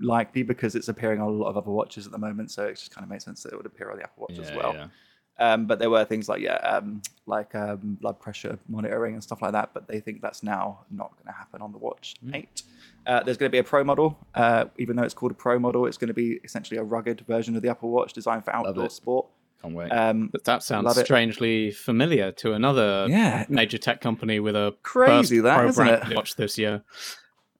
[0.00, 2.76] likely because it's appearing on a lot of other watches at the moment, so it
[2.76, 4.56] just kind of makes sense that it would appear on the Apple Watch as Yeah,
[4.56, 4.90] well.
[5.38, 5.52] Yeah.
[5.54, 9.42] Um, but there were things like yeah, um, like um, blood pressure monitoring and stuff
[9.42, 9.70] like that.
[9.74, 12.34] But they think that's now not going to happen on the Watch Hmm.
[12.34, 12.62] Eight.
[13.06, 15.58] Uh, there's going to be a Pro model, uh, even though it's called a Pro
[15.58, 15.86] model.
[15.86, 18.90] It's going to be essentially a rugged version of the Apple Watch, designed for outdoor
[18.90, 19.26] sport.
[19.60, 19.90] Can't wait.
[19.90, 21.04] Um, But that sounds Love it.
[21.04, 25.84] strangely familiar to another yeah, major tech company with a Crazy first that, pro isn't
[25.86, 26.16] brand it?
[26.16, 26.82] watch this year.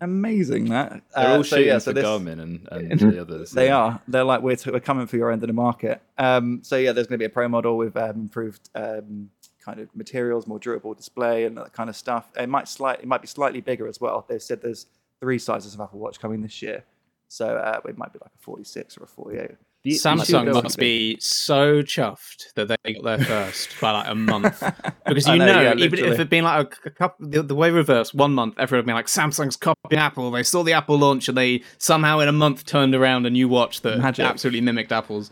[0.02, 1.02] Amazing that.
[1.14, 3.52] They're Uh, all so, shooting yeah, so for this- Garmin and, and the others.
[3.52, 3.76] They yeah.
[3.76, 4.02] are.
[4.08, 6.02] They're like we're, t- we're coming for your end of the market.
[6.18, 9.30] Um, so yeah, there's going to be a pro model with um, improved um,
[9.64, 12.30] kind of materials, more durable display, and that kind of stuff.
[12.36, 13.00] It might slight.
[13.00, 14.24] It might be slightly bigger as well.
[14.28, 14.86] They've said there's
[15.20, 16.84] three sizes of Apple Watch coming this year,
[17.28, 19.50] so uh, it might be like a 46 or a 48.
[19.84, 24.62] The- Samsung must be so chuffed that they got there first by like a month.
[25.04, 27.54] Because you know, know, yeah, even if it'd been like a, a couple, the, the
[27.56, 30.30] way reversed, one month, everyone would be like, Samsung's copying Apple.
[30.30, 33.48] They saw the Apple launch and they somehow in a month turned around a new
[33.48, 34.24] watch that Magic.
[34.24, 35.30] absolutely mimicked Apple's.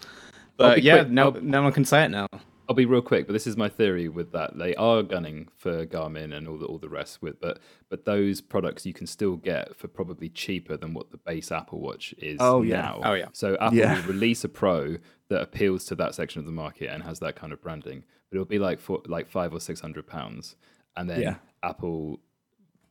[0.57, 1.11] But yeah, quick.
[1.11, 2.27] no, I'll- no one can say it now.
[2.71, 4.57] I'll be real quick, but this is my theory with that.
[4.57, 8.41] They are gunning for Garmin and all the all the rest with, but but those
[8.41, 12.37] products you can still get for probably cheaper than what the base Apple Watch is
[12.39, 12.81] Oh, yeah.
[12.83, 13.01] now.
[13.03, 13.27] Oh, yeah.
[13.33, 13.97] So Apple Yeah.
[13.97, 14.99] will release a Pro
[15.31, 18.37] that appeals to that section of the market and has that kind of branding, but
[18.37, 20.55] it'll be like for like five or six hundred pounds,
[20.97, 21.35] and then Yeah.
[21.65, 22.21] Apple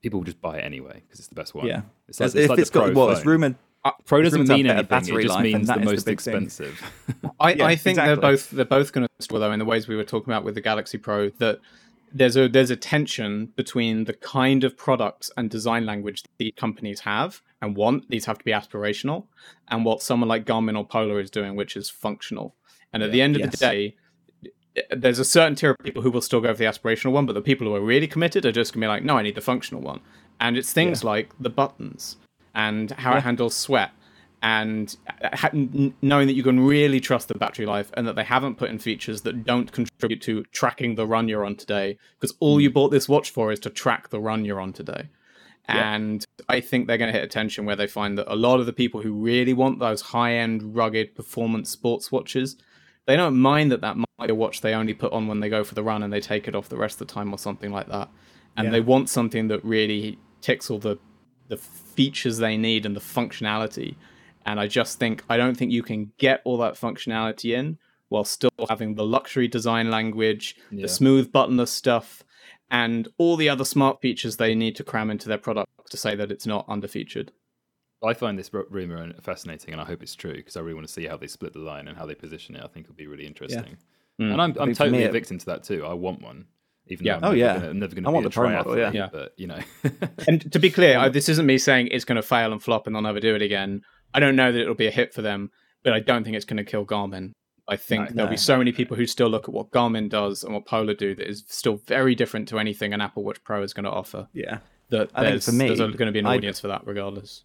[0.01, 1.67] people will just buy it anyway because it's the best one.
[1.67, 3.29] Yeah, it's like, As- it's if like it's the got Pro well, it's phone.
[3.85, 4.05] Rumored.
[4.05, 4.87] Pro doesn't rumored to have mean anything.
[4.87, 6.81] battery It just life, means the is the most expensive.
[7.39, 9.87] I, Yeah, I think they're both they're both going to struggle though in the ways
[9.87, 11.59] we were talking about with the Galaxy Pro that
[12.13, 16.51] there's a there's a tension between the kind of products and design language that the
[16.51, 19.25] companies have and want these have to be aspirational
[19.67, 22.55] and what someone like Garmin or Polar is doing which is functional
[22.93, 23.95] and at the end of the day
[24.91, 27.33] there's a certain tier of people who will still go for the aspirational one but
[27.33, 29.35] the people who are really committed are just going to be like no I need
[29.35, 29.99] the functional one
[30.39, 32.17] and it's things like the buttons
[32.67, 33.91] and how it handles sweat
[34.41, 35.49] and uh, ha-
[36.01, 38.79] knowing that you can really trust the battery life and that they haven't put in
[38.79, 42.63] features that don't contribute to tracking the run you're on today because all mm.
[42.63, 45.09] you bought this watch for is to track the run you're on today
[45.67, 48.59] and i think they're going to hit a tension where they find that a lot
[48.59, 52.55] of the people who really want those high-end rugged performance sports watches
[53.09, 55.63] they don't mind that that like a watch they only put on when they go
[55.63, 57.71] for the run and they take it off the rest of the time or something
[57.71, 58.07] like that.
[58.55, 58.71] And Yeah.
[58.71, 60.97] they want something that really ticks all the
[61.47, 61.57] the
[61.99, 63.95] features they need and the functionality.
[64.45, 67.77] And I just think I don't think you can get all that functionality in
[68.07, 70.83] while still having the luxury design language, Yeah.
[70.83, 72.23] the smooth buttonless stuff,
[72.71, 76.15] and all the other smart features they need to cram into their product to say
[76.15, 77.29] that it's not underfeatured.
[78.01, 80.87] I find this ru- rumor fascinating, and I hope it's true because I really want
[80.87, 82.63] to see how they split the line and how they position it.
[82.63, 83.75] I think it'll be really interesting.
[84.21, 84.31] Mm.
[84.31, 85.85] And I'm, I'm totally me a victim to that too.
[85.85, 86.45] I want one,
[86.89, 87.19] even Yeah.
[87.19, 87.53] though I'm Oh, never yeah.
[87.55, 88.09] gonna, I'm never going to.
[88.09, 89.09] be want a the Pro model, triathlete, yeah.
[89.11, 89.59] But you know,
[90.27, 92.87] And to be clear, I, this isn't me saying it's going to fail and flop
[92.87, 93.81] and they'll never do it again.
[94.13, 95.51] I don't know that it'll be a hit for them,
[95.83, 97.31] but I don't think it's going to kill Garmin.
[97.67, 98.15] I think No.
[98.15, 98.31] there'll No.
[98.31, 101.13] be so many people who still look at what Garmin does and what Polar do
[101.15, 104.27] that is still very different to anything an Apple Watch Pro is going to offer.
[104.33, 104.59] Yeah.
[104.89, 106.81] That I think there's, for me, there's going to be an I'd- audience for that
[106.85, 107.43] regardless.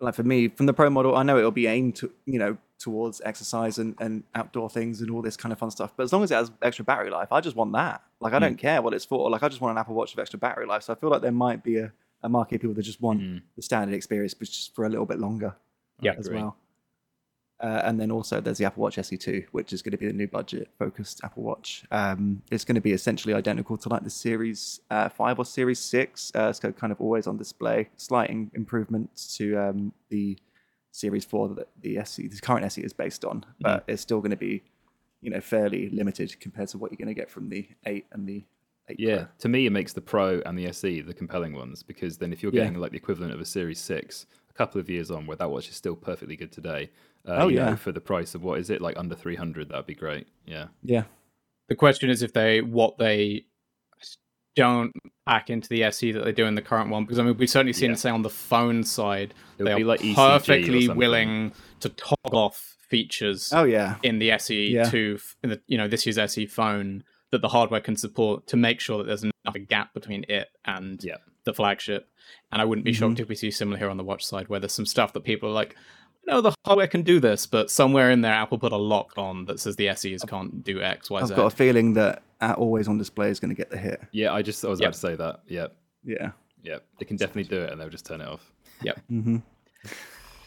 [0.00, 2.56] like for me, from the pro model, I know it'll be aimed to you know
[2.78, 5.92] towards exercise and, and outdoor things and all this kind of fun stuff.
[5.96, 8.02] But as long as it has extra battery life, I just want that.
[8.20, 9.28] Like I don't care what it's for.
[9.30, 10.82] Like I just want an Apple Watch with extra battery life.
[10.84, 11.92] So I feel like there might be a,
[12.22, 13.42] a market of people that just want Mm.
[13.56, 15.54] the standard experience, but just for a little bit longer
[16.00, 16.14] Yeah.
[16.18, 16.56] as well.
[17.60, 20.12] Uh, and then also there's the Apple Watch SE2, which is going to be the
[20.12, 21.82] new budget focused Apple Watch.
[21.90, 25.80] Um, it's going to be essentially identical to like the Series uh, 5 or Series
[25.80, 26.30] 6.
[26.36, 27.88] Uh, it's kind of always on display.
[27.96, 30.38] Slight in- improvements to um, the
[30.92, 34.30] Series 4 that the SE, the current SE is based on, but it's still going
[34.30, 34.62] to be,
[35.20, 38.26] you know, fairly limited compared to what you're going to get from the 8 and
[38.28, 38.44] the
[38.88, 39.26] 8 yeah, Pro.
[39.40, 42.42] to me, it makes the Pro and the SE the compelling ones because then if
[42.42, 42.64] you're Yeah.
[42.64, 45.50] getting like the equivalent of a Series Six a couple of years on, where that
[45.50, 46.90] watch is still perfectly good today,
[47.26, 47.74] uh, Oh, you know, yeah.
[47.76, 50.26] for the price of what is it like under three hundred, that'd be great.
[50.46, 51.04] Yeah, Yeah.
[51.68, 53.44] The question is if they what they
[54.58, 54.92] don't
[55.26, 57.50] pack into the SE that they do in the current one because I mean we've
[57.50, 57.96] certainly seen Yeah.
[57.96, 62.38] say on the phone side It they would be are like perfectly willing to toggle
[62.38, 63.96] off features Oh, yeah.
[64.02, 64.84] in the SE Yeah.
[64.90, 68.56] to in the you know this year's SE phone that the hardware can support to
[68.56, 71.16] make sure that there's enough a gap between it and Yeah.
[71.44, 72.08] the flagship.
[72.50, 72.96] And I wouldn't be Mhm.
[72.98, 75.24] shocked if we see similar here on the watch side where there's some stuff that
[75.24, 75.76] people are like,
[76.28, 79.46] no, the hardware can do this, but somewhere in there Apple put a lock on
[79.46, 81.34] that says the SEs can't do X, Y, I've Z.
[81.34, 84.00] got a feeling that uh, always on display is going to get the hit.
[84.12, 84.32] yeah.
[84.32, 84.86] I just I was Yep.
[84.88, 85.40] about to say that.
[85.48, 85.66] Yeah,
[86.04, 86.30] Yeah.
[86.62, 86.78] yeah.
[86.98, 88.52] They can definitely do it, and they'll just turn it off.
[89.08, 89.38] hmm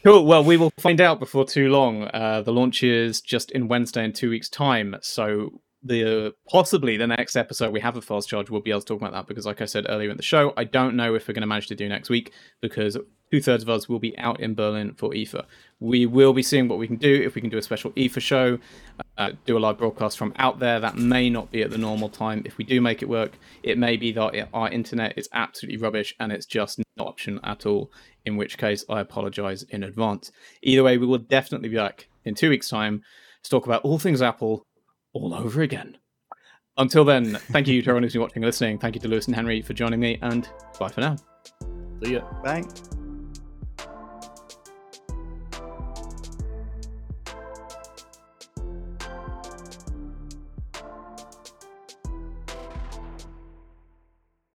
[0.03, 0.26] Cool.
[0.26, 2.06] Well, we will find out before too long.
[2.06, 7.08] Uh, the launch is just in Wednesday in two weeks' time, so the possibly the
[7.08, 9.48] next episode we have a fast charge we'll be able to talk about that because
[9.48, 11.66] like i said earlier in the show i don't know if we're going to manage
[11.66, 12.32] to do next week
[12.62, 12.95] because
[13.32, 15.44] two-thirds of us will be out in berlin for ifa
[15.82, 18.22] we will be seeing what we can do if we can do a special ifa
[18.22, 18.58] show
[19.18, 22.08] uh, do a live broadcast from out there that may not be at the normal
[22.08, 23.34] time if we do make it work
[23.64, 27.40] it may be that it- our internet is absolutely rubbish and it's just not option
[27.44, 27.91] at all
[28.26, 30.32] in which case i apologize in advance
[30.62, 33.02] either way we will definitely be back in two weeks time
[33.44, 34.64] to talk about all things apple
[35.14, 35.98] all over again.
[36.78, 38.78] Until then, thank you to everyone who's been watching and listening.
[38.80, 40.48] Thank you to Lewis and Henry for joining me, and
[40.80, 41.18] bye for now.
[42.02, 42.22] See yeah.
[42.41, 42.64] Bye.